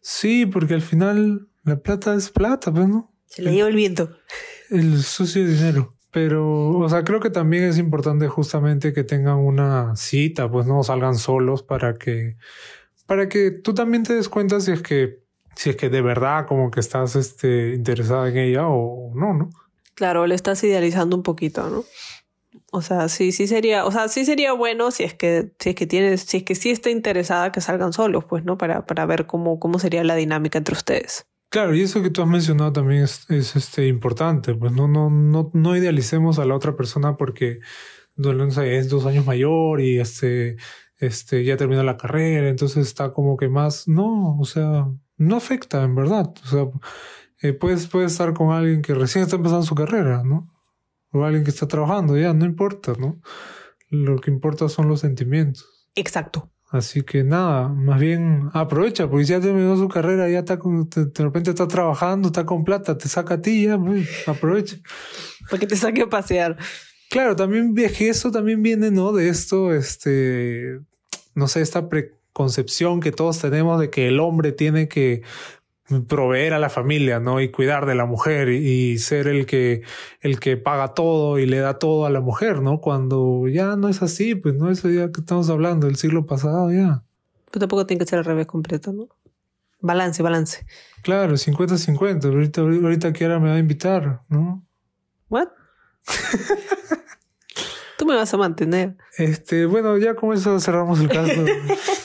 Sí, 0.00 0.46
porque 0.46 0.74
al 0.74 0.82
final 0.82 1.48
La 1.64 1.78
plata 1.80 2.14
es 2.14 2.30
plata, 2.30 2.72
pues, 2.72 2.88
¿no? 2.88 3.12
Se 3.26 3.42
le 3.42 3.52
lleva 3.52 3.68
el 3.68 3.76
viento. 3.76 4.16
El 4.70 5.02
sucio 5.02 5.46
dinero. 5.46 5.94
Pero, 6.10 6.70
o 6.70 6.88
sea, 6.88 7.04
creo 7.04 7.20
que 7.20 7.30
también 7.30 7.64
es 7.64 7.78
importante 7.78 8.26
justamente 8.26 8.92
que 8.92 9.04
tengan 9.04 9.36
una 9.36 9.94
cita, 9.94 10.50
pues 10.50 10.66
no 10.66 10.82
salgan 10.82 11.16
solos 11.16 11.62
para 11.62 11.94
que, 11.94 12.36
para 13.06 13.28
que 13.28 13.52
tú 13.52 13.74
también 13.74 14.02
te 14.02 14.14
des 14.14 14.28
cuenta 14.28 14.58
si 14.60 14.72
es 14.72 14.82
que, 14.82 15.22
si 15.54 15.70
es 15.70 15.76
que 15.76 15.88
de 15.88 16.02
verdad 16.02 16.46
como 16.46 16.70
que 16.70 16.80
estás 16.80 17.16
este, 17.16 17.74
interesada 17.74 18.28
en 18.28 18.36
ella 18.38 18.68
o 18.68 19.12
no, 19.14 19.34
¿no? 19.34 19.50
Claro, 19.94 20.26
le 20.26 20.34
estás 20.34 20.62
idealizando 20.64 21.16
un 21.16 21.22
poquito, 21.22 21.68
¿no? 21.68 21.84
O 22.72 22.82
sea, 22.82 23.08
sí, 23.08 23.32
sí 23.32 23.46
sería, 23.46 23.84
o 23.84 23.92
sea, 23.92 24.08
sí 24.08 24.24
sería 24.24 24.52
bueno 24.52 24.90
si 24.90 25.04
es 25.04 25.14
que, 25.14 25.52
si 25.58 25.70
es 25.70 25.74
que 25.74 25.86
tienes, 25.86 26.22
si 26.22 26.38
es 26.38 26.42
que 26.44 26.54
sí 26.54 26.70
está 26.70 26.90
interesada 26.90 27.52
que 27.52 27.60
salgan 27.60 27.92
solos, 27.92 28.24
pues, 28.24 28.44
¿no? 28.44 28.56
Para, 28.56 28.86
para 28.86 29.06
ver 29.06 29.26
cómo, 29.26 29.58
cómo 29.58 29.78
sería 29.78 30.04
la 30.04 30.14
dinámica 30.14 30.58
entre 30.58 30.74
ustedes. 30.74 31.26
Claro, 31.50 31.74
y 31.74 31.82
eso 31.82 32.00
que 32.00 32.10
tú 32.10 32.22
has 32.22 32.28
mencionado 32.28 32.72
también 32.72 33.02
es, 33.02 33.28
es 33.28 33.56
este, 33.56 33.88
importante, 33.88 34.54
pues 34.54 34.70
no, 34.72 34.86
no, 34.86 35.10
no, 35.10 35.50
no 35.52 35.76
idealicemos 35.76 36.38
a 36.38 36.44
la 36.44 36.54
otra 36.54 36.76
persona 36.76 37.16
porque 37.16 37.58
no 38.16 38.50
sé, 38.50 38.76
es 38.76 38.88
dos 38.88 39.06
años 39.06 39.26
mayor 39.26 39.80
y 39.80 39.98
este, 39.98 40.56
este, 40.98 41.44
ya 41.44 41.56
terminó 41.56 41.82
la 41.82 41.96
carrera, 41.96 42.48
entonces 42.48 42.86
está 42.86 43.12
como 43.12 43.36
que 43.36 43.48
más, 43.48 43.88
no, 43.88 44.38
o 44.38 44.44
sea, 44.44 44.86
no 45.20 45.36
afecta 45.36 45.82
en 45.82 45.94
verdad, 45.94 46.32
o 46.42 46.46
sea, 46.46 46.66
eh, 47.42 47.52
puedes, 47.52 47.86
puedes 47.86 48.12
estar 48.12 48.32
con 48.32 48.52
alguien 48.52 48.80
que 48.80 48.94
recién 48.94 49.22
está 49.22 49.36
empezando 49.36 49.62
su 49.62 49.74
carrera, 49.74 50.22
¿no? 50.24 50.50
O 51.12 51.24
alguien 51.24 51.44
que 51.44 51.50
está 51.50 51.68
trabajando, 51.68 52.16
ya, 52.16 52.32
no 52.32 52.46
importa, 52.46 52.94
¿no? 52.98 53.20
Lo 53.90 54.18
que 54.18 54.30
importa 54.30 54.68
son 54.68 54.88
los 54.88 55.00
sentimientos. 55.00 55.88
Exacto. 55.94 56.50
Así 56.70 57.02
que 57.02 57.22
nada, 57.22 57.68
más 57.68 58.00
bien 58.00 58.48
aprovecha, 58.54 59.10
porque 59.10 59.24
ya 59.24 59.40
terminó 59.40 59.76
su 59.76 59.88
carrera, 59.88 60.28
ya 60.30 60.38
está 60.38 60.58
con, 60.58 60.88
de 60.88 61.22
repente 61.24 61.50
está 61.50 61.68
trabajando, 61.68 62.28
está 62.28 62.46
con 62.46 62.64
plata, 62.64 62.96
te 62.96 63.08
saca 63.08 63.34
a 63.34 63.42
ti, 63.42 63.64
ya, 63.64 63.78
pues, 63.78 64.26
aprovecha. 64.26 64.76
Para 65.50 65.60
que 65.60 65.66
te 65.66 65.76
saque 65.76 66.02
a 66.02 66.08
pasear. 66.08 66.56
Claro, 67.10 67.36
también 67.36 67.74
que 67.74 68.08
eso 68.08 68.30
también 68.30 68.62
viene, 68.62 68.90
¿no? 68.90 69.12
De 69.12 69.28
esto, 69.28 69.74
este, 69.74 70.80
no 71.34 71.48
sé, 71.48 71.60
esta 71.60 71.88
preconcepción 72.32 73.00
que 73.00 73.12
todos 73.12 73.38
tenemos 73.38 73.80
de 73.80 73.90
que 73.90 74.08
el 74.08 74.20
hombre 74.20 74.52
tiene 74.52 74.88
que 74.88 75.22
proveer 76.06 76.54
a 76.54 76.60
la 76.60 76.70
familia, 76.70 77.18
¿no? 77.18 77.40
Y 77.40 77.50
cuidar 77.50 77.84
de 77.84 77.96
la 77.96 78.06
mujer 78.06 78.48
y 78.48 78.98
ser 78.98 79.26
el 79.26 79.44
que, 79.44 79.82
el 80.20 80.38
que 80.38 80.56
paga 80.56 80.94
todo 80.94 81.40
y 81.40 81.46
le 81.46 81.58
da 81.58 81.78
todo 81.78 82.06
a 82.06 82.10
la 82.10 82.20
mujer, 82.20 82.62
¿no? 82.62 82.80
Cuando 82.80 83.48
ya 83.48 83.74
no 83.74 83.88
es 83.88 84.00
así, 84.00 84.36
pues 84.36 84.54
no 84.54 84.70
es 84.70 84.82
ya 84.84 85.10
que 85.10 85.20
estamos 85.20 85.50
hablando 85.50 85.88
del 85.88 85.96
siglo 85.96 86.26
pasado 86.26 86.70
ya. 86.70 87.02
Pero 87.50 87.60
tampoco 87.60 87.86
tiene 87.86 88.04
que 88.04 88.08
ser 88.08 88.20
al 88.20 88.24
revés 88.24 88.46
completo, 88.46 88.92
¿no? 88.92 89.08
Balance, 89.80 90.22
balance. 90.22 90.64
Claro, 91.02 91.34
50-50. 91.34 92.24
Ahorita, 92.26 92.60
ahorita 92.60 93.12
Kiara 93.12 93.40
me 93.40 93.48
va 93.48 93.56
a 93.56 93.58
invitar, 93.58 94.20
¿no? 94.28 94.64
¿What? 95.28 95.48
Tú 97.98 98.06
me 98.06 98.14
vas 98.14 98.32
a 98.32 98.36
mantener. 98.36 98.96
Este, 99.18 99.66
bueno, 99.66 99.98
ya 99.98 100.14
con 100.14 100.32
eso 100.34 100.60
cerramos 100.60 101.00
el 101.00 101.08
caso. 101.08 101.44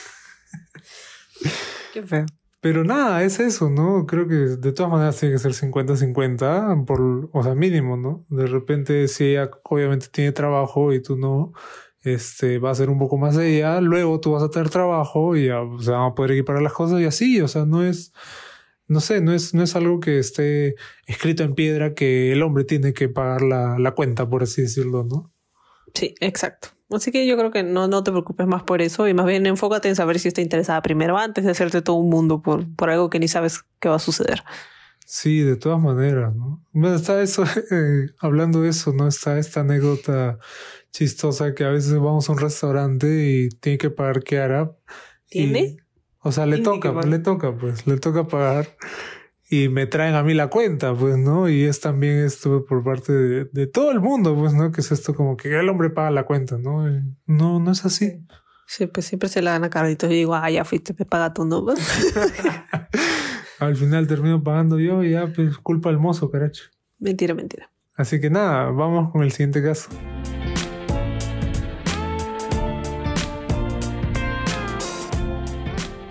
Qué 1.96 2.04
feo. 2.04 2.26
Pero 2.60 2.84
nada, 2.84 3.24
es 3.24 3.40
eso, 3.40 3.70
¿no? 3.70 4.06
Creo 4.06 4.28
que 4.28 4.36
de 4.36 4.74
todas 4.74 4.92
maneras 4.92 5.18
tiene 5.18 5.36
que 5.36 5.40
ser 5.40 5.54
50-50, 5.54 6.84
por, 6.84 7.30
o 7.32 7.42
sea, 7.42 7.56
mínimo, 7.56 7.96
¿no? 7.96 8.26
De 8.28 8.48
repente, 8.48 9.08
si 9.08 9.28
ella 9.28 9.50
obviamente 9.64 10.08
tiene 10.12 10.34
trabajo 10.34 10.92
y 10.92 11.02
tú 11.02 11.16
no, 11.16 11.54
este, 12.02 12.60
va 12.60 12.72
a 12.72 12.76
ser 12.76 12.90
un 12.90 13.00
poco 13.00 13.18
más 13.18 13.38
de 13.38 13.56
ella, 13.56 13.80
luego 13.80 14.20
tú 14.20 14.34
vas 14.34 14.44
a 14.44 14.50
tener 14.50 14.70
trabajo 14.70 15.38
y 15.38 15.46
ya 15.46 15.62
se 15.80 15.92
van 15.92 16.12
a 16.12 16.16
poder 16.16 16.32
equiparar 16.32 16.62
las 16.62 16.74
cosas 16.74 17.00
y 17.00 17.06
así, 17.06 17.40
o 17.40 17.48
sea, 17.48 17.64
no 17.64 17.82
es, 17.82 18.12
no 18.88 19.00
sé, 19.00 19.22
no 19.22 19.34
es, 19.34 19.54
no 19.54 19.64
es 19.64 19.74
algo 19.78 20.02
que 20.02 20.20
esté 20.20 20.76
escrito 21.06 21.44
en 21.44 21.56
piedra 21.56 21.94
que 21.94 22.34
el 22.34 22.44
hombre 22.44 22.66
tiene 22.66 22.94
que 22.94 23.08
pagar 23.08 23.42
la, 23.42 23.80
la 23.80 23.92
cuenta, 23.92 24.28
por 24.28 24.44
así 24.44 24.64
decirlo, 24.64 25.06
¿no? 25.06 25.32
Sí, 25.94 26.14
exacto. 26.20 26.70
Así 26.96 27.12
que 27.12 27.28
yo 27.28 27.38
creo 27.38 27.52
que 27.52 27.64
no, 27.64 27.88
no 27.88 28.04
te 28.04 28.12
preocupes 28.12 28.48
más 28.48 28.64
por 28.64 28.82
eso 28.82 29.08
y 29.08 29.14
más 29.14 29.26
bien 29.26 29.46
enfócate 29.46 29.90
en 29.90 29.96
saber 29.96 30.20
si 30.20 30.28
está 30.28 30.42
interesada 30.42 30.82
primero 30.82 31.18
antes 31.18 31.46
de 31.46 31.52
hacerte 31.52 31.82
todo 31.82 31.98
un 31.98 32.10
mundo 32.10 32.42
por, 32.42 32.66
por 32.76 32.90
algo 32.90 33.10
que 33.10 33.20
ni 33.20 33.28
sabes 33.28 33.64
qué 33.80 33.90
va 33.90 33.96
a 33.96 34.00
suceder. 34.00 34.44
Sí, 35.06 35.42
de 35.42 35.56
todas 35.56 35.80
maneras, 35.80 36.36
¿no? 36.36 36.64
Bueno, 36.72 36.96
está 36.96 37.22
eso, 37.22 37.44
eh, 37.72 38.08
hablando 38.20 38.62
de 38.62 38.70
eso, 38.70 38.92
¿no? 38.92 39.08
Está 39.08 39.38
esta 39.38 39.62
anécdota 39.62 40.40
chistosa 40.92 41.54
que 41.54 41.64
a 41.64 41.70
veces 41.70 41.94
vamos 41.94 42.28
a 42.28 42.32
un 42.32 42.40
restaurante 42.40 43.08
y 43.08 43.50
tiene 43.50 43.78
que 43.78 43.90
pagar 43.90 44.24
Kiara. 44.24 44.72
¿Tiene? 45.28 45.78
o 46.22 46.32
sea, 46.32 46.48
le 46.48 46.58
toca, 46.58 46.92
le 47.04 47.20
toca, 47.20 47.56
pues, 47.56 47.86
le 47.86 47.98
toca 47.98 48.28
pagar 48.28 48.76
y 49.50 49.70
me 49.70 49.86
traen 49.86 50.16
a 50.16 50.24
mí 50.24 50.34
la 50.34 50.48
cuenta, 50.48 50.94
pues, 50.94 51.18
¿no? 51.18 51.50
Y 51.50 51.64
es 51.64 51.80
también 51.80 52.24
esto 52.24 52.66
por 52.66 52.84
parte 52.84 53.14
de, 53.14 53.68
todo 53.68 53.92
el 53.92 54.00
mundo, 54.00 54.36
pues, 54.36 54.54
¿no? 54.54 54.72
Que 54.72 54.82
es 54.82 54.92
esto 54.92 55.14
como 55.16 55.38
que 55.38 55.58
el 55.60 55.70
hombre 55.70 55.90
paga 55.90 56.12
la 56.12 56.26
cuenta, 56.26 56.58
¿no? 56.58 56.86
no, 57.26 57.60
no 57.60 57.72
es 57.72 57.86
así. 57.86 58.26
Sí, 58.68 58.88
pues 58.88 59.06
siempre 59.06 59.30
se 59.30 59.44
la 59.44 59.52
dan 59.52 59.64
a 59.64 59.70
carditos 59.70 60.10
y 60.10 60.16
digo, 60.16 60.34
ah, 60.34 60.50
ya 60.50 60.66
fuiste, 60.66 60.96
me 60.98 61.06
paga 61.06 61.34
tú, 61.34 61.46
¿no? 61.46 61.66
Al 63.60 63.76
final 63.76 64.08
termino 64.08 64.44
pagando 64.44 64.80
yo 64.80 65.04
y 65.04 65.12
ya, 65.12 65.28
pues, 65.28 65.58
culpa 65.60 65.90
al 65.90 66.00
mozo, 66.00 66.32
caracho. 66.32 66.64
Mentira, 66.98 67.34
mentira. 67.34 67.70
Así 67.96 68.20
que 68.20 68.30
nada, 68.30 68.72
vamos 68.72 69.12
con 69.12 69.24
el 69.24 69.32
siguiente 69.32 69.64
caso. 69.64 69.90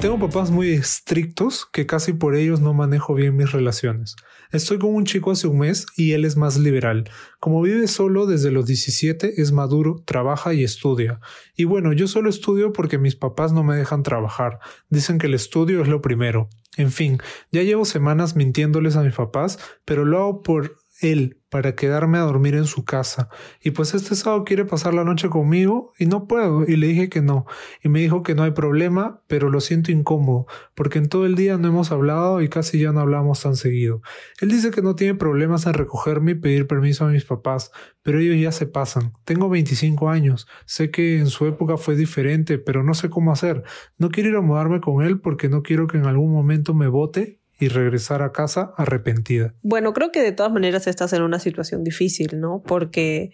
Tengo 0.04 0.18
papás 0.18 0.50
muy 0.50 0.68
estrictos 0.68 1.64
que 1.64 1.86
casi 1.86 2.12
por 2.12 2.36
ellos 2.36 2.60
no 2.60 2.74
manejo 2.74 3.14
bien 3.14 3.36
mis 3.36 3.52
relaciones. 3.52 4.16
Estoy 4.52 4.78
con 4.78 4.94
un 4.94 5.06
chico 5.06 5.30
hace 5.30 5.46
un 5.46 5.60
mes 5.60 5.86
y 5.96 6.12
él 6.12 6.26
es 6.26 6.36
más 6.36 6.58
liberal. 6.58 7.08
Como 7.40 7.62
vive 7.62 7.88
solo 7.88 8.26
desde 8.26 8.50
los 8.50 8.66
17, 8.66 9.40
es 9.40 9.52
maduro, 9.52 10.02
trabaja 10.04 10.52
y 10.52 10.62
estudia. 10.62 11.20
Y 11.56 11.64
bueno, 11.64 11.94
yo 11.94 12.06
solo 12.06 12.28
estudio 12.28 12.74
porque 12.74 12.98
mis 12.98 13.16
papás 13.16 13.54
no 13.54 13.64
me 13.64 13.76
dejan 13.76 14.02
trabajar. 14.02 14.58
Dicen 14.90 15.16
que 15.16 15.26
el 15.26 15.32
estudio 15.32 15.80
es 15.80 15.88
lo 15.88 16.02
primero. 16.02 16.50
En 16.76 16.90
fin, 16.90 17.16
ya 17.50 17.62
llevo 17.62 17.86
semanas 17.86 18.36
mintiéndoles 18.36 18.96
a 18.96 19.02
mis 19.02 19.14
papás, 19.14 19.58
pero 19.86 20.04
lo 20.04 20.18
hago 20.18 20.42
por 20.42 20.83
él 21.04 21.40
para 21.54 21.76
quedarme 21.76 22.18
a 22.18 22.22
dormir 22.22 22.56
en 22.56 22.64
su 22.64 22.84
casa. 22.84 23.28
Y 23.62 23.70
pues 23.70 23.94
este 23.94 24.16
sábado 24.16 24.42
quiere 24.42 24.64
pasar 24.64 24.92
la 24.92 25.04
noche 25.04 25.28
conmigo 25.28 25.92
y 25.98 26.06
no 26.06 26.26
puedo. 26.26 26.64
Y 26.66 26.74
le 26.74 26.88
dije 26.88 27.08
que 27.08 27.22
no. 27.22 27.46
Y 27.80 27.88
me 27.88 28.00
dijo 28.00 28.24
que 28.24 28.34
no 28.34 28.42
hay 28.42 28.50
problema, 28.50 29.22
pero 29.28 29.50
lo 29.50 29.60
siento 29.60 29.92
incómodo, 29.92 30.46
porque 30.74 30.98
en 30.98 31.08
todo 31.08 31.26
el 31.26 31.36
día 31.36 31.56
no 31.56 31.68
hemos 31.68 31.92
hablado 31.92 32.42
y 32.42 32.48
casi 32.48 32.80
ya 32.80 32.90
no 32.90 32.98
hablamos 32.98 33.40
tan 33.40 33.54
seguido. 33.54 34.02
Él 34.40 34.48
dice 34.48 34.72
que 34.72 34.82
no 34.82 34.96
tiene 34.96 35.14
problemas 35.14 35.66
en 35.66 35.74
recogerme 35.74 36.32
y 36.32 36.34
pedir 36.34 36.66
permiso 36.66 37.04
a 37.04 37.10
mis 37.10 37.24
papás, 37.24 37.70
pero 38.02 38.18
ellos 38.18 38.36
ya 38.40 38.50
se 38.50 38.66
pasan. 38.66 39.12
Tengo 39.24 39.48
25 39.48 40.08
años. 40.08 40.48
Sé 40.66 40.90
que 40.90 41.18
en 41.18 41.28
su 41.28 41.46
época 41.46 41.76
fue 41.76 41.94
diferente, 41.94 42.58
pero 42.58 42.82
no 42.82 42.94
sé 42.94 43.10
cómo 43.10 43.30
hacer. 43.30 43.62
No 43.96 44.10
quiero 44.10 44.30
ir 44.30 44.36
a 44.36 44.40
mudarme 44.40 44.80
con 44.80 45.04
él 45.04 45.20
porque 45.20 45.48
no 45.48 45.62
quiero 45.62 45.86
que 45.86 45.98
en 45.98 46.06
algún 46.06 46.32
momento 46.32 46.74
me 46.74 46.88
vote 46.88 47.43
y 47.58 47.68
regresar 47.68 48.22
a 48.22 48.32
casa 48.32 48.72
arrepentida. 48.76 49.54
Bueno, 49.62 49.92
creo 49.92 50.10
que 50.10 50.20
de 50.20 50.32
todas 50.32 50.52
maneras 50.52 50.86
estás 50.86 51.12
en 51.12 51.22
una 51.22 51.38
situación 51.38 51.84
difícil, 51.84 52.40
¿no? 52.40 52.62
Porque, 52.66 53.32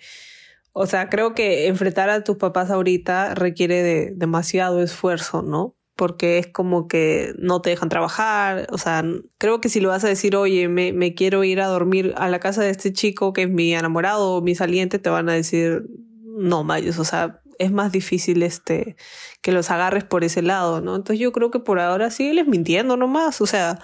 o 0.72 0.86
sea, 0.86 1.08
creo 1.08 1.34
que 1.34 1.66
enfrentar 1.66 2.10
a 2.10 2.22
tus 2.22 2.36
papás 2.36 2.70
ahorita 2.70 3.34
requiere 3.34 3.82
de 3.82 4.12
demasiado 4.14 4.82
esfuerzo, 4.82 5.42
¿no? 5.42 5.76
Porque 5.96 6.38
es 6.38 6.46
como 6.46 6.88
que 6.88 7.34
no 7.38 7.60
te 7.60 7.70
dejan 7.70 7.88
trabajar, 7.88 8.66
o 8.70 8.78
sea, 8.78 9.04
creo 9.38 9.60
que 9.60 9.68
si 9.68 9.80
lo 9.80 9.90
vas 9.90 10.04
a 10.04 10.08
decir, 10.08 10.34
oye, 10.36 10.68
me, 10.68 11.14
quiero 11.14 11.44
ir 11.44 11.60
a 11.60 11.66
dormir 11.66 12.14
a 12.16 12.28
la 12.28 12.40
casa 12.40 12.62
de 12.62 12.70
este 12.70 12.92
chico 12.92 13.32
que 13.32 13.42
es 13.42 13.50
mi 13.50 13.74
enamorado 13.74 14.36
o 14.36 14.42
mi 14.42 14.54
saliente, 14.54 14.98
te 14.98 15.10
van 15.10 15.28
a 15.28 15.34
decir, 15.34 15.84
no, 16.24 16.64
Mayos, 16.64 16.98
o 16.98 17.04
sea, 17.04 17.39
es 17.60 17.70
más 17.70 17.92
difícil 17.92 18.42
este 18.42 18.96
que 19.42 19.52
los 19.52 19.70
agarres 19.70 20.02
por 20.02 20.24
ese 20.24 20.42
lado, 20.42 20.80
¿no? 20.80 20.96
Entonces 20.96 21.20
yo 21.20 21.30
creo 21.30 21.50
que 21.50 21.60
por 21.60 21.78
ahora 21.78 22.10
sígueles 22.10 22.48
mintiendo 22.48 22.96
nomás, 22.96 23.40
o 23.42 23.46
sea, 23.46 23.78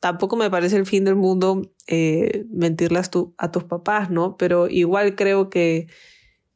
tampoco 0.00 0.36
me 0.36 0.50
parece 0.50 0.76
el 0.76 0.86
fin 0.86 1.04
del 1.04 1.14
mundo 1.14 1.70
eh, 1.86 2.46
mentirles 2.50 3.10
a 3.36 3.50
tus 3.52 3.64
papás, 3.64 4.10
¿no? 4.10 4.36
Pero 4.38 4.68
igual 4.68 5.14
creo 5.14 5.50
que 5.50 5.88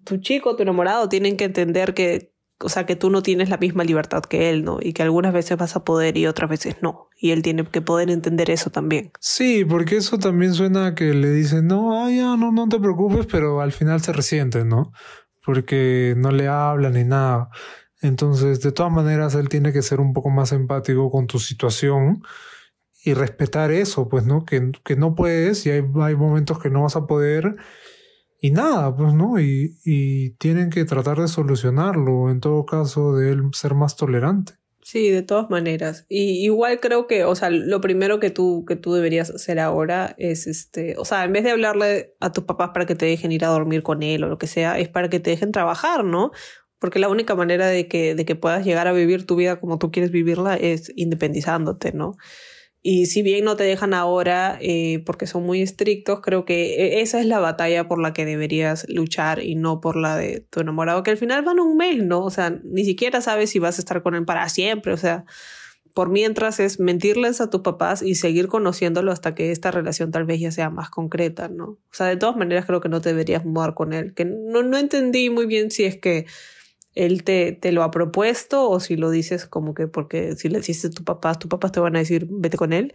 tu 0.04 0.16
chico, 0.16 0.56
tu 0.56 0.62
enamorado, 0.62 1.08
tienen 1.10 1.36
que 1.36 1.44
entender 1.44 1.92
que, 1.92 2.32
o 2.58 2.70
sea, 2.70 2.86
que 2.86 2.96
tú 2.96 3.10
no 3.10 3.22
tienes 3.22 3.50
la 3.50 3.58
misma 3.58 3.84
libertad 3.84 4.22
que 4.22 4.48
él, 4.48 4.64
¿no? 4.64 4.78
Y 4.80 4.94
que 4.94 5.02
algunas 5.02 5.34
veces 5.34 5.58
vas 5.58 5.76
a 5.76 5.84
poder 5.84 6.16
y 6.16 6.26
otras 6.26 6.48
veces 6.48 6.76
no. 6.80 7.08
Y 7.20 7.32
él 7.32 7.42
tiene 7.42 7.64
que 7.66 7.82
poder 7.82 8.08
entender 8.08 8.48
eso 8.48 8.70
también. 8.70 9.12
Sí, 9.20 9.66
porque 9.66 9.96
eso 9.96 10.18
también 10.18 10.54
suena 10.54 10.86
a 10.86 10.94
que 10.94 11.12
le 11.12 11.30
dicen, 11.30 11.66
no, 11.66 12.02
ah, 12.02 12.10
ya, 12.10 12.36
no, 12.36 12.50
no 12.50 12.66
te 12.68 12.78
preocupes, 12.78 13.26
pero 13.26 13.60
al 13.60 13.72
final 13.72 14.00
se 14.00 14.12
resienten, 14.12 14.68
¿no? 14.68 14.92
Porque 15.44 16.14
no 16.16 16.30
le 16.30 16.48
hablan 16.48 16.94
ni 16.94 17.04
nada. 17.04 17.50
Entonces, 18.00 18.60
de 18.60 18.72
todas 18.72 18.92
maneras, 18.92 19.34
él 19.34 19.48
tiene 19.48 19.72
que 19.72 19.82
ser 19.82 20.00
un 20.00 20.12
poco 20.12 20.30
más 20.30 20.52
empático 20.52 21.10
con 21.10 21.26
tu 21.26 21.38
situación 21.38 22.22
y 23.04 23.14
respetar 23.14 23.70
eso, 23.72 24.08
pues, 24.08 24.26
¿no? 24.26 24.44
Que, 24.44 24.72
que 24.84 24.96
no 24.96 25.14
puedes 25.14 25.66
y 25.66 25.70
hay, 25.70 25.82
hay, 26.02 26.16
momentos 26.16 26.58
que 26.60 26.70
no 26.70 26.82
vas 26.82 26.96
a 26.96 27.06
poder 27.06 27.56
y 28.40 28.50
nada, 28.52 28.94
pues, 28.96 29.14
¿no? 29.14 29.40
Y, 29.40 29.78
y 29.84 30.30
tienen 30.36 30.70
que 30.70 30.84
tratar 30.84 31.20
de 31.20 31.28
solucionarlo, 31.28 32.30
en 32.30 32.40
todo 32.40 32.66
caso, 32.66 33.14
de 33.16 33.32
él 33.32 33.42
ser 33.52 33.74
más 33.74 33.96
tolerante. 33.96 34.61
Sí, 34.84 35.10
de 35.10 35.22
todas 35.22 35.48
maneras. 35.48 36.06
Y 36.08 36.44
igual 36.44 36.80
creo 36.80 37.06
que, 37.06 37.24
o 37.24 37.36
sea, 37.36 37.50
lo 37.50 37.80
primero 37.80 38.18
que 38.18 38.30
tú, 38.30 38.64
que 38.66 38.74
tú 38.74 38.92
deberías 38.94 39.30
hacer 39.30 39.60
ahora 39.60 40.14
es, 40.18 40.48
este, 40.48 40.96
o 40.98 41.04
sea, 41.04 41.22
en 41.24 41.32
vez 41.32 41.44
de 41.44 41.52
hablarle 41.52 42.14
a 42.18 42.32
tus 42.32 42.44
papás 42.44 42.70
para 42.74 42.84
que 42.84 42.96
te 42.96 43.06
dejen 43.06 43.30
ir 43.30 43.44
a 43.44 43.48
dormir 43.48 43.84
con 43.84 44.02
él 44.02 44.24
o 44.24 44.28
lo 44.28 44.38
que 44.38 44.48
sea, 44.48 44.78
es 44.80 44.88
para 44.88 45.08
que 45.08 45.20
te 45.20 45.30
dejen 45.30 45.52
trabajar, 45.52 46.02
¿no? 46.04 46.32
Porque 46.80 46.98
la 46.98 47.08
única 47.08 47.36
manera 47.36 47.68
de 47.68 47.86
que, 47.86 48.16
de 48.16 48.24
que 48.24 48.34
puedas 48.34 48.64
llegar 48.64 48.88
a 48.88 48.92
vivir 48.92 49.24
tu 49.24 49.36
vida 49.36 49.60
como 49.60 49.78
tú 49.78 49.92
quieres 49.92 50.10
vivirla 50.10 50.56
es 50.56 50.92
independizándote, 50.96 51.92
¿no? 51.92 52.16
Y 52.84 53.06
si 53.06 53.22
bien 53.22 53.44
no 53.44 53.54
te 53.54 53.62
dejan 53.62 53.94
ahora 53.94 54.58
eh, 54.60 55.04
porque 55.06 55.28
son 55.28 55.44
muy 55.44 55.62
estrictos, 55.62 56.20
creo 56.20 56.44
que 56.44 56.74
e, 56.74 57.00
esa 57.00 57.20
es 57.20 57.26
la 57.26 57.38
batalla 57.38 57.86
por 57.86 58.00
la 58.00 58.12
que 58.12 58.24
deberías 58.24 58.86
luchar 58.88 59.40
y 59.40 59.54
no 59.54 59.80
por 59.80 59.94
la 59.94 60.16
de 60.16 60.40
tu 60.40 60.60
enamorado, 60.60 61.04
que 61.04 61.12
al 61.12 61.16
final 61.16 61.42
van 61.42 61.60
un 61.60 61.76
mes, 61.76 62.02
¿no? 62.02 62.24
O 62.24 62.30
sea, 62.30 62.58
ni 62.64 62.84
siquiera 62.84 63.20
sabes 63.20 63.50
si 63.50 63.60
vas 63.60 63.78
a 63.78 63.82
estar 63.82 64.02
con 64.02 64.16
él 64.16 64.24
para 64.24 64.48
siempre, 64.48 64.92
o 64.92 64.96
sea, 64.96 65.24
por 65.94 66.08
mientras 66.08 66.58
es 66.58 66.80
mentirles 66.80 67.40
a 67.40 67.50
tus 67.50 67.60
papás 67.60 68.02
y 68.02 68.16
seguir 68.16 68.48
conociéndolo 68.48 69.12
hasta 69.12 69.34
que 69.34 69.52
esta 69.52 69.70
relación 69.70 70.10
tal 70.10 70.24
vez 70.24 70.40
ya 70.40 70.50
sea 70.50 70.70
más 70.70 70.90
concreta, 70.90 71.48
¿no? 71.48 71.64
O 71.64 71.80
sea, 71.92 72.06
de 72.06 72.16
todas 72.16 72.36
maneras 72.36 72.66
creo 72.66 72.80
que 72.80 72.88
no 72.88 73.00
te 73.00 73.10
deberías 73.10 73.44
mudar 73.44 73.74
con 73.74 73.92
él, 73.92 74.12
que 74.14 74.24
no, 74.24 74.62
no 74.62 74.76
entendí 74.76 75.30
muy 75.30 75.46
bien 75.46 75.70
si 75.70 75.84
es 75.84 75.98
que 75.98 76.26
él 76.94 77.24
te, 77.24 77.52
te, 77.52 77.72
lo 77.72 77.82
ha 77.82 77.90
propuesto 77.90 78.68
o 78.68 78.80
si 78.80 78.96
lo 78.96 79.10
dices 79.10 79.46
como 79.46 79.74
que 79.74 79.88
porque 79.88 80.36
si 80.36 80.48
le 80.48 80.60
dices 80.60 80.86
a 80.86 80.90
tu 80.90 81.04
papá, 81.04 81.34
tus 81.34 81.48
papás 81.48 81.72
te 81.72 81.80
van 81.80 81.96
a 81.96 82.00
decir 82.00 82.26
vete 82.30 82.56
con 82.56 82.72
él, 82.72 82.92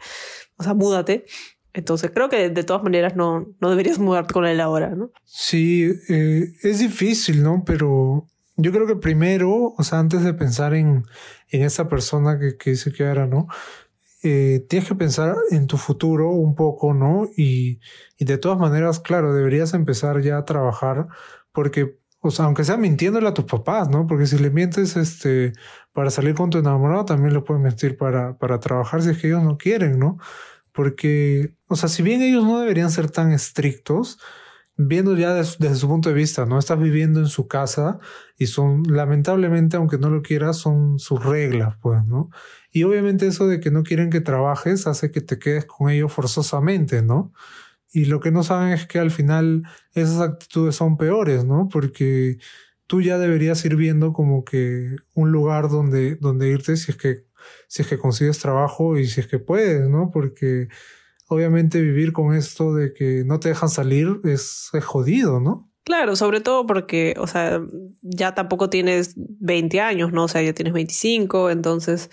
o 0.57 0.63
sea, 0.63 0.73
múdate. 0.73 1.25
Entonces 1.73 2.12
creo 2.12 2.29
que 2.29 2.49
de 2.49 2.63
todas 2.63 2.81
maneras 2.81 3.15
no, 3.15 3.53
no 3.60 3.69
deberías 3.69 3.99
mudarte 3.99 4.33
con 4.33 4.45
él 4.45 4.60
ahora, 4.60 4.95
¿no? 4.95 5.12
Sí, 5.25 5.91
eh, 6.10 6.51
es 6.63 6.79
difícil, 6.79 7.43
¿no? 7.43 7.63
Pero 7.65 8.27
yo 8.55 8.71
creo 8.71 8.88
que 8.88 8.95
primero, 8.95 9.73
o 9.77 9.83
sea, 9.83 9.99
antes 9.99 10.23
de 10.23 10.33
pensar 10.33 10.73
en, 10.73 11.03
en 11.49 11.63
esa 11.63 11.88
persona 11.88 12.39
que, 12.39 12.57
que 12.57 12.71
dice 12.71 12.91
que 12.91 13.03
era, 13.03 13.27
¿no? 13.27 13.47
Eh, 14.23 14.65
tienes 14.67 14.89
que 14.89 14.95
pensar 14.95 15.36
en 15.51 15.67
tu 15.67 15.77
futuro 15.77 16.31
un 16.31 16.55
poco, 16.55 16.95
¿no? 16.95 17.29
Y, 17.38 17.79
y 18.17 18.25
de 18.25 18.39
todas 18.39 18.57
maneras, 18.57 18.99
claro, 18.99 19.33
deberías 19.33 19.75
empezar 19.75 20.21
ya 20.21 20.39
a 20.39 20.45
trabajar 20.45 21.07
porque 21.51 21.99
o 22.21 22.32
sea, 22.32 22.45
aunque 22.45 22.63
sea 22.63 22.77
mintiéndole 22.77 23.27
a 23.27 23.34
tus 23.34 23.45
papás, 23.45 23.89
¿no? 23.89 24.08
Porque 24.08 24.25
si 24.25 24.38
le 24.38 24.49
mientes 24.49 24.95
este, 24.97 25.53
para 25.93 26.10
salir 26.10 26.36
con 26.36 26.49
tu 26.49 26.58
enamorado, 26.58 27.06
también 27.06 27.34
le 27.34 27.41
puedes 27.41 27.62
mentir 27.62 27.97
para, 27.97 28.38
para 28.38 28.60
trabajar 28.60 29.01
si 29.01 29.12
es 29.12 29.17
que 29.19 29.27
ellos 29.27 29.43
no 29.43 29.58
quieren, 29.58 29.99
¿no? 29.99 30.17
Porque, 30.71 31.56
o 31.67 31.75
sea, 31.75 31.89
si 31.89 32.03
bien 32.03 32.21
ellos 32.21 32.43
no 32.43 32.60
deberían 32.60 32.91
ser 32.91 33.10
tan 33.12 33.32
estrictos, 33.32 34.19
viendo 34.77 35.15
ya 35.15 35.34
desde, 35.34 35.75
su 35.75 35.88
punto 35.88 36.10
de 36.10 36.15
vista, 36.15 36.45
¿no? 36.45 36.60
Estás 36.60 36.80
viviendo 36.80 37.19
en 37.19 37.27
su 37.27 37.47
casa 37.47 37.99
y 38.38 38.47
son, 38.47 38.84
lamentablemente, 38.84 39.75
aunque 39.75 39.97
no 39.97 40.10
lo 40.10 40.21
quieras, 40.21 40.58
son 40.58 40.99
sus 40.99 41.23
reglas, 41.25 41.75
pues, 41.82 42.06
¿no? 42.06 42.30
Y 42.71 42.84
obviamente 42.84 43.25
eso 43.27 43.47
de 43.47 43.60
que 43.60 43.71
no 43.71 43.84
quieren 43.84 44.12
que 44.12 44.21
trabajes 44.21 44.86
hace 44.86 45.12
que 45.12 45.21
te 45.21 45.39
quedes 45.39 45.65
con 45.65 45.89
ellos 45.89 46.13
forzosamente, 46.13 47.01
¿no? 47.01 47.34
Y 47.91 48.06
lo 48.06 48.19
que 48.19 48.32
no 48.32 48.43
saben 48.43 48.69
es 48.69 48.86
que 48.86 49.00
al 49.00 49.12
final 49.12 49.63
esas 49.93 50.19
actitudes 50.19 50.76
son 50.76 50.97
peores, 50.97 51.45
¿no? 51.45 51.69
Porque 51.71 52.38
tú 52.86 53.02
ya 53.02 53.17
deberías 53.17 53.63
ir 53.65 53.76
viendo 53.76 54.13
como 54.13 54.43
que 54.43 54.95
un 55.13 55.32
lugar 55.32 55.69
donde, 55.69 56.15
donde 56.15 56.50
irte 56.50 56.78
si 56.78 56.91
es 56.91 56.97
que, 56.97 57.26
si 57.67 57.82
es 57.82 57.88
que 57.88 57.97
consigues 57.97 58.39
trabajo 58.39 58.97
y 58.97 59.08
si 59.08 59.21
es 59.21 59.28
que 59.28 59.39
puedes, 59.39 59.89
¿no? 59.89 60.10
Porque 60.12 60.67
obviamente 61.28 61.82
vivir 61.82 62.13
con 62.13 62.34
esto 62.34 62.73
de 62.73 62.93
que 62.93 63.23
no 63.26 63.39
te 63.39 63.50
dejan 63.50 63.69
salir 63.69 64.19
es, 64.23 64.69
es 64.73 64.86
jodido, 64.86 65.39
¿no? 65.39 65.69
Claro, 65.84 66.17
sobre 66.17 66.41
todo 66.41 66.65
porque, 66.67 67.15
o 67.17 67.28
sea, 67.28 67.62
ya 68.02 68.36
tampoco 68.36 68.69
tienes 68.69 69.13
20 69.15 69.80
años, 69.80 70.12
¿no? 70.12 70.26
O 70.26 70.28
sea, 70.28 70.41
ya 70.41 70.54
tienes 70.54 70.73
25, 70.73 71.50
entonces 71.50 72.10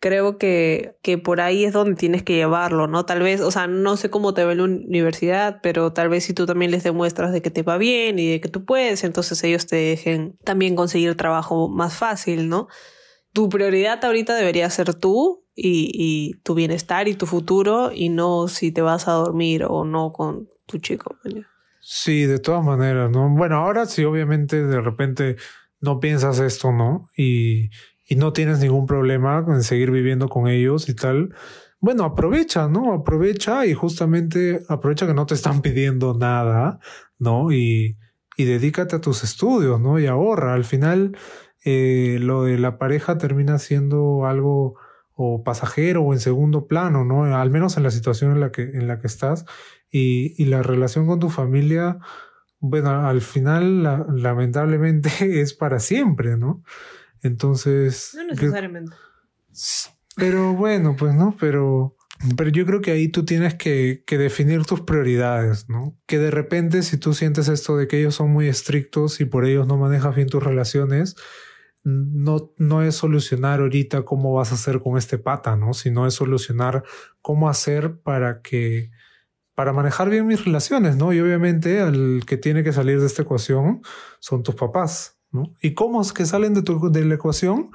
creo 0.00 0.38
que, 0.38 0.96
que 1.02 1.18
por 1.18 1.40
ahí 1.40 1.64
es 1.64 1.72
donde 1.72 1.96
tienes 1.96 2.22
que 2.22 2.34
llevarlo, 2.34 2.86
¿no? 2.86 3.04
Tal 3.04 3.22
vez, 3.22 3.40
o 3.40 3.50
sea, 3.50 3.66
no 3.66 3.96
sé 3.96 4.10
cómo 4.10 4.34
te 4.34 4.44
ve 4.44 4.54
la 4.54 4.64
universidad, 4.64 5.60
pero 5.62 5.92
tal 5.92 6.08
vez 6.08 6.24
si 6.24 6.34
tú 6.34 6.46
también 6.46 6.70
les 6.70 6.84
demuestras 6.84 7.32
de 7.32 7.42
que 7.42 7.50
te 7.50 7.62
va 7.62 7.78
bien 7.78 8.18
y 8.18 8.30
de 8.30 8.40
que 8.40 8.48
tú 8.48 8.64
puedes, 8.64 9.04
entonces 9.04 9.42
ellos 9.44 9.66
te 9.66 9.76
dejen 9.76 10.38
también 10.44 10.76
conseguir 10.76 11.16
trabajo 11.16 11.68
más 11.68 11.96
fácil, 11.96 12.48
¿no? 12.48 12.68
Tu 13.32 13.48
prioridad 13.48 14.04
ahorita 14.04 14.34
debería 14.34 14.68
ser 14.70 14.94
tú 14.94 15.44
y, 15.54 15.90
y 15.92 16.40
tu 16.42 16.54
bienestar 16.54 17.08
y 17.08 17.14
tu 17.14 17.26
futuro 17.26 17.90
y 17.92 18.08
no 18.08 18.48
si 18.48 18.72
te 18.72 18.82
vas 18.82 19.08
a 19.08 19.12
dormir 19.12 19.64
o 19.68 19.84
no 19.84 20.12
con 20.12 20.48
tu 20.66 20.78
chico. 20.78 21.16
Sí, 21.80 22.26
de 22.26 22.38
todas 22.38 22.64
maneras, 22.64 23.10
¿no? 23.10 23.28
Bueno, 23.30 23.56
ahora 23.56 23.86
sí, 23.86 24.04
obviamente, 24.04 24.62
de 24.62 24.80
repente 24.80 25.36
no 25.80 26.00
piensas 26.00 26.38
esto, 26.40 26.72
¿no? 26.72 27.08
Y, 27.16 27.70
y 28.08 28.16
no 28.16 28.32
tienes 28.32 28.58
ningún 28.60 28.86
problema 28.86 29.44
en 29.46 29.62
seguir 29.62 29.90
viviendo 29.90 30.28
con 30.28 30.48
ellos 30.48 30.88
y 30.88 30.94
tal, 30.94 31.34
bueno, 31.78 32.04
aprovecha, 32.04 32.66
¿no? 32.66 32.94
Aprovecha 32.94 33.66
y 33.66 33.74
justamente 33.74 34.62
aprovecha 34.68 35.06
que 35.06 35.14
no 35.14 35.26
te 35.26 35.34
están 35.34 35.60
pidiendo 35.60 36.14
nada, 36.14 36.80
¿no? 37.18 37.52
Y, 37.52 37.98
y 38.36 38.44
dedícate 38.44 38.96
a 38.96 39.00
tus 39.00 39.22
estudios, 39.22 39.78
¿no? 39.80 39.98
Y 39.98 40.06
ahorra. 40.06 40.54
Al 40.54 40.64
final, 40.64 41.16
eh, 41.64 42.18
lo 42.20 42.44
de 42.44 42.58
la 42.58 42.78
pareja 42.78 43.18
termina 43.18 43.58
siendo 43.58 44.26
algo 44.26 44.76
o 45.14 45.44
pasajero 45.44 46.02
o 46.02 46.14
en 46.14 46.20
segundo 46.20 46.66
plano, 46.66 47.04
¿no? 47.04 47.24
Al 47.36 47.50
menos 47.50 47.76
en 47.76 47.82
la 47.82 47.90
situación 47.90 48.32
en 48.32 48.40
la 48.40 48.50
que, 48.50 48.62
en 48.62 48.88
la 48.88 49.00
que 49.00 49.06
estás. 49.06 49.44
Y, 49.90 50.34
y 50.42 50.46
la 50.46 50.62
relación 50.62 51.06
con 51.06 51.20
tu 51.20 51.28
familia, 51.28 51.98
bueno, 52.58 53.06
al 53.06 53.20
final, 53.20 53.82
lamentablemente, 54.16 55.10
es 55.42 55.52
para 55.52 55.78
siempre, 55.78 56.36
¿no? 56.38 56.62
Entonces. 57.22 58.12
No 58.14 58.24
necesariamente. 58.24 58.94
Pero 60.16 60.54
bueno, 60.54 60.96
pues 60.96 61.14
no, 61.14 61.36
pero. 61.38 61.94
Pero 62.36 62.50
yo 62.50 62.66
creo 62.66 62.80
que 62.80 62.90
ahí 62.90 63.06
tú 63.06 63.24
tienes 63.24 63.54
que, 63.54 64.02
que, 64.04 64.18
definir 64.18 64.64
tus 64.64 64.80
prioridades, 64.80 65.68
¿no? 65.68 65.96
Que 66.06 66.18
de 66.18 66.32
repente 66.32 66.82
si 66.82 66.96
tú 66.96 67.14
sientes 67.14 67.46
esto 67.46 67.76
de 67.76 67.86
que 67.86 68.00
ellos 68.00 68.16
son 68.16 68.30
muy 68.30 68.48
estrictos 68.48 69.20
y 69.20 69.24
por 69.24 69.46
ellos 69.46 69.68
no 69.68 69.76
manejas 69.76 70.16
bien 70.16 70.28
tus 70.28 70.42
relaciones, 70.42 71.14
no, 71.84 72.52
no 72.58 72.82
es 72.82 72.96
solucionar 72.96 73.60
ahorita 73.60 74.02
cómo 74.02 74.32
vas 74.34 74.52
a 74.52 74.56
hacer 74.56 74.80
con 74.80 74.98
este 74.98 75.18
pata, 75.18 75.56
¿no? 75.56 75.74
Sino 75.74 76.06
es 76.06 76.14
solucionar 76.14 76.84
cómo 77.22 77.48
hacer 77.48 78.00
para 78.00 78.42
que, 78.42 78.90
para 79.54 79.72
manejar 79.72 80.10
bien 80.10 80.26
mis 80.26 80.44
relaciones, 80.44 80.96
¿no? 80.96 81.12
Y 81.12 81.20
obviamente 81.20 81.80
el 81.80 82.24
que 82.26 82.36
tiene 82.36 82.62
que 82.62 82.72
salir 82.72 83.00
de 83.00 83.06
esta 83.06 83.22
ecuación 83.22 83.82
son 84.20 84.42
tus 84.42 84.54
papás. 84.54 85.17
¿Y 85.60 85.74
cómo 85.74 86.00
es 86.00 86.12
que 86.12 86.24
salen 86.24 86.54
de, 86.54 86.62
tu, 86.62 86.90
de 86.90 87.04
la 87.04 87.14
ecuación 87.14 87.70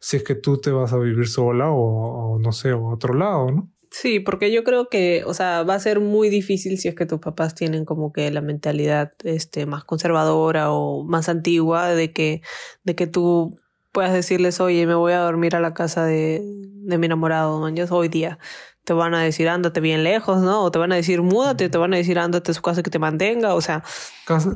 si 0.00 0.18
es 0.18 0.24
que 0.24 0.34
tú 0.34 0.58
te 0.58 0.70
vas 0.70 0.92
a 0.92 0.98
vivir 0.98 1.26
sola 1.26 1.70
o, 1.70 2.38
no 2.38 2.52
sé, 2.52 2.70
a 2.70 2.76
otro 2.76 3.14
lado, 3.14 3.50
¿no? 3.50 3.72
Sí, 3.90 4.20
porque 4.20 4.52
yo 4.52 4.62
creo 4.62 4.88
que, 4.88 5.22
o 5.24 5.32
sea, 5.32 5.62
va 5.62 5.74
a 5.74 5.80
ser 5.80 6.00
muy 6.00 6.28
difícil 6.28 6.78
si 6.78 6.88
es 6.88 6.94
que 6.94 7.06
tus 7.06 7.20
papás 7.20 7.54
tienen 7.54 7.84
como 7.84 8.12
que 8.12 8.30
la 8.30 8.42
mentalidad 8.42 9.12
este, 9.24 9.64
más 9.64 9.84
conservadora 9.84 10.70
o 10.70 11.04
más 11.04 11.28
antigua 11.28 11.88
de 11.94 12.12
que, 12.12 12.42
de 12.84 12.94
que 12.94 13.06
tú 13.06 13.56
puedas 13.92 14.12
decirles, 14.12 14.60
oye, 14.60 14.86
me 14.86 14.94
voy 14.94 15.12
a 15.12 15.20
dormir 15.20 15.56
a 15.56 15.60
la 15.60 15.72
casa 15.72 16.04
de, 16.04 16.42
de 16.44 16.98
mi 16.98 17.06
enamorado, 17.06 17.58
man, 17.60 17.74
hoy 17.90 18.08
día 18.08 18.38
te 18.86 18.92
van 18.92 19.14
a 19.14 19.20
decir 19.20 19.48
ándate 19.48 19.80
bien 19.80 20.04
lejos, 20.04 20.40
¿no? 20.42 20.62
O 20.62 20.70
te 20.70 20.78
van 20.78 20.92
a 20.92 20.94
decir 20.94 21.20
múdate, 21.20 21.68
te 21.68 21.76
van 21.76 21.92
a 21.92 21.96
decir 21.96 22.20
ándate 22.20 22.52
a 22.52 22.54
su 22.54 22.62
casa 22.62 22.84
que 22.84 22.90
te 22.90 23.00
mantenga, 23.00 23.54
o 23.56 23.60
sea. 23.60 23.82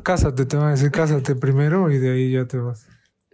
cásate, 0.03 0.45
te 0.45 0.55
van 0.55 0.67
a 0.67 0.71
decir 0.71 0.89
cásate 0.89 1.35
primero 1.35 1.91
y 1.91 1.97
de 1.97 2.13
ahí 2.13 2.31
ya 2.31 2.45
te 2.45 2.57
vas. 2.57 2.87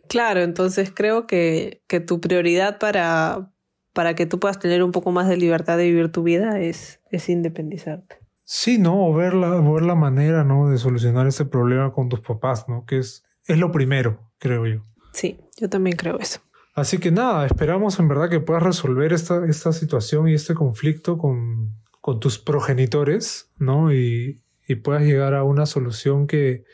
Claro, 0.09 0.41
entonces 0.41 0.91
creo 0.93 1.27
que, 1.27 1.83
que 1.85 1.99
tu 1.99 2.19
prioridad 2.19 2.79
para, 2.79 3.51
para 3.93 4.15
que 4.15 4.25
tú 4.25 4.39
puedas 4.39 4.57
tener 4.57 4.81
un 4.81 4.91
poco 4.91 5.11
más 5.11 5.29
de 5.29 5.37
libertad 5.37 5.77
de 5.77 5.83
vivir 5.83 6.11
tu 6.11 6.23
vida 6.23 6.59
es, 6.59 6.99
es 7.11 7.29
independizarte. 7.29 8.17
Sí, 8.43 8.79
¿no? 8.79 9.05
O 9.05 9.13
ver 9.13 9.35
la, 9.35 9.49
ver 9.49 9.83
la 9.83 9.93
manera, 9.93 10.43
¿no? 10.43 10.67
De 10.67 10.79
solucionar 10.79 11.27
ese 11.27 11.45
problema 11.45 11.91
con 11.91 12.09
tus 12.09 12.21
papás, 12.21 12.67
¿no? 12.67 12.85
Que 12.87 12.97
es, 12.97 13.23
es 13.45 13.59
lo 13.59 13.71
primero, 13.71 14.31
creo 14.39 14.65
yo. 14.65 14.83
Sí, 15.13 15.39
yo 15.59 15.69
también 15.69 15.95
creo 15.95 16.17
eso. 16.17 16.39
Así 16.77 16.99
que 16.99 17.09
nada, 17.09 17.47
esperamos 17.47 17.97
en 17.97 18.07
verdad 18.07 18.29
que 18.29 18.39
puedas 18.39 18.61
resolver 18.61 19.11
esta, 19.11 19.47
esta 19.47 19.73
situación 19.73 20.27
y 20.27 20.35
este 20.35 20.53
conflicto 20.53 21.17
con, 21.17 21.73
con 22.01 22.19
tus 22.19 22.37
progenitores, 22.37 23.51
¿no? 23.57 23.91
Y, 23.91 24.43
y, 24.67 24.75
puedas 24.75 25.01
llegar 25.01 25.33
a 25.33 25.43
una 25.43 25.65
solución 25.65 26.27
que, 26.27 26.65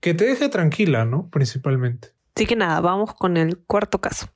que 0.00 0.12
te 0.12 0.26
deje 0.26 0.50
tranquila, 0.50 1.06
¿no? 1.06 1.30
Principalmente. 1.30 2.08
Así 2.34 2.44
que 2.44 2.54
nada, 2.54 2.82
vamos 2.82 3.14
con 3.14 3.38
el 3.38 3.56
cuarto 3.56 3.98
caso. 3.98 4.26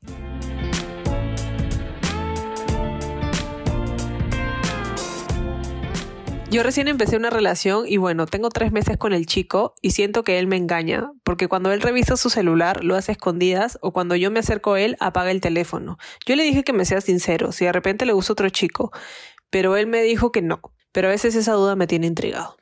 Yo 6.51 6.65
recién 6.65 6.89
empecé 6.89 7.17
una 7.17 7.31
relación 7.31 7.85
y 7.87 7.97
bueno, 7.97 8.27
tengo 8.27 8.49
tres 8.49 8.73
meses 8.73 8.97
con 8.97 9.13
el 9.13 9.25
chico 9.27 9.77
y 9.81 9.93
siento 9.93 10.25
que 10.25 10.41
él 10.41 10.49
me 10.49 10.57
engaña, 10.57 11.13
porque 11.23 11.47
cuando 11.47 11.71
él 11.71 11.81
revisa 11.81 12.17
su 12.17 12.29
celular 12.29 12.83
lo 12.83 12.97
hace 12.97 13.13
escondidas 13.13 13.79
o 13.83 13.93
cuando 13.93 14.17
yo 14.17 14.33
me 14.33 14.41
acerco 14.41 14.73
a 14.73 14.81
él 14.81 14.97
apaga 14.99 15.31
el 15.31 15.41
teléfono. 15.41 15.97
Yo 16.27 16.35
le 16.35 16.43
dije 16.43 16.65
que 16.65 16.73
me 16.73 16.85
sea 16.85 17.01
sincero, 17.01 17.53
si 17.53 17.67
de 17.67 17.73
repente 17.73 18.05
le 18.05 18.15
gusta 18.15 18.33
otro 18.33 18.49
chico, 18.49 18.91
pero 19.49 19.77
él 19.77 19.87
me 19.87 20.03
dijo 20.03 20.33
que 20.33 20.43
no. 20.43 20.61
Pero 20.91 21.07
a 21.07 21.13
veces 21.13 21.37
esa 21.37 21.53
duda 21.53 21.77
me 21.77 21.87
tiene 21.87 22.09
intrigado. 22.09 22.57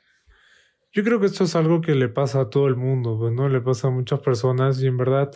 Yo 0.91 1.03
creo 1.03 1.19
que 1.19 1.25
esto 1.25 1.45
es 1.45 1.55
algo 1.55 1.81
que 1.81 1.95
le 1.95 2.09
pasa 2.09 2.41
a 2.41 2.49
todo 2.51 2.67
el 2.67 2.75
mundo, 2.75 3.17
pues, 3.17 3.33
¿no? 3.33 3.49
Le 3.49 3.59
pasa 3.59 3.87
a 3.87 3.91
muchas 3.91 4.19
personas 4.19 4.79
y 4.83 4.85
en 4.85 4.97
verdad 4.97 5.31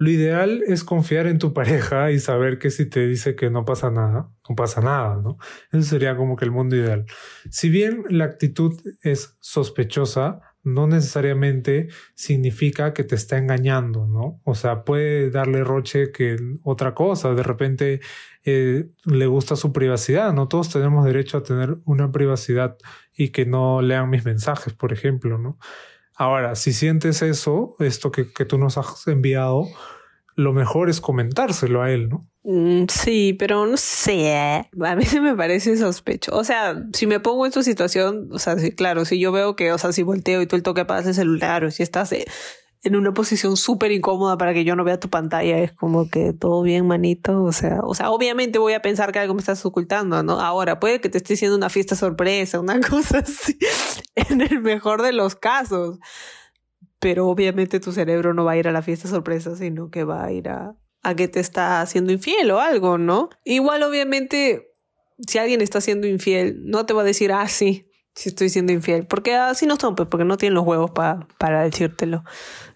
Lo 0.00 0.08
ideal 0.08 0.62
es 0.66 0.82
confiar 0.82 1.26
en 1.26 1.38
tu 1.38 1.52
pareja 1.52 2.10
y 2.10 2.20
saber 2.20 2.58
que 2.58 2.70
si 2.70 2.86
te 2.86 3.06
dice 3.06 3.36
que 3.36 3.50
no 3.50 3.66
pasa 3.66 3.90
nada, 3.90 4.30
no 4.48 4.56
pasa 4.56 4.80
nada, 4.80 5.20
¿no? 5.22 5.36
Eso 5.70 5.82
sería 5.82 6.16
como 6.16 6.36
que 6.36 6.46
el 6.46 6.50
mundo 6.52 6.74
ideal. 6.74 7.04
Si 7.50 7.68
bien 7.68 8.04
la 8.08 8.24
actitud 8.24 8.80
es 9.02 9.36
sospechosa, 9.40 10.40
no 10.62 10.86
necesariamente 10.86 11.88
significa 12.14 12.94
que 12.94 13.04
te 13.04 13.14
está 13.14 13.36
engañando, 13.36 14.06
¿no? 14.06 14.40
O 14.44 14.54
sea, 14.54 14.84
puede 14.84 15.30
darle 15.30 15.64
roche 15.64 16.12
que 16.12 16.36
otra 16.64 16.94
cosa, 16.94 17.34
de 17.34 17.42
repente 17.42 18.00
eh, 18.46 18.88
le 19.04 19.26
gusta 19.26 19.54
su 19.54 19.70
privacidad, 19.70 20.32
¿no? 20.32 20.48
Todos 20.48 20.70
tenemos 20.70 21.04
derecho 21.04 21.36
a 21.36 21.42
tener 21.42 21.76
una 21.84 22.10
privacidad 22.10 22.78
y 23.14 23.32
que 23.32 23.44
no 23.44 23.82
lean 23.82 24.08
mis 24.08 24.24
mensajes, 24.24 24.72
por 24.72 24.94
ejemplo, 24.94 25.36
¿no? 25.36 25.58
Ahora, 26.20 26.54
si 26.54 26.74
sientes 26.74 27.22
eso, 27.22 27.76
esto 27.78 28.12
que, 28.12 28.30
que 28.30 28.44
tú 28.44 28.58
nos 28.58 28.76
has 28.76 29.08
enviado, 29.08 29.66
lo 30.36 30.52
mejor 30.52 30.90
es 30.90 31.00
comentárselo 31.00 31.80
a 31.80 31.90
él, 31.90 32.10
¿no? 32.10 32.28
Mm, 32.42 32.88
sí, 32.90 33.34
pero 33.38 33.64
no 33.64 33.78
sé. 33.78 34.68
A 34.84 34.96
mí 34.96 35.06
se 35.06 35.22
me 35.22 35.34
parece 35.34 35.78
sospecho. 35.78 36.36
O 36.36 36.44
sea, 36.44 36.76
si 36.92 37.06
me 37.06 37.20
pongo 37.20 37.46
en 37.46 37.52
tu 37.52 37.62
situación, 37.62 38.28
o 38.32 38.38
sea, 38.38 38.58
sí, 38.58 38.72
claro, 38.72 39.06
si 39.06 39.18
yo 39.18 39.32
veo 39.32 39.56
que, 39.56 39.72
o 39.72 39.78
sea, 39.78 39.92
si 39.92 40.02
volteo 40.02 40.42
y 40.42 40.46
tú 40.46 40.56
el 40.56 40.62
toque 40.62 40.84
para 40.84 41.00
el 41.00 41.14
celular 41.14 41.64
o 41.64 41.70
si 41.70 41.82
estás 41.82 42.12
eh, 42.12 42.26
en 42.82 42.96
una 42.96 43.12
posición 43.12 43.56
súper 43.56 43.92
incómoda 43.92 44.38
para 44.38 44.54
que 44.54 44.64
yo 44.64 44.74
no 44.74 44.84
vea 44.84 44.98
tu 44.98 45.10
pantalla, 45.10 45.58
es 45.58 45.72
como 45.72 46.08
que 46.08 46.32
todo 46.32 46.62
bien, 46.62 46.86
manito. 46.86 47.42
O 47.42 47.52
sea, 47.52 47.80
o 47.82 47.94
sea, 47.94 48.10
obviamente 48.10 48.58
voy 48.58 48.72
a 48.72 48.82
pensar 48.82 49.12
que 49.12 49.18
algo 49.18 49.34
me 49.34 49.40
estás 49.40 49.64
ocultando, 49.66 50.22
¿no? 50.22 50.40
Ahora, 50.40 50.80
puede 50.80 51.00
que 51.00 51.08
te 51.10 51.18
esté 51.18 51.34
haciendo 51.34 51.56
una 51.56 51.68
fiesta 51.68 51.94
sorpresa, 51.94 52.58
una 52.60 52.80
cosa 52.88 53.18
así, 53.18 53.58
en 54.14 54.40
el 54.40 54.60
mejor 54.60 55.02
de 55.02 55.12
los 55.12 55.34
casos. 55.34 55.98
Pero 56.98 57.28
obviamente 57.28 57.80
tu 57.80 57.92
cerebro 57.92 58.34
no 58.34 58.44
va 58.44 58.52
a 58.52 58.56
ir 58.56 58.68
a 58.68 58.72
la 58.72 58.82
fiesta 58.82 59.08
sorpresa, 59.08 59.56
sino 59.56 59.90
que 59.90 60.04
va 60.04 60.24
a 60.24 60.32
ir 60.32 60.48
a, 60.48 60.74
a 61.02 61.14
que 61.14 61.28
te 61.28 61.40
está 61.40 61.80
haciendo 61.80 62.12
infiel 62.12 62.50
o 62.50 62.60
algo, 62.60 62.98
¿no? 62.98 63.30
Igual 63.44 63.82
obviamente 63.82 64.70
si 65.26 65.38
alguien 65.38 65.60
está 65.60 65.80
siendo 65.80 66.06
infiel, 66.06 66.60
no 66.64 66.86
te 66.86 66.94
va 66.94 67.02
a 67.02 67.04
decir, 67.04 67.32
ah, 67.32 67.48
sí, 67.48 67.89
sí 68.14 68.30
estoy 68.30 68.48
siendo 68.48 68.72
infiel, 68.72 69.06
porque 69.06 69.34
así 69.34 69.66
no 69.66 69.76
son, 69.76 69.94
pues, 69.94 70.08
porque 70.08 70.24
no 70.24 70.36
tienen 70.36 70.54
los 70.54 70.66
huevos 70.66 70.90
para 70.90 71.62
decírtelo. 71.62 72.24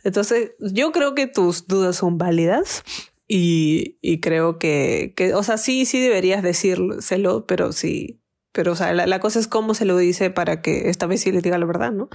Entonces, 0.02 0.52
yo 0.58 0.92
creo 0.92 1.14
que 1.14 1.26
tus 1.26 1.66
dudas 1.66 1.96
son 1.96 2.18
válidas 2.18 2.82
y, 3.26 3.98
y 4.00 4.20
creo 4.20 4.58
que, 4.58 5.14
que, 5.16 5.34
o 5.34 5.42
sea, 5.42 5.58
sí, 5.58 5.86
sí 5.86 6.00
deberías 6.00 6.42
decírselo, 6.42 7.46
pero 7.46 7.72
sí, 7.72 8.20
pero, 8.52 8.72
o 8.72 8.76
sea, 8.76 8.92
la, 8.92 9.06
la 9.06 9.20
cosa 9.20 9.40
es 9.40 9.48
cómo 9.48 9.74
se 9.74 9.84
lo 9.84 9.96
dice 9.96 10.30
para 10.30 10.62
que 10.62 10.88
esta 10.88 11.06
vez 11.06 11.22
sí 11.22 11.32
le 11.32 11.40
diga 11.40 11.58
la 11.58 11.66
verdad, 11.66 11.92
¿no? 11.92 12.08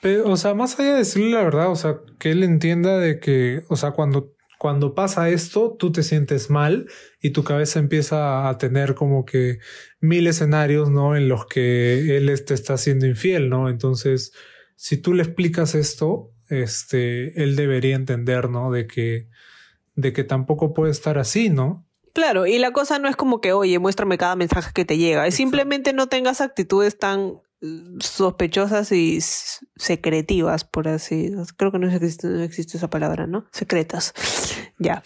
Pero, 0.00 0.30
o 0.30 0.36
sea, 0.36 0.54
más 0.54 0.78
allá 0.78 0.92
de 0.92 0.98
decirle 0.98 1.30
la 1.30 1.42
verdad, 1.42 1.70
o 1.70 1.76
sea, 1.76 1.98
que 2.18 2.30
él 2.30 2.44
entienda 2.44 2.98
de 2.98 3.18
que, 3.18 3.64
o 3.68 3.76
sea, 3.76 3.90
cuando 3.90 4.32
cuando 4.58 4.94
pasa 4.94 5.30
esto, 5.30 5.76
tú 5.78 5.92
te 5.92 6.02
sientes 6.02 6.50
mal 6.50 6.88
y 7.22 7.30
tu 7.30 7.44
cabeza 7.44 7.78
empieza 7.78 8.48
a 8.48 8.58
tener 8.58 8.96
como 8.96 9.24
que 9.24 9.60
mil 10.00 10.26
escenarios, 10.26 10.90
¿no? 10.90 11.16
En 11.16 11.28
los 11.28 11.46
que 11.46 12.16
él 12.16 12.44
te 12.44 12.54
está 12.54 12.76
siendo 12.76 13.06
infiel, 13.06 13.48
¿no? 13.48 13.68
Entonces, 13.68 14.32
si 14.76 14.96
tú 14.96 15.14
le 15.14 15.22
explicas 15.22 15.74
esto, 15.74 16.32
este, 16.48 17.42
él 17.42 17.56
debería 17.56 17.96
entender, 17.96 18.48
¿no? 18.48 18.70
De 18.70 18.86
que, 18.86 19.28
de 19.94 20.12
que 20.12 20.24
tampoco 20.24 20.72
puede 20.72 20.92
estar 20.92 21.18
así, 21.18 21.50
¿no? 21.50 21.86
Claro, 22.14 22.46
y 22.46 22.58
la 22.58 22.72
cosa 22.72 22.98
no 22.98 23.08
es 23.08 23.16
como 23.16 23.40
que, 23.40 23.52
oye, 23.52 23.78
muéstrame 23.78 24.18
cada 24.18 24.36
mensaje 24.36 24.72
que 24.74 24.84
te 24.84 24.98
llega, 24.98 25.26
es 25.26 25.34
simplemente 25.34 25.92
no 25.92 26.08
tengas 26.08 26.40
actitudes 26.40 26.98
tan 26.98 27.40
sospechosas 28.00 28.92
y 28.92 29.18
secretivas, 29.76 30.64
por 30.64 30.88
así. 30.88 31.32
Creo 31.56 31.72
que 31.72 31.78
no 31.78 31.90
existe, 31.90 32.28
no 32.28 32.42
existe 32.42 32.76
esa 32.76 32.88
palabra, 32.88 33.26
¿no? 33.26 33.46
Secretas. 33.52 34.14
ya. 34.78 35.02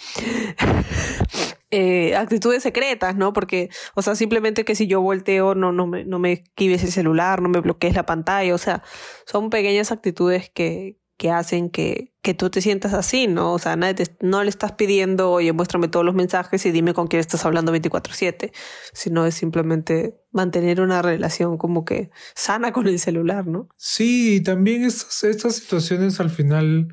Eh, 1.74 2.14
actitudes 2.16 2.62
secretas, 2.62 3.16
¿no? 3.16 3.32
Porque, 3.32 3.70
o 3.94 4.02
sea, 4.02 4.14
simplemente 4.14 4.62
que 4.66 4.74
si 4.74 4.86
yo 4.86 5.00
volteo, 5.00 5.54
no, 5.54 5.72
no 5.72 5.86
me, 5.86 6.04
no 6.04 6.18
me 6.18 6.32
esquives 6.32 6.84
el 6.84 6.92
celular, 6.92 7.40
no 7.40 7.48
me 7.48 7.60
bloquees 7.60 7.94
la 7.94 8.04
pantalla, 8.04 8.54
o 8.54 8.58
sea, 8.58 8.82
son 9.24 9.48
pequeñas 9.48 9.90
actitudes 9.90 10.50
que, 10.50 10.98
que 11.16 11.30
hacen 11.30 11.70
que, 11.70 12.12
que 12.20 12.34
tú 12.34 12.50
te 12.50 12.60
sientas 12.60 12.92
así, 12.92 13.26
¿no? 13.26 13.54
O 13.54 13.58
sea, 13.58 13.76
nadie 13.76 14.04
no 14.20 14.42
le 14.42 14.50
estás 14.50 14.72
pidiendo, 14.72 15.30
oye, 15.30 15.52
muéstrame 15.54 15.88
todos 15.88 16.04
los 16.04 16.14
mensajes 16.14 16.66
y 16.66 16.72
dime 16.72 16.92
con 16.92 17.06
quién 17.06 17.20
estás 17.20 17.46
hablando 17.46 17.72
24/7, 17.72 18.52
sino 18.92 19.24
es 19.24 19.34
simplemente 19.34 20.20
mantener 20.30 20.80
una 20.82 21.00
relación 21.00 21.56
como 21.56 21.86
que 21.86 22.10
sana 22.34 22.72
con 22.72 22.86
el 22.86 22.98
celular, 22.98 23.46
¿no? 23.46 23.68
Sí, 23.78 24.34
y 24.34 24.42
también 24.42 24.84
estas, 24.84 25.24
estas 25.24 25.56
situaciones 25.56 26.20
al 26.20 26.28
final, 26.28 26.88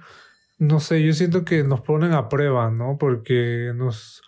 no 0.58 0.80
sé, 0.80 1.04
yo 1.04 1.12
siento 1.12 1.44
que 1.44 1.64
nos 1.64 1.82
ponen 1.82 2.14
a 2.14 2.30
prueba, 2.30 2.72
¿no? 2.72 2.98
Porque 2.98 3.74
nos, 3.76 4.22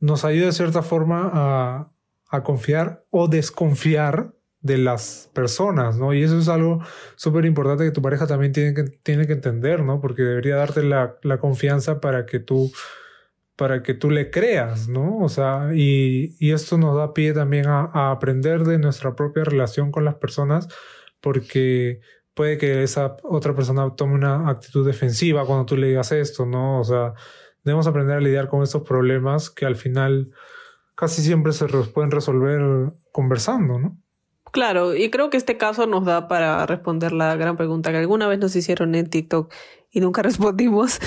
nos 0.00 0.24
ayuda 0.24 0.46
de 0.46 0.52
cierta 0.52 0.82
forma 0.82 1.30
a, 1.32 1.92
a 2.28 2.42
confiar 2.42 3.04
o 3.10 3.28
desconfiar 3.28 4.32
de 4.60 4.78
las 4.78 5.30
personas, 5.32 5.96
¿no? 5.96 6.12
Y 6.12 6.22
eso 6.22 6.38
es 6.38 6.48
algo 6.48 6.82
súper 7.14 7.44
importante 7.44 7.84
que 7.84 7.92
tu 7.92 8.02
pareja 8.02 8.26
también 8.26 8.52
tiene 8.52 8.74
que, 8.74 8.84
tiene 8.84 9.26
que 9.26 9.34
entender, 9.34 9.82
¿no? 9.82 10.00
Porque 10.00 10.22
debería 10.22 10.56
darte 10.56 10.82
la, 10.82 11.16
la, 11.22 11.38
confianza 11.38 12.00
para 12.00 12.26
que 12.26 12.40
tú 12.40 12.72
para 13.54 13.82
que 13.82 13.94
tú 13.94 14.10
le 14.10 14.30
creas, 14.30 14.88
¿no? 14.88 15.18
O 15.18 15.28
sea, 15.30 15.70
y, 15.74 16.36
y 16.38 16.52
esto 16.52 16.76
nos 16.76 16.96
da 16.96 17.14
pie 17.14 17.32
también 17.32 17.66
a, 17.68 17.90
a, 17.92 18.10
aprender 18.10 18.64
de 18.64 18.78
nuestra 18.78 19.14
propia 19.14 19.44
relación 19.44 19.90
con 19.92 20.04
las 20.04 20.16
personas, 20.16 20.68
porque 21.20 22.00
puede 22.34 22.58
que 22.58 22.82
esa 22.82 23.16
otra 23.22 23.54
persona 23.54 23.94
tome 23.96 24.14
una 24.14 24.50
actitud 24.50 24.86
defensiva 24.86 25.46
cuando 25.46 25.64
tú 25.64 25.76
le 25.76 25.88
digas 25.88 26.12
esto, 26.12 26.44
¿no? 26.44 26.80
O 26.80 26.84
sea, 26.84 27.14
debemos 27.66 27.86
aprender 27.86 28.16
a 28.16 28.20
lidiar 28.20 28.48
con 28.48 28.62
estos 28.62 28.82
problemas 28.82 29.50
que 29.50 29.66
al 29.66 29.74
final 29.76 30.32
casi 30.94 31.20
siempre 31.20 31.52
se 31.52 31.66
pueden 31.66 32.10
resolver 32.10 32.92
conversando, 33.12 33.78
¿no? 33.78 33.98
Claro, 34.52 34.94
y 34.94 35.10
creo 35.10 35.28
que 35.28 35.36
este 35.36 35.58
caso 35.58 35.86
nos 35.86 36.04
da 36.04 36.28
para 36.28 36.64
responder 36.64 37.12
la 37.12 37.34
gran 37.34 37.56
pregunta 37.56 37.90
que 37.90 37.98
alguna 37.98 38.28
vez 38.28 38.38
nos 38.38 38.54
hicieron 38.56 38.94
en 38.94 39.10
TikTok 39.10 39.52
y 39.90 40.00
nunca 40.00 40.22
respondimos, 40.22 41.00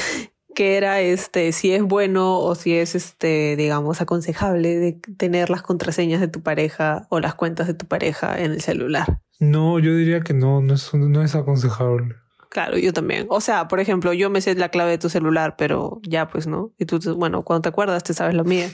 que 0.54 0.76
era 0.76 1.00
este 1.00 1.54
si 1.54 1.72
es 1.72 1.82
bueno 1.82 2.40
o 2.40 2.54
si 2.56 2.76
es 2.76 2.94
este 2.94 3.56
digamos 3.56 4.02
aconsejable 4.02 4.76
de 4.76 5.00
tener 5.18 5.50
las 5.50 5.62
contraseñas 5.62 6.20
de 6.20 6.28
tu 6.28 6.42
pareja 6.44 7.08
o 7.10 7.22
las 7.22 7.36
cuentas 7.36 7.68
de 7.68 7.74
tu 7.74 7.88
pareja 7.88 8.38
en 8.38 8.52
el 8.52 8.62
celular. 8.62 9.22
No, 9.40 9.80
yo 9.80 9.96
diría 9.96 10.20
que 10.20 10.34
no, 10.34 10.62
no 10.62 10.74
es, 10.74 10.94
no 10.94 11.24
es 11.24 11.34
aconsejable. 11.36 12.16
Claro, 12.50 12.78
yo 12.78 12.92
también. 12.94 13.28
O 13.30 13.42
sea, 13.42 13.68
por 13.68 13.80
ejemplo, 13.80 14.12
yo 14.12 14.30
me 14.32 14.42
sé 14.42 14.56
la 14.56 14.70
clave 14.70 14.92
de 14.92 14.98
tu 14.98 15.10
celular, 15.10 15.56
pero 15.56 16.02
ya 16.04 16.28
pues 16.28 16.48
no. 16.48 16.74
Y 16.80 16.86
tú, 16.86 17.00
bueno, 17.16 17.44
cuando 17.44 17.62
te 17.62 17.70
acuerdas, 17.70 18.04
te 18.04 18.16
sabes 18.16 18.34
la 18.34 18.44
mía. 18.44 18.70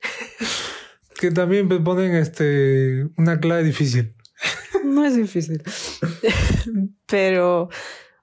que 1.20 1.30
también 1.30 1.68
ponen 1.84 2.14
este 2.16 3.08
una 3.16 3.38
clave 3.38 3.62
difícil. 3.62 4.14
No 4.84 5.04
es 5.04 5.16
difícil. 5.16 5.62
pero, 7.06 7.68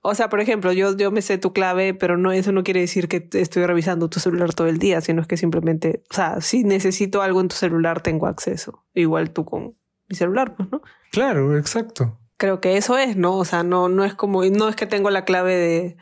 o 0.02 0.14
sea, 0.14 0.30
por 0.30 0.42
ejemplo, 0.42 0.74
yo, 0.74 0.96
yo 0.96 1.10
me 1.10 1.22
sé 1.22 1.38
tu 1.38 1.54
clave, 1.54 1.94
pero 1.94 2.18
no, 2.18 2.32
eso 2.34 2.52
no 2.52 2.64
quiere 2.64 2.82
decir 2.82 3.08
que 3.08 3.28
estoy 3.34 3.66
revisando 3.66 4.10
tu 4.10 4.20
celular 4.20 4.54
todo 4.54 4.68
el 4.68 4.78
día, 4.78 5.00
sino 5.02 5.22
es 5.22 5.28
que 5.28 5.38
simplemente, 5.38 6.04
o 6.12 6.14
sea, 6.14 6.42
si 6.42 6.64
necesito 6.64 7.22
algo 7.22 7.40
en 7.42 7.48
tu 7.48 7.56
celular, 7.56 8.02
tengo 8.04 8.28
acceso. 8.28 8.86
Igual 8.94 9.32
tú 9.32 9.46
con 9.46 9.76
mi 10.10 10.16
celular, 10.16 10.56
pues, 10.56 10.70
¿no? 10.70 10.82
Claro, 11.12 11.58
exacto. 11.58 12.21
Creo 12.42 12.60
que 12.60 12.76
eso 12.76 12.98
es, 12.98 13.18
¿no? 13.18 13.38
O 13.38 13.46
sea, 13.46 13.62
no, 13.62 13.88
no 13.88 14.04
es 14.04 14.16
como, 14.16 14.44
no 14.44 14.68
es 14.68 14.76
que 14.76 14.88
tengo 14.88 15.12
la 15.12 15.26
clave 15.26 15.56
de, 15.56 15.98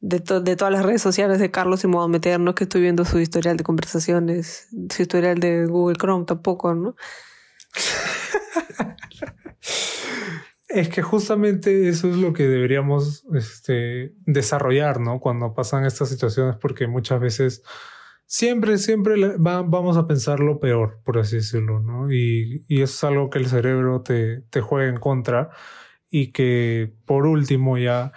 de, 0.00 0.40
de, 0.40 0.56
todas 0.56 0.72
las 0.72 0.82
redes 0.82 1.02
sociales 1.02 1.38
de 1.38 1.50
Carlos 1.50 1.84
y 1.84 1.88
me 1.88 1.96
voy 1.96 2.06
a 2.06 2.08
meter, 2.08 2.40
no 2.40 2.52
es 2.52 2.56
que 2.56 2.64
estoy 2.64 2.80
viendo 2.80 3.04
su 3.04 3.18
historial 3.18 3.58
de 3.58 3.64
conversaciones, 3.64 4.68
su 4.90 5.02
historial 5.02 5.40
de 5.40 5.66
Google 5.66 5.96
Chrome 5.96 6.24
tampoco, 6.24 6.74
¿no? 6.74 6.96
es 10.68 10.88
que 10.88 11.02
justamente 11.02 11.86
eso 11.90 12.08
es 12.08 12.16
lo 12.16 12.32
que 12.32 12.48
deberíamos 12.48 13.26
este, 13.34 14.14
desarrollar, 14.24 15.00
¿no? 15.00 15.20
Cuando 15.20 15.52
pasan 15.52 15.84
estas 15.84 16.08
situaciones, 16.08 16.56
porque 16.56 16.86
muchas 16.86 17.20
veces 17.20 17.62
siempre, 18.26 18.78
siempre 18.78 19.36
va, 19.36 19.62
vamos 19.62 19.96
a 19.96 20.06
pensar 20.06 20.40
lo 20.40 20.60
peor, 20.60 21.00
por 21.04 21.18
así 21.18 21.36
decirlo, 21.36 21.80
¿no? 21.80 22.12
Y, 22.12 22.64
y 22.68 22.82
eso 22.82 22.94
es 22.94 23.04
algo 23.04 23.30
que 23.30 23.38
el 23.38 23.46
cerebro 23.46 24.02
te, 24.02 24.42
te 24.50 24.60
juega 24.60 24.88
en 24.88 24.98
contra 24.98 25.50
y 26.10 26.32
que 26.32 26.92
por 27.06 27.26
último 27.26 27.76
ya 27.78 28.12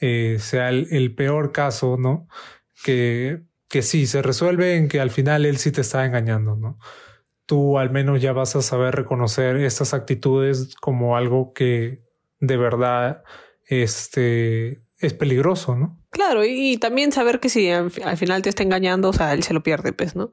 eh, 0.00 0.38
sea 0.40 0.70
el, 0.70 1.14
peor 1.14 1.52
caso, 1.52 1.96
¿no? 1.98 2.28
Que, 2.84 3.42
que 3.68 3.82
sí, 3.82 4.06
se 4.06 4.22
resuelve 4.22 4.76
en 4.76 4.88
que 4.88 5.00
al 5.00 5.10
final 5.10 5.44
él 5.44 5.58
sí 5.58 5.72
te 5.72 5.82
está 5.82 6.06
engañando, 6.06 6.56
¿no? 6.56 6.78
Tú 7.46 7.78
al 7.78 7.90
menos 7.90 8.22
ya 8.22 8.32
vas 8.32 8.56
a 8.56 8.62
saber 8.62 8.94
reconocer 8.94 9.56
estas 9.56 9.94
actitudes 9.94 10.74
como 10.76 11.16
algo 11.16 11.52
que 11.52 12.04
de 12.38 12.56
verdad 12.56 13.24
este, 13.66 14.80
es 15.00 15.14
peligroso, 15.14 15.74
¿no? 15.76 15.98
Claro, 16.10 16.44
y, 16.44 16.76
también 16.76 17.12
saber 17.12 17.40
que 17.40 17.48
si 17.48 17.70
al, 17.70 17.90
final 17.90 18.42
te 18.42 18.48
está 18.48 18.62
engañando, 18.62 19.08
o 19.08 19.12
sea, 19.12 19.32
él 19.32 19.42
se 19.42 19.54
lo 19.54 19.62
pierde, 19.62 19.92
pues, 19.92 20.14
¿no? 20.14 20.24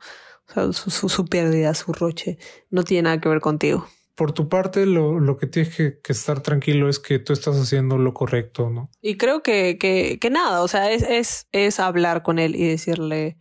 O 0.50 0.54
sea, 0.54 0.72
su, 0.74 0.90
su, 0.90 1.10
su 1.10 1.26
pérdida, 1.26 1.74
su 1.74 1.94
roche, 1.94 2.38
no 2.70 2.84
tiene 2.84 3.04
nada 3.04 3.20
que 3.20 3.30
ver 3.30 3.40
contigo. 3.40 3.88
por 4.16 4.32
tu 4.32 4.50
parte 4.50 4.86
lo, 4.86 5.20
lo 5.20 5.38
que 5.38 5.48
tienes 5.48 5.76
que, 5.76 6.00
que, 6.02 6.12
estar 6.12 6.42
tranquilo 6.42 6.90
es 6.90 7.00
que 7.00 7.20
tú 7.20 7.34
estás 7.34 7.56
haciendo 7.58 7.98
lo 7.98 8.14
correcto, 8.14 8.70
¿no? 8.70 8.90
Y 9.02 9.18
creo 9.18 9.44
que, 9.44 9.78
que, 9.78 10.18
que 10.20 10.30
nada, 10.30 10.62
o 10.62 10.68
sea, 10.68 10.92
es, 10.92 11.04
es, 11.04 11.48
es 11.52 11.80
hablar 11.80 12.24
con 12.24 12.40
él 12.40 12.56
y 12.56 12.68
decirle, 12.68 13.38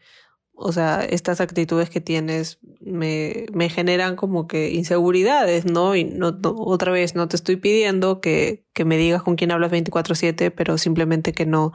o 0.56 0.72
sea, 0.72 1.04
estas 1.04 1.40
actitudes 1.40 1.90
que 1.90 2.00
tienes 2.00 2.58
me, 2.80 3.46
me 3.52 3.68
generan 3.68 4.16
como 4.16 4.46
que 4.46 4.70
inseguridades, 4.70 5.66
¿no? 5.66 5.94
Y 5.94 6.04
no, 6.04 6.32
no, 6.32 6.54
otra 6.56 6.90
vez, 6.92 7.14
no 7.14 7.28
te 7.28 7.36
estoy 7.36 7.56
pidiendo 7.56 8.20
que, 8.20 8.64
que 8.72 8.84
me 8.84 8.96
digas 8.96 9.22
con 9.22 9.36
quién 9.36 9.52
hablas 9.52 9.70
24/7, 9.70 10.50
pero 10.50 10.78
simplemente 10.78 11.32
que 11.32 11.44
no, 11.44 11.72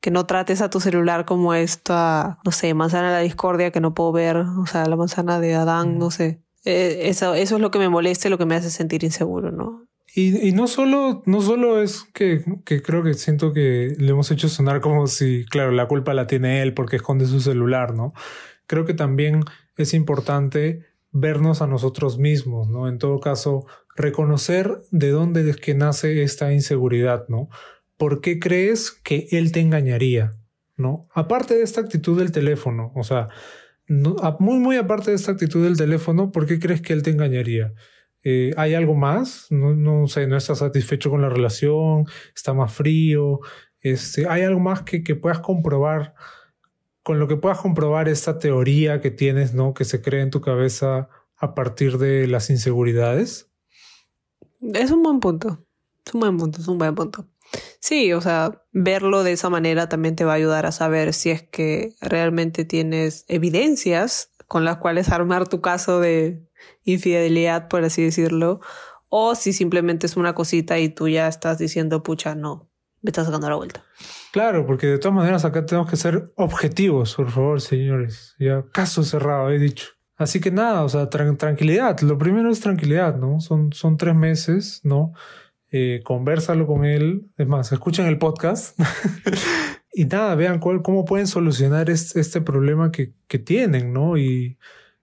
que 0.00 0.10
no 0.10 0.26
trates 0.26 0.60
a 0.60 0.70
tu 0.70 0.80
celular 0.80 1.24
como 1.24 1.54
esta, 1.54 2.38
no 2.44 2.50
sé, 2.50 2.74
manzana 2.74 3.08
de 3.08 3.14
la 3.14 3.20
discordia 3.20 3.70
que 3.70 3.80
no 3.80 3.94
puedo 3.94 4.12
ver, 4.12 4.36
o 4.36 4.66
sea, 4.66 4.86
la 4.86 4.96
manzana 4.96 5.38
de 5.38 5.54
Adán, 5.54 5.98
no 5.98 6.10
sé. 6.10 6.42
Eh, 6.64 7.02
eso, 7.04 7.34
eso 7.34 7.54
es 7.56 7.60
lo 7.60 7.70
que 7.70 7.78
me 7.78 7.88
molesta 7.88 8.28
y 8.28 8.30
lo 8.30 8.38
que 8.38 8.46
me 8.46 8.56
hace 8.56 8.70
sentir 8.70 9.04
inseguro, 9.04 9.52
¿no? 9.52 9.86
Y, 10.14 10.48
y 10.48 10.52
no 10.52 10.66
solo, 10.66 11.22
no 11.26 11.40
solo 11.40 11.82
es 11.82 12.04
que, 12.12 12.44
que 12.64 12.82
creo 12.82 13.02
que 13.02 13.14
siento 13.14 13.52
que 13.52 13.94
le 13.98 14.10
hemos 14.10 14.30
hecho 14.30 14.48
sonar 14.48 14.80
como 14.80 15.06
si, 15.06 15.44
claro, 15.46 15.70
la 15.70 15.86
culpa 15.86 16.14
la 16.14 16.26
tiene 16.26 16.62
él 16.62 16.74
porque 16.74 16.96
esconde 16.96 17.26
su 17.26 17.40
celular, 17.40 17.94
¿no? 17.94 18.12
Creo 18.66 18.84
que 18.84 18.94
también 18.94 19.44
es 19.76 19.94
importante 19.94 20.84
vernos 21.12 21.62
a 21.62 21.66
nosotros 21.66 22.18
mismos, 22.18 22.68
¿no? 22.68 22.88
En 22.88 22.98
todo 22.98 23.20
caso, 23.20 23.66
reconocer 23.96 24.82
de 24.90 25.10
dónde 25.10 25.48
es 25.48 25.56
que 25.56 25.74
nace 25.74 26.22
esta 26.22 26.52
inseguridad, 26.52 27.26
¿no? 27.28 27.48
¿Por 27.96 28.20
qué 28.20 28.38
crees 28.38 28.90
que 28.90 29.28
él 29.30 29.52
te 29.52 29.60
engañaría? 29.60 30.32
¿No? 30.76 31.08
Aparte 31.12 31.54
de 31.54 31.62
esta 31.62 31.82
actitud 31.82 32.18
del 32.18 32.32
teléfono, 32.32 32.90
o 32.94 33.04
sea, 33.04 33.28
no, 33.86 34.16
muy, 34.38 34.58
muy 34.58 34.76
aparte 34.76 35.10
de 35.10 35.16
esta 35.16 35.32
actitud 35.32 35.62
del 35.62 35.76
teléfono, 35.76 36.32
¿por 36.32 36.46
qué 36.46 36.58
crees 36.58 36.80
que 36.80 36.94
él 36.94 37.02
te 37.02 37.10
engañaría? 37.10 37.74
Eh, 38.22 38.52
¿Hay 38.56 38.74
algo 38.74 38.94
más? 38.94 39.46
No, 39.50 39.74
no 39.74 40.06
sé, 40.06 40.26
no 40.26 40.36
estás 40.36 40.58
satisfecho 40.58 41.10
con 41.10 41.22
la 41.22 41.28
relación, 41.28 42.04
está 42.34 42.52
más 42.52 42.72
frío. 42.72 43.40
Este, 43.80 44.28
¿Hay 44.28 44.42
algo 44.42 44.60
más 44.60 44.82
que, 44.82 45.02
que 45.02 45.16
puedas 45.16 45.40
comprobar, 45.40 46.14
con 47.02 47.18
lo 47.18 47.28
que 47.28 47.36
puedas 47.36 47.58
comprobar 47.58 48.08
esta 48.08 48.38
teoría 48.38 49.00
que 49.00 49.10
tienes, 49.10 49.54
¿no? 49.54 49.72
Que 49.74 49.84
se 49.84 50.02
crea 50.02 50.22
en 50.22 50.30
tu 50.30 50.40
cabeza 50.40 51.08
a 51.36 51.54
partir 51.54 51.98
de 51.98 52.26
las 52.26 52.50
inseguridades? 52.50 53.50
Es 54.60 54.90
un 54.90 55.02
buen 55.02 55.20
punto. 55.20 55.64
Es 56.06 56.14
un 56.14 56.20
buen 56.20 56.36
punto, 56.36 56.60
es 56.60 56.68
un 56.68 56.78
buen 56.78 56.94
punto. 56.94 57.26
Sí, 57.80 58.12
o 58.12 58.20
sea, 58.20 58.62
verlo 58.72 59.24
de 59.24 59.32
esa 59.32 59.50
manera 59.50 59.88
también 59.88 60.14
te 60.14 60.24
va 60.24 60.32
a 60.32 60.36
ayudar 60.36 60.66
a 60.66 60.72
saber 60.72 61.14
si 61.14 61.30
es 61.30 61.42
que 61.42 61.94
realmente 62.00 62.64
tienes 62.64 63.24
evidencias 63.28 64.30
con 64.46 64.64
las 64.64 64.76
cuales 64.76 65.10
armar 65.10 65.48
tu 65.48 65.60
caso 65.60 66.00
de 66.00 66.46
infidelidad, 66.84 67.68
por 67.68 67.84
así 67.84 68.02
decirlo, 68.02 68.60
o 69.08 69.34
si 69.34 69.52
simplemente 69.52 70.06
es 70.06 70.16
una 70.16 70.34
cosita 70.34 70.78
y 70.78 70.88
tú 70.88 71.08
ya 71.08 71.28
estás 71.28 71.58
diciendo, 71.58 72.02
pucha, 72.02 72.34
no, 72.34 72.70
me 73.02 73.08
estás 73.08 73.26
sacando 73.26 73.48
la 73.48 73.56
vuelta. 73.56 73.84
Claro, 74.32 74.66
porque 74.66 74.86
de 74.86 74.98
todas 74.98 75.14
maneras 75.14 75.44
acá 75.44 75.66
tenemos 75.66 75.90
que 75.90 75.96
ser 75.96 76.32
objetivos, 76.36 77.14
por 77.14 77.30
favor, 77.30 77.60
señores. 77.60 78.36
Ya, 78.38 78.64
caso 78.72 79.02
cerrado, 79.02 79.50
he 79.50 79.58
dicho. 79.58 79.88
Así 80.16 80.40
que 80.40 80.50
nada, 80.50 80.84
o 80.84 80.88
sea, 80.88 81.08
tra 81.08 81.34
tranquilidad. 81.36 81.98
Lo 82.00 82.18
primero 82.18 82.50
es 82.50 82.60
tranquilidad, 82.60 83.16
¿no? 83.16 83.40
Son, 83.40 83.72
son 83.72 83.96
tres 83.96 84.14
meses, 84.14 84.80
¿no? 84.84 85.12
Eh, 85.72 86.02
conversalo 86.04 86.66
con 86.66 86.84
él. 86.84 87.30
Es 87.36 87.48
más, 87.48 87.72
escuchen 87.72 88.06
el 88.06 88.18
podcast. 88.18 88.78
y 89.92 90.04
nada, 90.04 90.34
vean 90.34 90.60
cuál, 90.60 90.82
cómo 90.82 91.04
pueden 91.04 91.26
solucionar 91.26 91.90
este, 91.90 92.20
este 92.20 92.40
problema 92.42 92.92
que, 92.92 93.14
que 93.26 93.38
tienen, 93.38 93.92
¿no? 93.92 94.18
Y, 94.18 94.58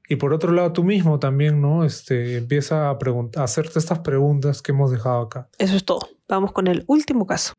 y 0.09 0.15
por 0.15 0.33
otro 0.33 0.53
lado, 0.53 0.71
tú 0.71 0.83
mismo 0.83 1.19
también, 1.19 1.61
¿no? 1.61 1.83
Este, 1.83 2.37
empieza 2.37 2.89
a, 2.89 2.91
a 2.91 3.43
hacerte 3.43 3.77
estas 3.77 3.99
preguntas 3.99 4.61
que 4.61 4.71
hemos 4.71 4.89
dejado 4.89 5.21
acá. 5.21 5.49
Eso 5.57 5.75
es 5.75 5.83
todo. 5.83 6.07
Vamos 6.29 6.53
con 6.53 6.67
el 6.67 6.85
último 6.87 7.27
caso. 7.27 7.53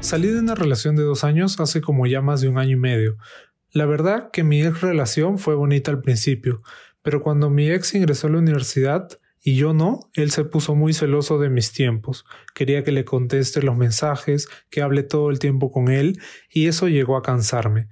Salí 0.00 0.28
de 0.28 0.38
una 0.38 0.54
relación 0.54 0.96
de 0.96 1.02
dos 1.02 1.24
años 1.24 1.60
hace 1.60 1.82
como 1.82 2.06
ya 2.06 2.22
más 2.22 2.40
de 2.40 2.48
un 2.48 2.56
año 2.56 2.72
y 2.72 2.80
medio. 2.80 3.18
La 3.72 3.84
verdad 3.84 4.30
que 4.32 4.42
mi 4.42 4.62
ex 4.62 4.80
relación 4.80 5.38
fue 5.38 5.54
bonita 5.54 5.90
al 5.90 6.00
principio, 6.00 6.62
pero 7.02 7.20
cuando 7.20 7.50
mi 7.50 7.70
ex 7.70 7.94
ingresó 7.94 8.28
a 8.28 8.30
la 8.30 8.38
universidad, 8.38 9.10
y 9.48 9.56
yo 9.56 9.72
no, 9.72 10.10
él 10.12 10.30
se 10.30 10.44
puso 10.44 10.74
muy 10.74 10.92
celoso 10.92 11.38
de 11.38 11.48
mis 11.48 11.72
tiempos. 11.72 12.26
Quería 12.54 12.84
que 12.84 12.92
le 12.92 13.06
conteste 13.06 13.62
los 13.62 13.78
mensajes, 13.78 14.46
que 14.68 14.82
hable 14.82 15.02
todo 15.04 15.30
el 15.30 15.38
tiempo 15.38 15.72
con 15.72 15.88
él, 15.88 16.20
y 16.50 16.66
eso 16.66 16.86
llegó 16.86 17.16
a 17.16 17.22
cansarme. 17.22 17.88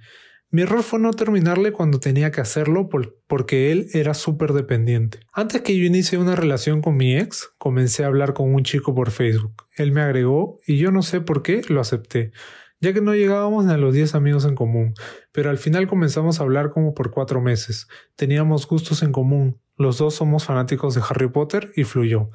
Mi 0.51 0.61
error 0.61 0.83
fue 0.83 0.99
no 0.99 1.13
terminarle 1.13 1.71
cuando 1.71 1.99
tenía 1.99 2.29
que 2.29 2.41
hacerlo 2.41 2.89
porque 3.25 3.71
él 3.71 3.87
era 3.93 4.13
súper 4.13 4.53
dependiente. 4.53 5.21
Antes 5.33 5.61
que 5.63 5.75
yo 5.75 5.83
inicie 5.83 6.19
una 6.19 6.35
relación 6.35 6.83
con 6.83 6.95
mi 6.95 7.17
ex, 7.17 7.49
comencé 7.57 8.03
a 8.03 8.07
hablar 8.07 8.35
con 8.35 8.53
un 8.53 8.61
chico 8.61 8.93
por 8.93 9.09
Facebook. 9.09 9.63
Él 9.77 9.91
me 9.91 10.01
agregó 10.01 10.59
y 10.67 10.77
yo 10.77 10.91
no 10.91 11.01
sé 11.01 11.21
por 11.21 11.41
qué 11.41 11.63
lo 11.69 11.81
acepté, 11.81 12.33
ya 12.79 12.93
que 12.93 13.01
no 13.01 13.15
llegábamos 13.15 13.65
ni 13.65 13.73
a 13.73 13.77
los 13.77 13.93
10 13.93 14.15
amigos 14.15 14.45
en 14.45 14.55
común, 14.55 14.93
pero 15.31 15.49
al 15.49 15.57
final 15.57 15.87
comenzamos 15.87 16.39
a 16.39 16.43
hablar 16.43 16.69
como 16.69 16.93
por 16.93 17.11
cuatro 17.11 17.41
meses. 17.41 17.87
Teníamos 18.15 18.67
gustos 18.67 19.03
en 19.03 19.11
común, 19.11 19.59
los 19.77 19.97
dos 19.97 20.15
somos 20.15 20.45
fanáticos 20.45 20.95
de 20.95 21.01
Harry 21.07 21.29
Potter 21.29 21.71
y 21.75 21.83
fluyó. 21.83 22.29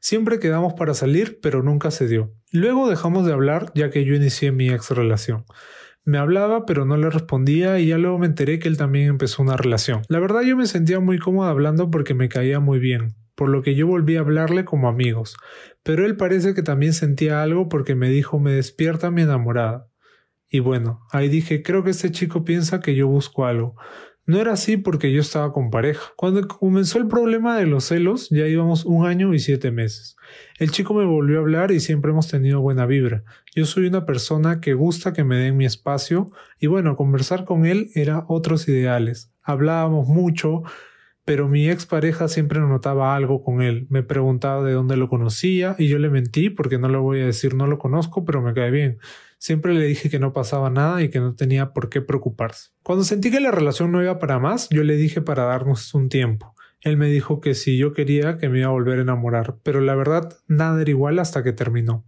Siempre 0.00 0.38
quedamos 0.38 0.74
para 0.74 0.94
salir, 0.94 1.40
pero 1.40 1.62
nunca 1.62 1.90
se 1.90 2.06
dio. 2.06 2.32
Luego 2.52 2.88
dejamos 2.88 3.26
de 3.26 3.32
hablar 3.32 3.72
ya 3.74 3.90
que 3.90 4.04
yo 4.04 4.14
inicié 4.14 4.52
mi 4.52 4.68
ex 4.68 4.90
relación. 4.90 5.44
Me 6.04 6.18
hablaba 6.18 6.66
pero 6.66 6.84
no 6.84 6.98
le 6.98 7.08
respondía 7.08 7.78
y 7.78 7.86
ya 7.86 7.96
luego 7.96 8.18
me 8.18 8.26
enteré 8.26 8.58
que 8.58 8.68
él 8.68 8.76
también 8.76 9.08
empezó 9.08 9.42
una 9.42 9.56
relación. 9.56 10.02
La 10.08 10.20
verdad 10.20 10.42
yo 10.42 10.56
me 10.56 10.66
sentía 10.66 11.00
muy 11.00 11.18
cómoda 11.18 11.48
hablando 11.48 11.90
porque 11.90 12.12
me 12.12 12.28
caía 12.28 12.60
muy 12.60 12.78
bien, 12.78 13.14
por 13.34 13.48
lo 13.48 13.62
que 13.62 13.74
yo 13.74 13.86
volví 13.86 14.16
a 14.16 14.20
hablarle 14.20 14.66
como 14.66 14.88
amigos. 14.88 15.36
Pero 15.84 16.04
él 16.04 16.16
parece 16.16 16.54
que 16.54 16.62
también 16.62 16.94
sentía 16.94 17.42
algo 17.42 17.68
porque 17.68 17.94
me 17.94 18.08
dijo 18.08 18.40
me 18.40 18.52
despierta 18.52 19.12
mi 19.12 19.22
enamorada. 19.22 19.88
Y 20.48 20.58
bueno, 20.58 21.06
ahí 21.12 21.28
dije 21.28 21.62
creo 21.62 21.84
que 21.84 21.90
este 21.90 22.10
chico 22.10 22.42
piensa 22.44 22.80
que 22.80 22.96
yo 22.96 23.06
busco 23.06 23.46
algo. 23.46 23.76
No 24.26 24.40
era 24.40 24.54
así 24.54 24.78
porque 24.78 25.12
yo 25.12 25.20
estaba 25.20 25.52
con 25.52 25.70
pareja. 25.70 26.12
Cuando 26.16 26.48
comenzó 26.48 26.96
el 26.96 27.08
problema 27.08 27.58
de 27.58 27.66
los 27.66 27.84
celos, 27.84 28.30
ya 28.30 28.46
íbamos 28.46 28.86
un 28.86 29.04
año 29.04 29.34
y 29.34 29.38
siete 29.38 29.70
meses. 29.70 30.16
El 30.58 30.70
chico 30.70 30.94
me 30.94 31.04
volvió 31.04 31.36
a 31.36 31.40
hablar 31.40 31.72
y 31.72 31.80
siempre 31.80 32.10
hemos 32.10 32.28
tenido 32.28 32.62
buena 32.62 32.86
vibra. 32.86 33.22
Yo 33.54 33.66
soy 33.66 33.86
una 33.86 34.06
persona 34.06 34.62
que 34.62 34.72
gusta 34.72 35.12
que 35.12 35.24
me 35.24 35.36
den 35.36 35.58
mi 35.58 35.66
espacio 35.66 36.30
y 36.58 36.68
bueno, 36.68 36.96
conversar 36.96 37.44
con 37.44 37.66
él 37.66 37.90
era 37.94 38.24
otros 38.26 38.66
ideales. 38.66 39.30
Hablábamos 39.42 40.08
mucho, 40.08 40.62
pero 41.24 41.48
mi 41.48 41.68
expareja 41.68 42.28
siempre 42.28 42.60
notaba 42.60 43.16
algo 43.16 43.42
con 43.42 43.62
él. 43.62 43.86
Me 43.88 44.02
preguntaba 44.02 44.62
de 44.62 44.72
dónde 44.72 44.96
lo 44.96 45.08
conocía 45.08 45.74
y 45.78 45.88
yo 45.88 45.98
le 45.98 46.10
mentí 46.10 46.50
porque 46.50 46.78
no 46.78 46.88
le 46.88 46.98
voy 46.98 47.20
a 47.20 47.26
decir 47.26 47.54
no 47.54 47.66
lo 47.66 47.78
conozco, 47.78 48.24
pero 48.24 48.42
me 48.42 48.52
cae 48.52 48.70
bien. 48.70 48.98
Siempre 49.38 49.74
le 49.74 49.86
dije 49.86 50.10
que 50.10 50.18
no 50.18 50.32
pasaba 50.32 50.70
nada 50.70 51.02
y 51.02 51.10
que 51.10 51.20
no 51.20 51.34
tenía 51.34 51.72
por 51.72 51.88
qué 51.88 52.00
preocuparse. 52.00 52.70
Cuando 52.82 53.04
sentí 53.04 53.30
que 53.30 53.40
la 53.40 53.50
relación 53.50 53.92
no 53.92 54.02
iba 54.02 54.18
para 54.18 54.38
más, 54.38 54.68
yo 54.70 54.84
le 54.84 54.96
dije 54.96 55.20
para 55.22 55.44
darnos 55.44 55.94
un 55.94 56.08
tiempo. 56.08 56.54
Él 56.80 56.98
me 56.98 57.08
dijo 57.08 57.40
que 57.40 57.54
si 57.54 57.78
yo 57.78 57.94
quería 57.94 58.36
que 58.36 58.50
me 58.50 58.60
iba 58.60 58.68
a 58.68 58.72
volver 58.72 58.98
a 58.98 59.02
enamorar, 59.02 59.56
pero 59.62 59.80
la 59.80 59.94
verdad 59.94 60.36
nada 60.48 60.80
era 60.82 60.90
igual 60.90 61.18
hasta 61.18 61.42
que 61.42 61.52
terminó. 61.52 62.04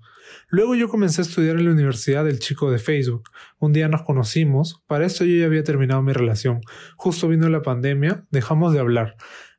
Luego 0.49 0.77
yo 0.77 0.89
comencé 0.89 1.21
a 1.21 1.25
estudiar 1.25 1.57
en 1.57 1.65
la 1.65 1.73
universidad 1.73 2.25
del 2.25 2.39
chico 2.39 2.71
de 2.71 2.79
Facebook. 2.79 3.25
Un 3.59 3.73
día 3.73 3.89
nos 3.89 4.03
conocimos, 4.03 4.83
para 4.87 5.05
esto 5.05 5.25
yo 5.25 5.37
ya 5.37 5.47
había 5.47 5.65
terminado 5.65 6.03
mi 6.03 6.13
relación. 6.13 6.61
Justo 6.97 7.27
vino 7.27 7.49
la 7.49 7.63
pandemia, 7.63 8.25
dejamos 8.31 8.73
de 8.73 8.79
hablar. 8.79 9.17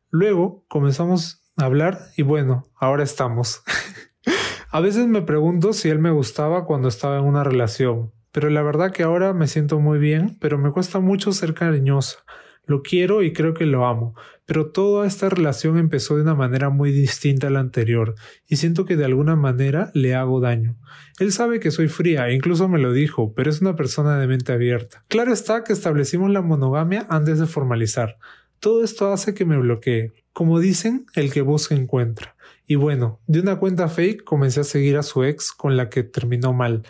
Luego 0.09 0.63
comenzamos 0.69 1.43
a 1.57 1.65
hablar 1.65 1.99
y 2.15 2.21
bueno, 2.21 2.69
ahora 2.79 3.03
estamos. 3.03 3.63
A 4.71 4.79
veces 4.79 5.07
me 5.07 5.21
pregunto 5.21 5.73
si 5.73 5.89
él 5.89 5.99
me 5.99 6.11
gustaba 6.11 6.65
cuando 6.65 6.87
estaba 6.87 7.17
en 7.17 7.25
una 7.25 7.43
relación, 7.43 8.13
pero 8.31 8.49
la 8.49 8.61
verdad 8.61 8.91
que 8.91 9.03
ahora 9.03 9.33
me 9.33 9.47
siento 9.47 9.79
muy 9.79 9.97
bien, 9.97 10.37
pero 10.39 10.57
me 10.57 10.71
cuesta 10.71 10.99
mucho 10.99 11.31
ser 11.31 11.53
cariñosa. 11.53 12.19
Lo 12.67 12.83
quiero 12.83 13.23
y 13.23 13.33
creo 13.33 13.53
que 13.53 13.65
lo 13.65 13.87
amo, 13.87 14.13
pero 14.45 14.71
toda 14.71 15.07
esta 15.07 15.29
relación 15.29 15.77
empezó 15.77 16.15
de 16.15 16.21
una 16.21 16.35
manera 16.35 16.69
muy 16.69 16.91
distinta 16.91 17.47
a 17.47 17.49
la 17.49 17.61
anterior, 17.61 18.15
y 18.45 18.57
siento 18.57 18.85
que 18.85 18.97
de 18.97 19.05
alguna 19.05 19.35
manera 19.35 19.89
le 19.93 20.15
hago 20.15 20.39
daño. 20.41 20.75
Él 21.19 21.31
sabe 21.31 21.59
que 21.59 21.71
soy 21.71 21.87
fría, 21.87 22.27
e 22.27 22.35
incluso 22.35 22.67
me 22.67 22.77
lo 22.77 22.91
dijo, 22.91 23.33
pero 23.33 23.49
es 23.49 23.61
una 23.61 23.75
persona 23.75 24.19
de 24.19 24.27
mente 24.27 24.51
abierta. 24.51 25.03
Claro 25.07 25.33
está 25.33 25.63
que 25.63 25.73
establecimos 25.73 26.29
la 26.29 26.41
monogamia 26.41 27.07
antes 27.09 27.39
de 27.39 27.47
formalizar. 27.47 28.17
Todo 28.59 28.83
esto 28.83 29.11
hace 29.11 29.33
que 29.33 29.45
me 29.45 29.57
bloquee. 29.57 30.13
Como 30.33 30.59
dicen, 30.59 31.05
el 31.13 31.31
que 31.31 31.41
busca 31.41 31.73
encuentra. 31.73 32.35
Y 32.65 32.75
bueno, 32.75 33.21
de 33.27 33.39
una 33.39 33.59
cuenta 33.59 33.87
fake 33.87 34.23
comencé 34.23 34.59
a 34.59 34.65
seguir 34.65 34.97
a 34.97 35.03
su 35.03 35.23
ex 35.23 35.51
con 35.53 35.77
la 35.77 35.89
que 35.89 36.03
terminó 36.03 36.53
mal. 36.53 36.83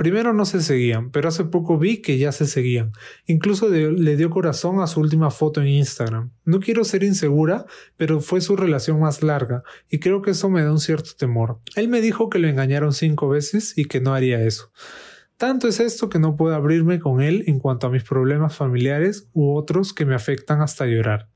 Primero 0.00 0.32
no 0.32 0.46
se 0.46 0.62
seguían, 0.62 1.10
pero 1.10 1.28
hace 1.28 1.44
poco 1.44 1.76
vi 1.76 2.00
que 2.00 2.16
ya 2.16 2.32
se 2.32 2.46
seguían. 2.46 2.90
Incluso 3.26 3.68
le 3.68 4.16
dio 4.16 4.30
corazón 4.30 4.80
a 4.80 4.86
su 4.86 4.98
última 4.98 5.30
foto 5.30 5.60
en 5.60 5.66
Instagram. 5.68 6.30
No 6.46 6.58
quiero 6.60 6.84
ser 6.84 7.02
insegura, 7.02 7.66
pero 7.98 8.22
fue 8.22 8.40
su 8.40 8.56
relación 8.56 8.98
más 8.98 9.22
larga, 9.22 9.62
y 9.90 10.00
creo 10.00 10.22
que 10.22 10.30
eso 10.30 10.48
me 10.48 10.62
da 10.62 10.72
un 10.72 10.80
cierto 10.80 11.10
temor. 11.18 11.60
Él 11.76 11.88
me 11.88 12.00
dijo 12.00 12.30
que 12.30 12.38
lo 12.38 12.48
engañaron 12.48 12.94
cinco 12.94 13.28
veces 13.28 13.76
y 13.76 13.84
que 13.84 14.00
no 14.00 14.14
haría 14.14 14.42
eso. 14.42 14.72
Tanto 15.36 15.68
es 15.68 15.80
esto 15.80 16.08
que 16.08 16.18
no 16.18 16.34
puedo 16.34 16.54
abrirme 16.54 16.98
con 16.98 17.20
él 17.20 17.44
en 17.46 17.58
cuanto 17.58 17.86
a 17.86 17.90
mis 17.90 18.02
problemas 18.02 18.56
familiares 18.56 19.28
u 19.34 19.54
otros 19.54 19.92
que 19.92 20.06
me 20.06 20.14
afectan 20.14 20.62
hasta 20.62 20.86
llorar. 20.86 21.28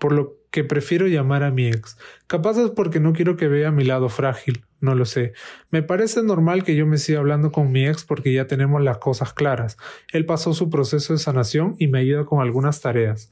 Por 0.00 0.14
lo 0.14 0.39
que 0.50 0.64
prefiero 0.64 1.06
llamar 1.06 1.42
a 1.42 1.50
mi 1.50 1.68
ex. 1.68 1.96
Capaz 2.26 2.58
es 2.58 2.70
porque 2.70 3.00
no 3.00 3.12
quiero 3.12 3.36
que 3.36 3.48
vea 3.48 3.70
mi 3.70 3.84
lado 3.84 4.08
frágil, 4.08 4.64
no 4.80 4.94
lo 4.94 5.04
sé. 5.04 5.32
Me 5.70 5.82
parece 5.82 6.22
normal 6.22 6.64
que 6.64 6.74
yo 6.74 6.86
me 6.86 6.98
siga 6.98 7.20
hablando 7.20 7.52
con 7.52 7.70
mi 7.70 7.86
ex 7.86 8.04
porque 8.04 8.32
ya 8.32 8.46
tenemos 8.46 8.82
las 8.82 8.98
cosas 8.98 9.32
claras. 9.32 9.76
Él 10.12 10.26
pasó 10.26 10.52
su 10.52 10.70
proceso 10.70 11.12
de 11.12 11.18
sanación 11.18 11.76
y 11.78 11.88
me 11.88 12.00
ayuda 12.00 12.24
con 12.24 12.40
algunas 12.40 12.80
tareas. 12.80 13.30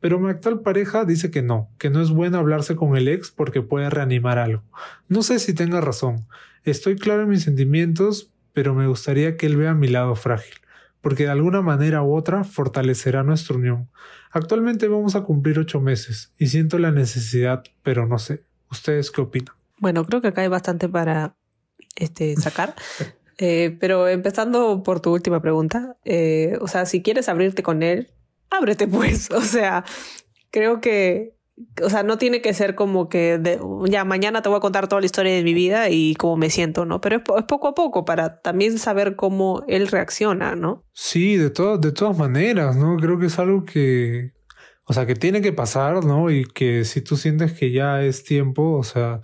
Pero 0.00 0.20
mi 0.20 0.30
actual 0.30 0.60
pareja 0.60 1.04
dice 1.04 1.30
que 1.30 1.42
no, 1.42 1.68
que 1.78 1.90
no 1.90 2.00
es 2.00 2.10
bueno 2.10 2.38
hablarse 2.38 2.76
con 2.76 2.96
el 2.96 3.08
ex 3.08 3.30
porque 3.30 3.62
puede 3.62 3.90
reanimar 3.90 4.38
algo. 4.38 4.62
No 5.08 5.22
sé 5.22 5.38
si 5.38 5.54
tenga 5.54 5.80
razón. 5.80 6.26
Estoy 6.64 6.96
claro 6.96 7.22
en 7.22 7.30
mis 7.30 7.42
sentimientos, 7.42 8.30
pero 8.52 8.74
me 8.74 8.86
gustaría 8.86 9.36
que 9.36 9.46
él 9.46 9.56
vea 9.56 9.74
mi 9.74 9.88
lado 9.88 10.14
frágil, 10.14 10.54
porque 11.00 11.24
de 11.24 11.30
alguna 11.30 11.62
manera 11.62 12.02
u 12.02 12.14
otra 12.14 12.44
fortalecerá 12.44 13.22
nuestra 13.22 13.56
unión. 13.56 13.88
Actualmente 14.30 14.88
vamos 14.88 15.16
a 15.16 15.22
cumplir 15.22 15.58
ocho 15.58 15.80
meses 15.80 16.32
y 16.38 16.48
siento 16.48 16.78
la 16.78 16.90
necesidad, 16.90 17.64
pero 17.82 18.06
no 18.06 18.18
sé. 18.18 18.44
¿Ustedes 18.70 19.10
qué 19.10 19.20
opinan? 19.20 19.54
Bueno, 19.78 20.04
creo 20.04 20.20
que 20.20 20.28
acá 20.28 20.42
hay 20.42 20.48
bastante 20.48 20.88
para 20.88 21.36
este, 21.96 22.36
sacar. 22.36 22.74
Eh, 23.40 23.76
pero 23.78 24.08
empezando 24.08 24.82
por 24.82 24.98
tu 24.98 25.12
última 25.12 25.40
pregunta, 25.40 25.96
eh, 26.04 26.58
o 26.60 26.66
sea, 26.66 26.86
si 26.86 27.02
quieres 27.02 27.28
abrirte 27.28 27.62
con 27.62 27.84
él, 27.84 28.10
ábrete 28.50 28.88
pues. 28.88 29.30
O 29.32 29.42
sea, 29.42 29.84
creo 30.50 30.80
que, 30.80 31.37
o 31.82 31.90
sea, 31.90 32.02
no 32.02 32.18
tiene 32.18 32.40
que 32.40 32.54
ser 32.54 32.74
como 32.74 33.08
que 33.08 33.38
de, 33.38 33.60
ya 33.86 34.04
mañana 34.04 34.42
te 34.42 34.48
voy 34.48 34.58
a 34.58 34.60
contar 34.60 34.88
toda 34.88 35.00
la 35.00 35.06
historia 35.06 35.34
de 35.34 35.42
mi 35.42 35.54
vida 35.54 35.90
y 35.90 36.14
cómo 36.14 36.36
me 36.36 36.50
siento, 36.50 36.84
¿no? 36.84 37.00
Pero 37.00 37.16
es, 37.16 37.22
poco 37.22 37.68
a 37.68 37.74
poco 37.74 38.04
para 38.04 38.40
también 38.40 38.78
saber 38.78 39.16
cómo 39.16 39.64
él 39.68 39.88
reacciona, 39.88 40.54
¿no? 40.54 40.84
Sí, 40.92 41.36
de, 41.36 41.50
todas 41.50 41.80
de 41.80 41.92
todas 41.92 42.16
maneras, 42.16 42.76
¿no? 42.76 42.96
Creo 42.96 43.18
que 43.18 43.26
es 43.26 43.38
algo 43.38 43.64
que, 43.64 44.32
o 44.84 44.92
sea, 44.92 45.06
que 45.06 45.14
tiene 45.14 45.40
que 45.40 45.52
pasar, 45.52 46.04
¿no? 46.04 46.30
Y 46.30 46.44
que 46.44 46.84
si 46.84 47.00
tú 47.00 47.16
sientes 47.16 47.52
que 47.52 47.72
ya 47.72 48.02
es 48.02 48.24
tiempo, 48.24 48.76
o 48.76 48.84
sea, 48.84 49.20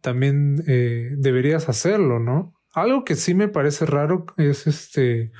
también 0.00 0.62
eh, 0.66 1.10
deberías 1.18 1.68
hacerlo, 1.68 2.18
¿no? 2.18 2.54
Algo 2.74 3.04
que 3.04 3.16
sí 3.16 3.34
me 3.34 3.48
parece 3.48 3.86
raro 3.86 4.26
es 4.36 4.66
este 4.66 5.32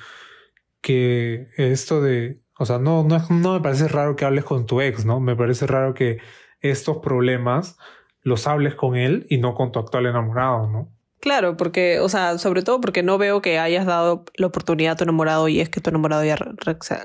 que 0.83 1.47
esto 1.57 2.03
de 2.03 2.42
o 2.59 2.67
sea, 2.67 2.79
no, 2.79 3.05
no, 3.05 3.53
me 3.53 3.61
parece 3.61 3.89
raro 3.89 4.17
que 4.17 4.25
hables 4.25 4.45
con 4.45 4.67
tu 4.67 4.81
ex, 4.81 5.05
¿no? 5.05 5.21
Me 5.21 5.37
parece 5.37 5.67
raro 5.67 5.95
que 5.95 6.19
estos 6.61 6.99
problemas 6.99 7.79
los 8.23 8.47
hables 8.47 8.75
con 8.75 8.97
él 8.97 9.27
y 9.29 9.39
no 9.39 9.55
con 9.55 9.73
tu 9.73 9.79
actual 9.79 10.07
enamorado, 10.07 10.69
¿no? 10.69 10.93
Claro, 11.21 11.57
porque, 11.57 12.01
o 12.01 12.09
sea, 12.09 12.37
sobre 12.39 12.63
todo 12.63 12.81
porque 12.81 13.05
no 13.05 13.17
veo 13.17 13.43
que 13.43 13.61
hayas 13.61 13.87
dado 13.87 14.25
la 14.35 14.49
oportunidad 14.49 14.95
a 14.95 14.97
tu 14.97 15.05
enamorado 15.05 15.47
y 15.47 15.61
es 15.61 15.69
que 15.69 15.81
tu 15.81 15.91
enamorado 15.91 16.23
haya 16.23 16.37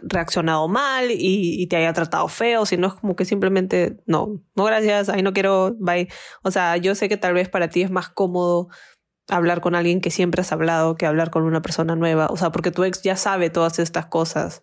reaccionado 0.02 0.68
mal 0.68 1.12
y, 1.12 1.62
y, 1.62 1.68
te 1.68 1.76
haya 1.76 1.94
tratado 1.94 2.28
feo, 2.28 2.66
sino 2.66 2.88
es 2.88 2.94
como 2.96 3.16
que 3.16 3.26
simplemente, 3.26 3.98
no, 4.08 4.42
no 4.56 4.64
gracias, 4.64 5.10
ahí 5.10 5.22
no 5.22 5.34
quiero, 5.34 5.76
bye. 5.80 6.10
O 6.42 6.50
sea, 6.50 6.78
yo 6.78 6.96
sé 6.96 7.10
que 7.10 7.18
tal 7.18 7.36
vez 7.36 7.48
para 7.48 7.70
ti 7.70 7.84
es 7.84 7.92
más 7.92 8.10
cómodo 8.10 8.70
hablar 9.30 9.62
con 9.62 9.76
alguien 9.76 10.02
que 10.02 10.10
siempre 10.10 10.42
has 10.42 10.52
hablado 10.52 10.96
que 10.96 11.06
hablar 11.06 11.30
con 11.30 11.44
una 11.44 11.62
persona 11.62 11.96
nueva, 11.96 12.28
o 12.28 12.38
sea, 12.38 12.52
porque 12.52 12.72
tu 12.72 12.84
ex 12.84 13.02
ya 13.04 13.16
sabe 13.16 13.50
todas 13.52 13.78
estas 13.78 14.08
cosas 14.08 14.62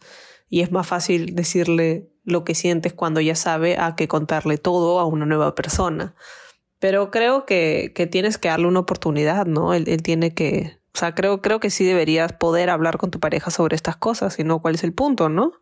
y 0.48 0.60
es 0.60 0.72
más 0.72 0.86
fácil 0.86 1.34
decirle 1.34 2.10
lo 2.24 2.44
que 2.44 2.54
sientes 2.54 2.92
cuando 2.92 3.20
ya 3.20 3.34
sabe 3.34 3.78
a 3.78 3.96
que 3.96 4.08
contarle 4.08 4.58
todo 4.58 4.98
a 4.98 5.04
una 5.04 5.26
nueva 5.26 5.54
persona. 5.54 6.14
Pero 6.78 7.10
creo 7.10 7.46
que, 7.46 7.92
que 7.94 8.06
tienes 8.06 8.38
que 8.38 8.48
darle 8.48 8.66
una 8.66 8.80
oportunidad, 8.80 9.46
¿no? 9.46 9.74
Él, 9.74 9.84
él, 9.88 10.02
tiene 10.02 10.34
que, 10.34 10.78
o 10.94 10.98
sea, 10.98 11.14
creo, 11.14 11.40
creo 11.40 11.60
que 11.60 11.70
sí 11.70 11.84
deberías 11.84 12.32
poder 12.32 12.70
hablar 12.70 12.98
con 12.98 13.10
tu 13.10 13.20
pareja 13.20 13.50
sobre 13.50 13.76
estas 13.76 13.96
cosas, 13.96 14.34
si 14.34 14.44
no, 14.44 14.60
¿cuál 14.60 14.74
es 14.74 14.84
el 14.84 14.92
punto, 14.92 15.28
no? 15.28 15.52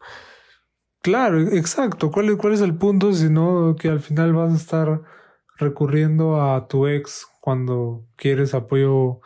Claro, 1.01 1.41
exacto. 1.41 2.11
¿Cuál, 2.11 2.37
¿Cuál 2.37 2.55
es 2.55 2.61
el 2.61 2.77
punto 2.77 3.13
si 3.13 3.29
no 3.29 3.77
que 3.79 3.89
al 3.89 4.01
final 4.01 4.33
vas 4.33 4.53
a 4.53 4.57
estar 4.57 5.03
recurriendo 5.59 6.41
a 6.41 6.69
tu 6.69 6.87
ex 6.87 7.27
cuando 7.41 8.07
quieres 8.17 8.55
apoyo 8.55 9.21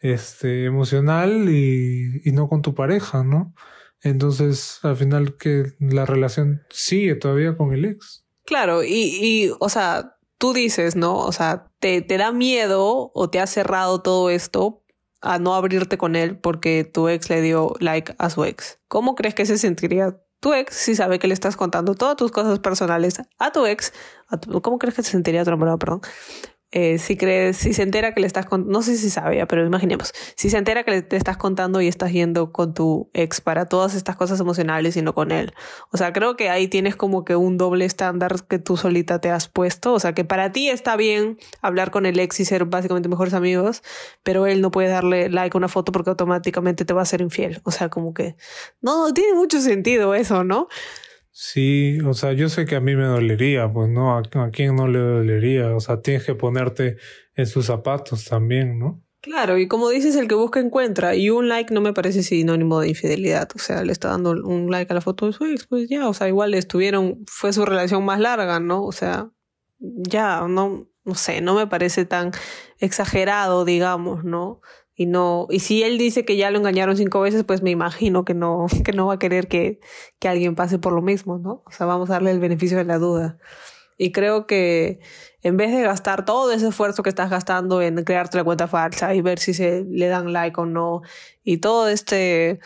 este, 0.00 0.64
emocional 0.64 1.48
y, 1.48 2.20
y 2.24 2.32
no 2.32 2.48
con 2.48 2.62
tu 2.62 2.74
pareja, 2.74 3.22
¿no? 3.22 3.54
Entonces, 4.02 4.78
al 4.82 4.96
final 4.96 5.36
que 5.36 5.72
la 5.78 6.06
relación 6.06 6.62
sigue 6.70 7.14
todavía 7.14 7.56
con 7.56 7.72
el 7.72 7.84
ex. 7.84 8.24
Claro, 8.44 8.82
y, 8.82 9.18
y 9.20 9.52
o 9.60 9.68
sea, 9.68 10.16
tú 10.38 10.54
dices, 10.54 10.96
¿no? 10.96 11.18
O 11.18 11.32
sea, 11.32 11.70
te, 11.78 12.00
te 12.00 12.16
da 12.16 12.32
miedo 12.32 13.10
o 13.14 13.30
te 13.30 13.40
ha 13.40 13.46
cerrado 13.46 14.00
todo 14.00 14.30
esto 14.30 14.82
a 15.20 15.38
no 15.38 15.54
abrirte 15.54 15.98
con 15.98 16.16
él 16.16 16.38
porque 16.38 16.84
tu 16.84 17.08
ex 17.08 17.28
le 17.28 17.42
dio 17.42 17.74
like 17.78 18.14
a 18.18 18.30
su 18.30 18.44
ex. 18.44 18.78
¿Cómo 18.88 19.14
crees 19.14 19.34
que 19.34 19.44
se 19.44 19.58
sentiría 19.58 20.18
tu 20.40 20.54
ex 20.54 20.74
si 20.74 20.94
sabe 20.94 21.18
que 21.18 21.28
le 21.28 21.34
estás 21.34 21.56
contando 21.56 21.94
todas 21.94 22.16
tus 22.16 22.32
cosas 22.32 22.58
personales 22.58 23.20
a 23.38 23.52
tu 23.52 23.66
ex? 23.66 23.92
A 24.28 24.38
tu, 24.38 24.62
¿Cómo 24.62 24.78
crees 24.78 24.94
que 24.94 25.02
se 25.02 25.10
sentiría 25.10 25.44
tu 25.44 25.50
perdón? 25.78 26.00
Eh, 26.72 26.98
si 26.98 27.16
crees, 27.16 27.56
si 27.56 27.74
se 27.74 27.82
entera 27.82 28.14
que 28.14 28.20
le 28.20 28.28
estás 28.28 28.46
contando, 28.46 28.72
no 28.72 28.82
sé 28.82 28.96
si 28.96 29.10
sabe, 29.10 29.44
pero 29.46 29.66
imaginemos, 29.66 30.12
si 30.36 30.50
se 30.50 30.56
entera 30.56 30.84
que 30.84 30.92
le, 30.92 31.02
te 31.02 31.16
estás 31.16 31.36
contando 31.36 31.80
y 31.80 31.88
estás 31.88 32.12
yendo 32.12 32.52
con 32.52 32.74
tu 32.74 33.10
ex 33.12 33.40
para 33.40 33.66
todas 33.66 33.94
estas 33.94 34.14
cosas 34.14 34.38
emocionales 34.38 34.96
y 34.96 35.02
no 35.02 35.12
con 35.12 35.32
él. 35.32 35.52
O 35.90 35.96
sea, 35.96 36.12
creo 36.12 36.36
que 36.36 36.48
ahí 36.48 36.68
tienes 36.68 36.94
como 36.94 37.24
que 37.24 37.34
un 37.34 37.58
doble 37.58 37.84
estándar 37.84 38.36
que 38.48 38.60
tú 38.60 38.76
solita 38.76 39.20
te 39.20 39.30
has 39.30 39.48
puesto. 39.48 39.92
O 39.92 39.98
sea, 39.98 40.12
que 40.12 40.24
para 40.24 40.52
ti 40.52 40.70
está 40.70 40.96
bien 40.96 41.38
hablar 41.60 41.90
con 41.90 42.06
el 42.06 42.18
ex 42.20 42.38
y 42.38 42.44
ser 42.44 42.66
básicamente 42.66 43.08
mejores 43.08 43.34
amigos, 43.34 43.82
pero 44.22 44.46
él 44.46 44.60
no 44.60 44.70
puede 44.70 44.88
darle 44.88 45.28
like 45.28 45.56
a 45.56 45.58
una 45.58 45.68
foto 45.68 45.90
porque 45.90 46.10
automáticamente 46.10 46.84
te 46.84 46.94
va 46.94 47.02
a 47.02 47.06
ser 47.06 47.20
infiel. 47.20 47.60
O 47.64 47.72
sea, 47.72 47.88
como 47.88 48.14
que 48.14 48.36
no, 48.80 49.12
tiene 49.12 49.34
mucho 49.34 49.60
sentido 49.60 50.14
eso, 50.14 50.44
¿no? 50.44 50.68
Sí, 51.32 52.00
o 52.00 52.12
sea, 52.12 52.32
yo 52.32 52.48
sé 52.48 52.66
que 52.66 52.76
a 52.76 52.80
mí 52.80 52.96
me 52.96 53.04
dolería, 53.04 53.68
pues 53.68 53.88
no, 53.88 54.16
a, 54.16 54.22
quién 54.50 54.74
no 54.74 54.88
le 54.88 54.98
dolería, 54.98 55.74
o 55.74 55.80
sea, 55.80 56.02
tienes 56.02 56.24
que 56.24 56.34
ponerte 56.34 56.96
en 57.34 57.46
sus 57.46 57.66
zapatos 57.66 58.24
también, 58.24 58.78
¿no? 58.78 59.02
Claro, 59.20 59.58
y 59.58 59.68
como 59.68 59.90
dices, 59.90 60.16
el 60.16 60.28
que 60.28 60.34
busca 60.34 60.60
encuentra, 60.60 61.14
y 61.14 61.30
un 61.30 61.48
like 61.48 61.72
no 61.72 61.80
me 61.80 61.92
parece 61.92 62.22
sinónimo 62.22 62.80
de 62.80 62.88
infidelidad, 62.88 63.48
o 63.54 63.58
sea, 63.58 63.84
le 63.84 63.92
está 63.92 64.08
dando 64.08 64.30
un 64.30 64.70
like 64.70 64.92
a 64.92 64.94
la 64.94 65.00
foto 65.00 65.26
de 65.26 65.32
su 65.32 65.44
ex, 65.44 65.66
pues 65.66 65.88
ya, 65.88 66.08
o 66.08 66.14
sea, 66.14 66.26
igual 66.26 66.54
estuvieron, 66.54 67.22
fue 67.26 67.52
su 67.52 67.64
relación 67.64 68.04
más 68.04 68.18
larga, 68.18 68.58
¿no? 68.60 68.82
O 68.82 68.92
sea, 68.92 69.30
ya, 69.78 70.46
no, 70.48 70.88
no 71.04 71.14
sé, 71.14 71.40
no 71.42 71.54
me 71.54 71.66
parece 71.66 72.04
tan 72.06 72.32
exagerado, 72.78 73.64
digamos, 73.64 74.24
¿no? 74.24 74.60
Y 75.00 75.06
no, 75.06 75.46
y 75.48 75.60
si 75.60 75.82
él 75.82 75.96
dice 75.96 76.26
que 76.26 76.36
ya 76.36 76.50
lo 76.50 76.58
engañaron 76.58 76.94
cinco 76.94 77.22
veces, 77.22 77.42
pues 77.44 77.62
me 77.62 77.70
imagino 77.70 78.26
que 78.26 78.34
no, 78.34 78.66
que 78.84 78.92
no 78.92 79.06
va 79.06 79.14
a 79.14 79.18
querer 79.18 79.48
que, 79.48 79.80
que 80.18 80.28
alguien 80.28 80.54
pase 80.54 80.78
por 80.78 80.92
lo 80.92 81.00
mismo, 81.00 81.38
¿no? 81.38 81.62
O 81.64 81.70
sea, 81.70 81.86
vamos 81.86 82.10
a 82.10 82.14
darle 82.14 82.32
el 82.32 82.38
beneficio 82.38 82.76
de 82.76 82.84
la 82.84 82.98
duda. 82.98 83.38
Y 83.96 84.12
creo 84.12 84.46
que 84.46 85.00
en 85.40 85.56
vez 85.56 85.72
de 85.72 85.80
gastar 85.80 86.26
todo 86.26 86.52
ese 86.52 86.68
esfuerzo 86.68 87.02
que 87.02 87.08
estás 87.08 87.30
gastando 87.30 87.80
en 87.80 88.04
crearte 88.04 88.36
la 88.36 88.44
cuenta 88.44 88.68
falsa 88.68 89.14
y 89.14 89.22
ver 89.22 89.38
si 89.38 89.54
se 89.54 89.86
le 89.88 90.08
dan 90.08 90.34
like 90.34 90.60
o 90.60 90.66
no, 90.66 91.00
y 91.44 91.58
todo 91.60 91.88
este, 91.88 92.60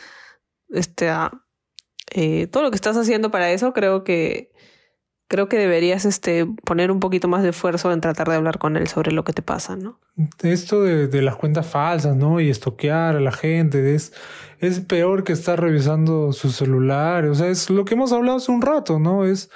este, 0.70 1.12
eh, 2.10 2.48
todo 2.48 2.64
lo 2.64 2.70
que 2.72 2.76
estás 2.76 2.96
haciendo 2.96 3.30
para 3.30 3.52
eso, 3.52 3.72
creo 3.72 4.02
que 4.02 4.50
creo 5.28 5.48
que 5.48 5.58
deberías 5.58 6.04
este, 6.04 6.46
poner 6.64 6.90
un 6.90 7.00
poquito 7.00 7.28
más 7.28 7.42
de 7.42 7.50
esfuerzo 7.50 7.92
en 7.92 8.00
tratar 8.00 8.28
de 8.28 8.36
hablar 8.36 8.58
con 8.58 8.76
él 8.76 8.86
sobre 8.88 9.12
lo 9.12 9.24
que 9.24 9.32
te 9.32 9.42
pasa, 9.42 9.76
¿no? 9.76 9.98
Esto 10.42 10.82
de, 10.82 11.22
las 11.22 11.36
cuentas 11.36 11.66
falsas, 11.66 12.16
¿no? 12.16 12.40
Y 12.40 12.50
estoquear 12.50 13.16
a 13.16 13.20
la 13.20 13.32
gente, 13.32 13.94
es, 13.94 14.12
es 14.60 14.80
peor 14.80 15.24
que 15.24 15.32
estar 15.32 15.60
revisando 15.60 16.32
su 16.32 16.50
celular, 16.50 17.24
o 17.26 17.34
sea, 17.34 17.48
es 17.48 17.70
lo 17.70 17.84
que 17.84 17.94
hemos 17.94 18.12
hablado 18.12 18.36
hace 18.36 18.52
un 18.52 18.62
rato, 18.62 18.98
¿no? 18.98 19.24
Es, 19.24 19.50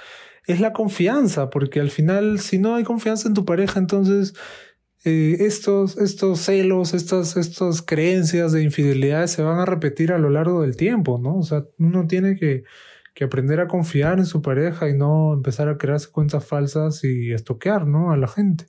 es 0.45 0.59
la 0.59 0.73
confianza, 0.73 1.49
porque 1.49 1.79
al 1.79 1.91
final, 1.91 2.39
si 2.39 2.57
no 2.57 2.75
hay 2.75 2.83
confianza 2.83 3.27
en 3.27 3.35
tu 3.35 3.45
pareja, 3.45 3.79
entonces 3.79 4.33
eh, 5.05 5.37
estos, 5.41 5.97
estos 5.97 6.39
celos, 6.39 6.93
estas, 6.93 7.37
estas 7.37 7.81
creencias 7.81 8.51
de 8.51 8.63
infidelidad 8.63 9.27
se 9.27 9.43
van 9.43 9.59
a 9.59 9.65
repetir 9.65 10.11
a 10.11 10.17
lo 10.17 10.29
largo 10.29 10.61
del 10.61 10.75
tiempo, 10.75 11.19
¿no? 11.19 11.37
O 11.37 11.43
sea, 11.43 11.63
uno 11.77 12.05
tiene 12.07 12.35
que 12.35 12.63
que 13.19 13.25
aprender 13.25 13.59
a 13.59 13.67
confiar 13.67 14.17
en 14.17 14.25
su 14.25 14.41
pareja 14.41 14.87
y 14.87 14.93
no 14.93 15.33
empezar 15.33 15.67
a 15.67 15.77
crearse 15.77 16.09
cuentas 16.09 16.47
falsas 16.47 17.03
y 17.03 17.33
estoquear, 17.33 17.85
¿no? 17.85 18.13
A 18.13 18.17
la 18.17 18.29
gente. 18.29 18.67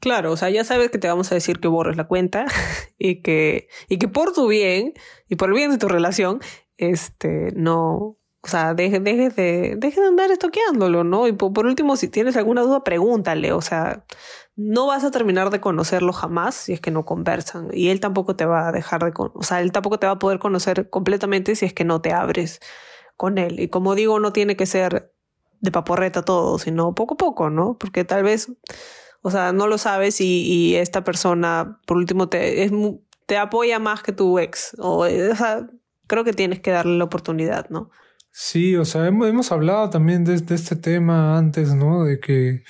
Claro, 0.00 0.32
o 0.32 0.38
sea, 0.38 0.48
ya 0.48 0.64
sabes 0.64 0.90
que 0.90 0.96
te 0.96 1.06
vamos 1.06 1.30
a 1.30 1.34
decir 1.34 1.60
que 1.60 1.68
borres 1.68 1.98
la 1.98 2.06
cuenta 2.06 2.46
y 2.98 3.20
que, 3.20 3.68
y 3.90 3.98
que 3.98 4.08
por 4.08 4.32
tu 4.32 4.48
bien 4.48 4.94
y 5.28 5.36
por 5.36 5.50
el 5.50 5.54
bien 5.54 5.70
de 5.70 5.76
tu 5.76 5.88
relación, 5.88 6.40
este, 6.78 7.52
no, 7.54 8.16
o 8.40 8.48
sea, 8.48 8.72
deje, 8.72 9.00
deje, 9.00 9.28
de, 9.28 9.76
deje 9.76 10.00
de 10.00 10.06
andar 10.06 10.30
estoqueándolo, 10.30 11.04
¿no? 11.04 11.28
Y 11.28 11.34
por, 11.34 11.52
por, 11.52 11.66
último, 11.66 11.96
si 11.96 12.08
tienes 12.08 12.38
alguna 12.38 12.62
duda, 12.62 12.84
pregúntale, 12.84 13.52
o 13.52 13.60
sea, 13.60 14.06
no 14.56 14.86
vas 14.86 15.04
a 15.04 15.10
terminar 15.10 15.50
de 15.50 15.60
conocerlo 15.60 16.14
jamás 16.14 16.54
si 16.54 16.72
es 16.72 16.80
que 16.80 16.90
no 16.90 17.04
conversan. 17.04 17.68
Y 17.70 17.90
él 17.90 18.00
tampoco 18.00 18.34
te 18.34 18.46
va 18.46 18.66
a 18.68 18.72
dejar 18.72 19.04
de, 19.04 19.12
o 19.14 19.42
sea, 19.42 19.60
él 19.60 19.72
tampoco 19.72 19.98
te 19.98 20.06
va 20.06 20.14
a 20.14 20.18
poder 20.18 20.38
conocer 20.38 20.88
completamente 20.88 21.54
si 21.54 21.66
es 21.66 21.74
que 21.74 21.84
no 21.84 22.00
te 22.00 22.14
abres 22.14 22.60
con 23.16 23.38
él. 23.38 23.60
Y 23.60 23.68
como 23.68 23.94
digo, 23.94 24.20
no 24.20 24.32
tiene 24.32 24.56
que 24.56 24.66
ser 24.66 25.12
de 25.60 25.70
paporreta 25.70 26.22
todo, 26.22 26.58
sino 26.58 26.94
poco 26.94 27.14
a 27.14 27.16
poco, 27.16 27.50
¿no? 27.50 27.78
Porque 27.78 28.04
tal 28.04 28.22
vez, 28.22 28.52
o 29.22 29.30
sea, 29.30 29.52
no 29.52 29.66
lo 29.66 29.78
sabes 29.78 30.20
y, 30.20 30.76
esta 30.76 31.04
persona, 31.04 31.80
por 31.86 31.96
último, 31.96 32.28
te, 32.28 32.64
es, 32.64 32.72
te 33.26 33.38
apoya 33.38 33.78
más 33.78 34.02
que 34.02 34.12
tu 34.12 34.38
ex. 34.38 34.76
O, 34.78 35.06
o 35.06 35.36
sea, 35.36 35.66
creo 36.06 36.24
que 36.24 36.32
tienes 36.32 36.60
que 36.60 36.70
darle 36.70 36.98
la 36.98 37.04
oportunidad, 37.04 37.68
¿no? 37.70 37.90
Sí, 38.30 38.76
o 38.76 38.84
sea, 38.84 39.06
hemos, 39.06 39.52
hablado 39.52 39.90
también 39.90 40.24
de, 40.24 40.34
este 40.34 40.76
tema 40.76 41.38
antes, 41.38 41.74
¿no? 41.74 42.04
De 42.04 42.18
que 42.18 42.64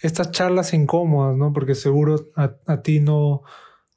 estas 0.00 0.30
charlas 0.30 0.72
incómodas, 0.72 1.36
¿no? 1.36 1.52
Porque 1.52 1.74
seguro 1.74 2.30
a, 2.36 2.54
a, 2.66 2.82
ti 2.82 3.00
no, 3.00 3.42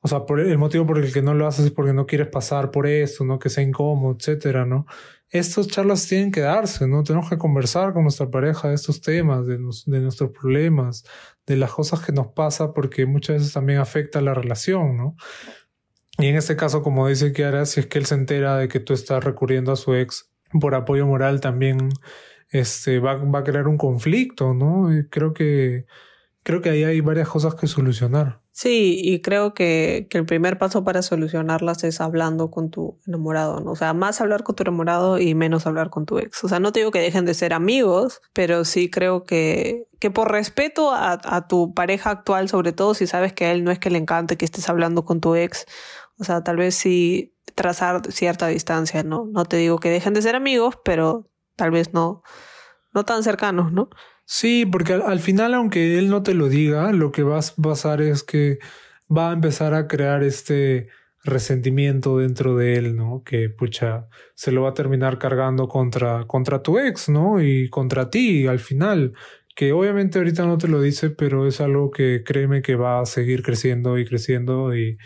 o 0.01 0.07
sea, 0.07 0.23
el 0.27 0.57
motivo 0.57 0.87
por 0.87 0.97
el 0.97 1.13
que 1.13 1.21
no 1.21 1.35
lo 1.35 1.45
haces 1.45 1.65
es 1.65 1.71
porque 1.71 1.93
no 1.93 2.07
quieres 2.07 2.27
pasar 2.27 2.71
por 2.71 2.87
eso, 2.87 3.23
¿no? 3.23 3.37
Que 3.37 3.49
sea 3.49 3.63
incómodo, 3.63 4.15
etcétera, 4.19 4.65
¿no? 4.65 4.87
Estas 5.31 5.67
charlas 5.67 6.05
tienen 6.07 6.31
que 6.31 6.41
darse, 6.41 6.87
¿no? 6.87 7.03
Tenemos 7.03 7.29
que 7.29 7.37
conversar 7.37 7.93
con 7.93 8.03
nuestra 8.03 8.29
pareja 8.29 8.67
de 8.67 8.75
estos 8.75 9.01
temas, 9.01 9.47
de, 9.47 9.57
de 9.57 9.99
nuestros 10.01 10.31
problemas, 10.31 11.05
de 11.47 11.55
las 11.55 11.71
cosas 11.71 12.01
que 12.05 12.11
nos 12.11 12.27
pasa, 12.27 12.73
porque 12.73 13.05
muchas 13.05 13.37
veces 13.37 13.53
también 13.53 13.79
afecta 13.79 14.19
la 14.21 14.33
relación, 14.33 14.97
¿no? 14.97 15.15
Y 16.17 16.27
en 16.27 16.35
este 16.35 16.55
caso, 16.55 16.83
como 16.83 17.07
dice 17.07 17.31
Kiara, 17.31 17.65
si 17.65 17.79
es 17.79 17.87
que 17.87 17.97
él 17.97 18.05
se 18.05 18.15
entera 18.15 18.57
de 18.57 18.67
que 18.67 18.79
tú 18.79 18.93
estás 18.93 19.23
recurriendo 19.23 19.71
a 19.71 19.77
su 19.77 19.95
ex 19.95 20.29
por 20.59 20.75
apoyo 20.75 21.07
moral, 21.07 21.39
también 21.39 21.89
este, 22.49 22.99
va, 22.99 23.15
va 23.15 23.39
a 23.39 23.43
crear 23.43 23.67
un 23.67 23.77
conflicto, 23.77 24.53
¿no? 24.53 24.89
creo 25.09 25.33
que, 25.33 25.85
creo 26.43 26.61
que 26.61 26.69
ahí 26.69 26.83
hay 26.83 26.99
varias 27.01 27.29
cosas 27.29 27.55
que 27.55 27.67
solucionar. 27.67 28.40
Sí, 28.53 28.99
y 29.01 29.21
creo 29.21 29.53
que, 29.53 30.07
que, 30.09 30.17
el 30.17 30.25
primer 30.25 30.57
paso 30.57 30.83
para 30.83 31.01
solucionarlas 31.01 31.85
es 31.85 32.01
hablando 32.01 32.51
con 32.51 32.69
tu 32.69 32.99
enamorado, 33.07 33.61
¿no? 33.61 33.71
O 33.71 33.75
sea, 33.77 33.93
más 33.93 34.19
hablar 34.19 34.43
con 34.43 34.55
tu 34.55 34.63
enamorado 34.63 35.19
y 35.19 35.33
menos 35.35 35.65
hablar 35.65 35.89
con 35.89 36.05
tu 36.05 36.19
ex. 36.19 36.43
O 36.43 36.49
sea, 36.49 36.59
no 36.59 36.73
te 36.73 36.81
digo 36.81 36.91
que 36.91 36.99
dejen 36.99 37.25
de 37.25 37.33
ser 37.33 37.53
amigos, 37.53 38.21
pero 38.33 38.65
sí 38.65 38.89
creo 38.89 39.23
que, 39.23 39.87
que 39.99 40.11
por 40.11 40.31
respeto 40.31 40.91
a, 40.91 41.17
a 41.23 41.47
tu 41.47 41.73
pareja 41.73 42.09
actual, 42.11 42.49
sobre 42.49 42.73
todo 42.73 42.93
si 42.93 43.07
sabes 43.07 43.31
que 43.31 43.45
a 43.45 43.51
él 43.53 43.63
no 43.63 43.71
es 43.71 43.79
que 43.79 43.89
le 43.89 43.99
encante 43.99 44.37
que 44.37 44.45
estés 44.45 44.67
hablando 44.67 45.05
con 45.05 45.21
tu 45.21 45.35
ex, 45.35 45.65
o 46.19 46.25
sea, 46.25 46.43
tal 46.43 46.57
vez 46.57 46.75
sí 46.75 47.33
trazar 47.55 48.11
cierta 48.11 48.47
distancia, 48.47 49.03
¿no? 49.03 49.25
No 49.31 49.45
te 49.45 49.57
digo 49.57 49.79
que 49.79 49.89
dejen 49.89 50.13
de 50.13 50.21
ser 50.21 50.35
amigos, 50.35 50.77
pero 50.83 51.29
tal 51.55 51.71
vez 51.71 51.93
no, 51.93 52.21
no 52.93 53.05
tan 53.05 53.23
cercanos, 53.23 53.71
¿no? 53.71 53.89
Sí, 54.33 54.65
porque 54.65 54.93
al, 54.93 55.19
final, 55.19 55.53
aunque 55.53 55.99
él 55.99 56.09
no 56.09 56.23
te 56.23 56.33
lo 56.33 56.47
diga, 56.47 56.93
lo 56.93 57.11
que 57.11 57.21
va 57.23 57.37
a 57.39 57.41
pasar 57.61 58.01
es 58.01 58.23
que 58.23 58.59
va 59.15 59.29
a 59.29 59.33
empezar 59.33 59.73
a 59.73 59.89
crear 59.89 60.23
este 60.23 60.87
resentimiento 61.25 62.17
dentro 62.17 62.55
de 62.55 62.75
él, 62.75 62.95
¿no? 62.95 63.23
Que 63.25 63.49
pucha, 63.49 64.07
se 64.33 64.53
lo 64.53 64.61
va 64.63 64.69
a 64.69 64.73
terminar 64.73 65.19
cargando 65.19 65.67
contra, 65.67 66.25
contra 66.27 66.63
tu 66.63 66.79
ex, 66.79 67.09
¿no? 67.09 67.41
Y 67.41 67.69
contra 67.69 68.09
ti 68.09 68.47
al 68.47 68.59
final. 68.59 69.13
Que 69.53 69.73
obviamente 69.73 70.19
ahorita 70.19 70.45
no 70.45 70.57
te 70.57 70.69
lo 70.69 70.81
dice, 70.81 71.09
pero 71.09 71.45
es 71.45 71.59
algo 71.59 71.91
que 71.91 72.23
créeme 72.25 72.61
que 72.61 72.75
va 72.75 73.01
a 73.01 73.05
seguir 73.05 73.43
creciendo 73.43 73.99
y 73.99 74.05
creciendo 74.05 74.73
y, 74.75 74.97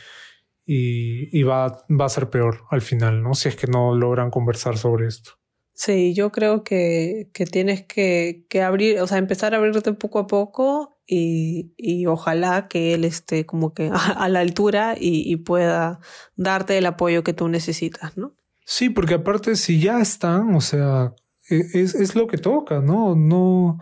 y, 0.65 1.43
va, 1.43 1.83
va 1.89 2.05
a 2.05 2.09
ser 2.09 2.29
peor 2.29 2.65
al 2.69 2.81
final, 2.81 3.23
¿no? 3.23 3.33
Si 3.33 3.49
es 3.49 3.55
que 3.55 3.67
no 3.67 3.95
logran 3.95 4.29
conversar 4.31 4.77
sobre 4.77 5.07
esto. 5.07 5.31
Sí, 5.75 6.13
yo 6.13 6.31
creo 6.31 6.63
que, 6.63 7.29
que 7.33 7.45
tienes 7.45 7.85
que, 7.85 8.45
que, 8.49 8.63
abrir, 8.63 9.01
o 9.01 9.07
sea, 9.07 9.17
empezar 9.17 9.53
a 9.53 9.57
abrirte 9.57 9.91
poco 9.93 10.19
a 10.19 10.27
poco 10.27 10.97
y, 11.05 11.73
y 11.77 12.05
ojalá 12.05 12.67
que 12.69 12.93
él 12.93 13.03
esté 13.03 13.45
como 13.45 13.73
que 13.73 13.91
a, 13.93 14.29
la 14.29 14.39
altura 14.39 14.95
y, 14.97 15.31
y, 15.31 15.35
pueda 15.35 15.99
darte 16.35 16.77
el 16.77 16.85
apoyo 16.85 17.23
que 17.23 17.33
tú 17.33 17.49
necesitas, 17.49 18.17
¿no? 18.17 18.35
Sí, 18.65 18.89
porque 18.89 19.15
aparte 19.15 19.55
si 19.57 19.79
ya 19.79 19.99
están, 19.99 20.55
o 20.55 20.61
sea, 20.61 21.13
e, 21.49 21.61
es, 21.73 21.93
es 21.93 22.15
lo 22.15 22.25
que 22.27 22.37
toca, 22.37 22.79
¿no? 22.79 23.15
No, 23.15 23.77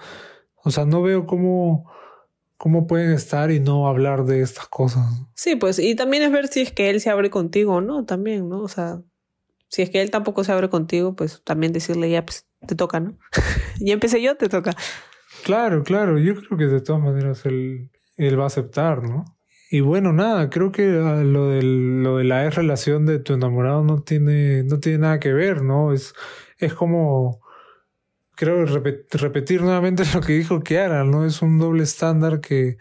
o 0.64 0.72
sea, 0.72 0.86
no 0.86 1.04
veo 1.04 1.28
cómo 1.28 1.94
¿Cómo 2.64 2.88
pueden 2.88 3.12
estar 3.12 3.52
y 3.52 3.60
no 3.60 3.90
hablar 3.90 4.24
de 4.24 4.42
estas 4.42 4.70
cosas? 4.70 5.04
Sí, 5.36 5.58
pues, 5.58 5.80
y 5.80 5.96
también 5.96 6.24
es 6.24 6.32
ver 6.32 6.48
si 6.48 6.62
es 6.62 6.72
que 6.72 6.90
él 6.90 7.02
se 7.02 7.10
abre 7.10 7.30
contigo, 7.30 7.82
¿no? 7.82 8.06
También, 8.06 8.48
¿no? 8.48 8.62
O 8.62 8.70
sea, 8.70 9.02
si 9.74 9.82
es 9.82 9.90
que 9.90 10.04
él 10.04 10.12
tampoco 10.12 10.44
se 10.44 10.52
abre 10.52 10.70
contigo, 10.70 11.16
pues 11.16 11.42
también 11.44 11.74
decirle, 11.74 12.08
ya, 12.08 12.24
pues, 12.24 12.46
te 12.68 12.76
toca, 12.76 13.00
¿no? 13.00 13.18
ya 13.80 13.94
empecé 13.94 14.22
yo, 14.22 14.38
te 14.38 14.48
toca. 14.48 14.76
Claro, 15.44 15.82
claro, 15.82 16.20
yo 16.20 16.36
creo 16.36 16.60
que 16.60 16.66
de 16.68 16.80
todas 16.80 17.02
maneras 17.02 17.44
él, 17.48 17.90
él 18.18 18.40
va 18.40 18.44
a 18.44 18.48
aceptar, 18.48 19.02
¿no? 19.02 19.26
Y 19.72 19.80
bueno, 19.80 20.14
nada, 20.14 20.52
creo 20.52 20.72
que 20.72 20.84
ah, 20.84 21.24
lo, 21.24 21.50
del, 21.50 22.04
lo 22.04 22.18
de 22.18 22.24
la 22.24 22.48
relación 22.52 23.08
de 23.08 23.18
tu 23.18 23.34
enamorado 23.34 23.84
no 23.84 24.04
tiene, 24.04 24.62
no 24.62 24.80
tiene 24.80 25.00
nada 25.00 25.20
que 25.20 25.34
ver, 25.34 25.64
¿no? 25.64 25.92
Es, 25.92 26.14
es 26.60 26.76
como 26.76 27.42
creo 28.36 28.66
repetir 28.66 29.64
nuevamente 29.64 30.04
lo 30.14 30.22
que 30.22 30.34
dijo 30.34 30.60
Kiara, 30.62 31.04
¿no? 31.04 31.26
Es 31.26 31.42
un 31.42 31.58
doble 31.58 31.82
estándar 31.82 32.42
que, 32.42 32.78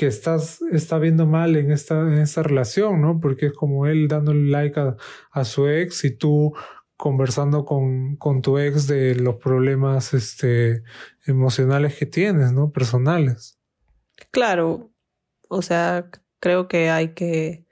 que 0.00 0.06
estás, 0.06 0.62
está 0.72 0.98
viendo 0.98 1.26
mal 1.26 1.56
en 1.56 1.70
esta, 1.70 2.00
en 2.00 2.20
esta 2.20 2.42
relación, 2.42 3.02
¿no? 3.02 3.20
Porque 3.20 3.48
es 3.48 3.52
como 3.52 3.86
él 3.86 4.08
dándole 4.08 4.48
like 4.48 4.80
a, 4.80 4.96
a 5.30 5.44
su 5.44 5.68
ex 5.68 6.04
y 6.04 6.16
tú 6.16 6.54
conversando 6.96 7.66
con, 7.66 8.16
con, 8.16 8.40
tu 8.40 8.56
ex 8.56 8.86
de 8.86 9.14
los 9.14 9.36
problemas 9.36 10.14
este, 10.14 10.84
emocionales 11.26 11.98
que 11.98 12.06
tienes, 12.06 12.50
¿no? 12.50 12.72
Personales. 12.72 13.58
Claro, 14.30 14.90
o 15.50 15.60
sea, 15.60 16.08
creo 16.38 16.66
que 16.66 16.88
hay 16.88 17.12
que 17.12 17.66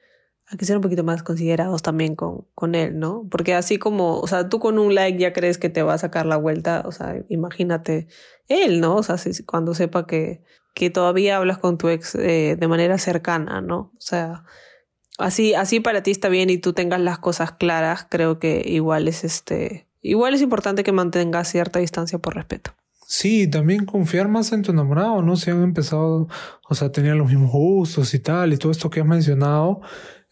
hay 0.51 0.59
que 0.59 0.67
ser 0.67 0.77
un 0.77 0.83
poquito 0.83 1.05
más 1.05 1.23
considerados 1.23 1.83
también 1.83 2.15
con, 2.15 2.47
con 2.55 2.75
él, 2.75 2.99
¿no? 2.99 3.27
Porque 3.31 3.55
así 3.55 3.79
como, 3.79 4.19
o 4.19 4.27
sea, 4.27 4.51
tú 4.51 4.59
con 4.59 4.79
un 4.79 4.95
like 4.95 5.19
ya 5.19 5.33
crees 5.33 5.57
que 5.57 5.69
te 5.71 5.83
va 5.83 5.95
a 5.95 5.99
sacar 5.99 6.27
la 6.27 6.37
vuelta, 6.37 6.83
o 6.87 6.93
sea, 6.93 7.23
imagínate 7.29 8.09
él, 8.49 8.81
¿no? 8.81 8.97
O 8.97 9.03
sea, 9.03 9.19
si, 9.19 9.45
cuando 9.45 9.75
sepa 9.75 10.07
que, 10.07 10.43
que 10.79 10.91
todavía 10.91 11.39
hablas 11.39 11.59
con 11.59 11.77
tu 11.77 11.89
ex 11.89 12.15
eh, 12.15 12.55
de 12.57 12.69
manera 12.69 12.99
cercana, 12.99 13.61
¿no? 13.61 13.91
O 13.97 14.01
sea, 14.01 14.45
así, 15.19 15.53
así 15.53 15.81
para 15.81 16.05
ti 16.05 16.13
está 16.13 16.29
bien 16.29 16.51
y 16.51 16.59
tú 16.59 16.73
tengas 16.73 17.01
las 17.01 17.19
cosas 17.19 17.51
claras, 17.51 18.07
creo 18.09 18.39
que 18.39 18.63
igual 18.65 19.09
es 19.09 19.25
este, 19.25 19.89
igual 20.03 20.35
es 20.35 20.41
importante 20.41 20.85
que 20.85 20.93
mantengas 20.93 21.49
cierta 21.51 21.81
distancia 21.81 22.21
por 22.21 22.37
respeto. 22.37 22.77
Sí, 23.09 23.51
también 23.51 23.87
confiar 23.87 24.29
más 24.29 24.53
en 24.53 24.63
tu 24.63 24.71
enamorado, 24.71 25.21
¿no? 25.21 25.35
Si 25.35 25.51
han 25.51 25.65
empezado, 25.65 26.29
o 26.69 26.75
sea, 26.77 26.93
tenían 26.93 27.19
los 27.19 27.27
mismos 27.27 27.51
gustos 27.51 28.15
y 28.15 28.21
tal, 28.21 28.53
y 28.53 28.57
todo 28.57 28.71
esto 28.71 28.89
que 28.89 29.01
has 29.01 29.07
mencionado, 29.07 29.81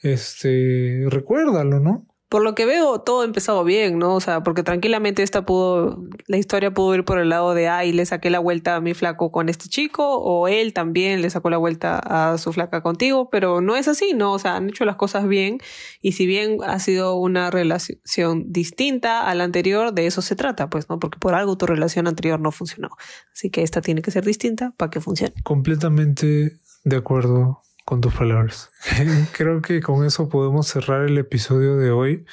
este, 0.00 1.06
recuérdalo, 1.08 1.80
¿no? 1.80 2.06
Por 2.28 2.42
lo 2.42 2.56
que 2.56 2.66
veo, 2.66 3.00
todo 3.00 3.22
ha 3.22 3.24
empezado 3.24 3.62
bien, 3.62 3.98
¿no? 3.98 4.16
O 4.16 4.20
sea, 4.20 4.42
porque 4.42 4.64
tranquilamente 4.64 5.22
esta 5.22 5.44
pudo, 5.44 6.02
la 6.26 6.36
historia 6.36 6.72
pudo 6.72 6.94
ir 6.96 7.04
por 7.04 7.20
el 7.20 7.28
lado 7.28 7.54
de, 7.54 7.68
ay, 7.68 7.92
le 7.92 8.04
saqué 8.04 8.30
la 8.30 8.40
vuelta 8.40 8.74
a 8.74 8.80
mi 8.80 8.94
flaco 8.94 9.30
con 9.30 9.48
este 9.48 9.68
chico, 9.68 10.18
o 10.18 10.48
él 10.48 10.72
también 10.72 11.22
le 11.22 11.30
sacó 11.30 11.50
la 11.50 11.56
vuelta 11.56 11.98
a 11.98 12.36
su 12.38 12.52
flaca 12.52 12.82
contigo, 12.82 13.30
pero 13.30 13.60
no 13.60 13.76
es 13.76 13.86
así, 13.86 14.12
¿no? 14.12 14.32
O 14.32 14.38
sea, 14.40 14.56
han 14.56 14.70
hecho 14.70 14.84
las 14.84 14.96
cosas 14.96 15.28
bien, 15.28 15.58
y 16.00 16.12
si 16.12 16.26
bien 16.26 16.58
ha 16.66 16.80
sido 16.80 17.14
una 17.14 17.52
relación 17.52 18.44
distinta 18.48 19.28
a 19.28 19.34
la 19.36 19.44
anterior, 19.44 19.92
de 19.92 20.06
eso 20.06 20.20
se 20.20 20.34
trata, 20.34 20.68
pues, 20.68 20.88
¿no? 20.88 20.98
Porque 20.98 21.18
por 21.20 21.34
algo 21.34 21.56
tu 21.56 21.66
relación 21.66 22.08
anterior 22.08 22.40
no 22.40 22.50
funcionó. 22.50 22.88
Así 23.32 23.50
que 23.50 23.62
esta 23.62 23.80
tiene 23.80 24.02
que 24.02 24.10
ser 24.10 24.24
distinta 24.24 24.72
para 24.76 24.90
que 24.90 25.00
funcione. 25.00 25.34
Completamente 25.44 26.56
de 26.82 26.96
acuerdo 26.96 27.60
con 27.86 28.00
tus 28.00 28.12
palabras. 28.12 28.70
Creo 29.32 29.62
que 29.62 29.80
con 29.80 30.04
eso 30.04 30.28
podemos 30.28 30.66
cerrar 30.66 31.06
el 31.06 31.16
episodio 31.16 31.76
de 31.76 31.92
hoy, 31.92 32.26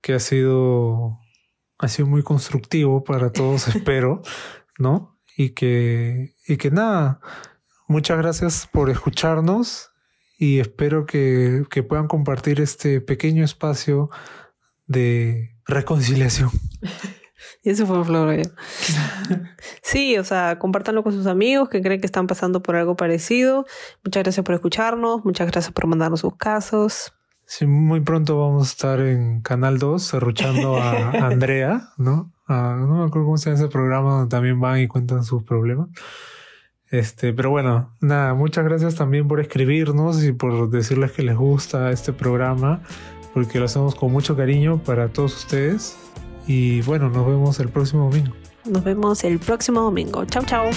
que 0.00 0.14
ha 0.14 0.20
sido, 0.20 1.18
ha 1.78 1.88
sido 1.88 2.06
muy 2.06 2.22
constructivo 2.22 3.04
para 3.04 3.30
todos, 3.32 3.68
espero, 3.74 4.22
¿no? 4.78 5.18
Y 5.36 5.50
que, 5.50 6.34
y 6.46 6.56
que 6.56 6.70
nada, 6.70 7.20
muchas 7.88 8.18
gracias 8.18 8.68
por 8.72 8.88
escucharnos 8.88 9.90
y 10.38 10.60
espero 10.60 11.06
que, 11.06 11.64
que 11.70 11.82
puedan 11.82 12.06
compartir 12.06 12.60
este 12.60 13.00
pequeño 13.00 13.44
espacio 13.44 14.10
de 14.86 15.56
reconciliación. 15.66 16.50
Y 17.62 17.70
eso 17.70 17.86
fue 17.86 18.04
Flor. 18.04 18.36
sí, 19.82 20.18
o 20.18 20.24
sea, 20.24 20.58
compártanlo 20.58 21.02
con 21.02 21.12
sus 21.12 21.26
amigos 21.26 21.68
que 21.68 21.82
creen 21.82 22.00
que 22.00 22.06
están 22.06 22.26
pasando 22.26 22.62
por 22.62 22.76
algo 22.76 22.96
parecido. 22.96 23.66
Muchas 24.04 24.22
gracias 24.22 24.44
por 24.44 24.54
escucharnos, 24.54 25.24
muchas 25.24 25.50
gracias 25.50 25.72
por 25.72 25.86
mandarnos 25.86 26.20
sus 26.20 26.36
casos. 26.36 27.12
Sí, 27.46 27.66
muy 27.66 28.00
pronto 28.00 28.38
vamos 28.38 28.68
a 28.68 28.70
estar 28.70 29.00
en 29.00 29.40
Canal 29.40 29.78
2 29.78 30.02
cerruchando 30.02 30.76
a 30.76 31.10
Andrea, 31.26 31.88
¿no? 31.96 32.32
no 32.48 32.86
me 32.86 33.04
acuerdo 33.04 33.26
cómo 33.26 33.36
se 33.36 33.50
llama 33.50 33.62
ese 33.62 33.68
programa 33.70 34.12
donde 34.12 34.28
también 34.28 34.60
van 34.60 34.80
y 34.80 34.88
cuentan 34.88 35.24
sus 35.24 35.42
problemas. 35.44 35.88
Este, 36.90 37.34
pero 37.34 37.50
bueno, 37.50 37.94
nada, 38.00 38.34
muchas 38.34 38.64
gracias 38.64 38.94
también 38.94 39.28
por 39.28 39.40
escribirnos 39.40 40.24
y 40.24 40.32
por 40.32 40.70
decirles 40.70 41.12
que 41.12 41.22
les 41.22 41.36
gusta 41.36 41.90
este 41.90 42.12
programa, 42.12 42.82
porque 43.34 43.58
lo 43.58 43.66
hacemos 43.66 43.94
con 43.94 44.10
mucho 44.10 44.36
cariño 44.36 44.82
para 44.82 45.08
todos 45.08 45.36
ustedes. 45.36 46.07
Y 46.48 46.80
bueno, 46.82 47.10
nos 47.10 47.26
vemos 47.26 47.60
el 47.60 47.68
próximo 47.68 48.10
domingo. 48.10 48.34
Nos 48.64 48.82
vemos 48.82 49.22
el 49.22 49.38
próximo 49.38 49.82
domingo. 49.82 50.24
Chao, 50.24 50.42
chao. 50.44 50.70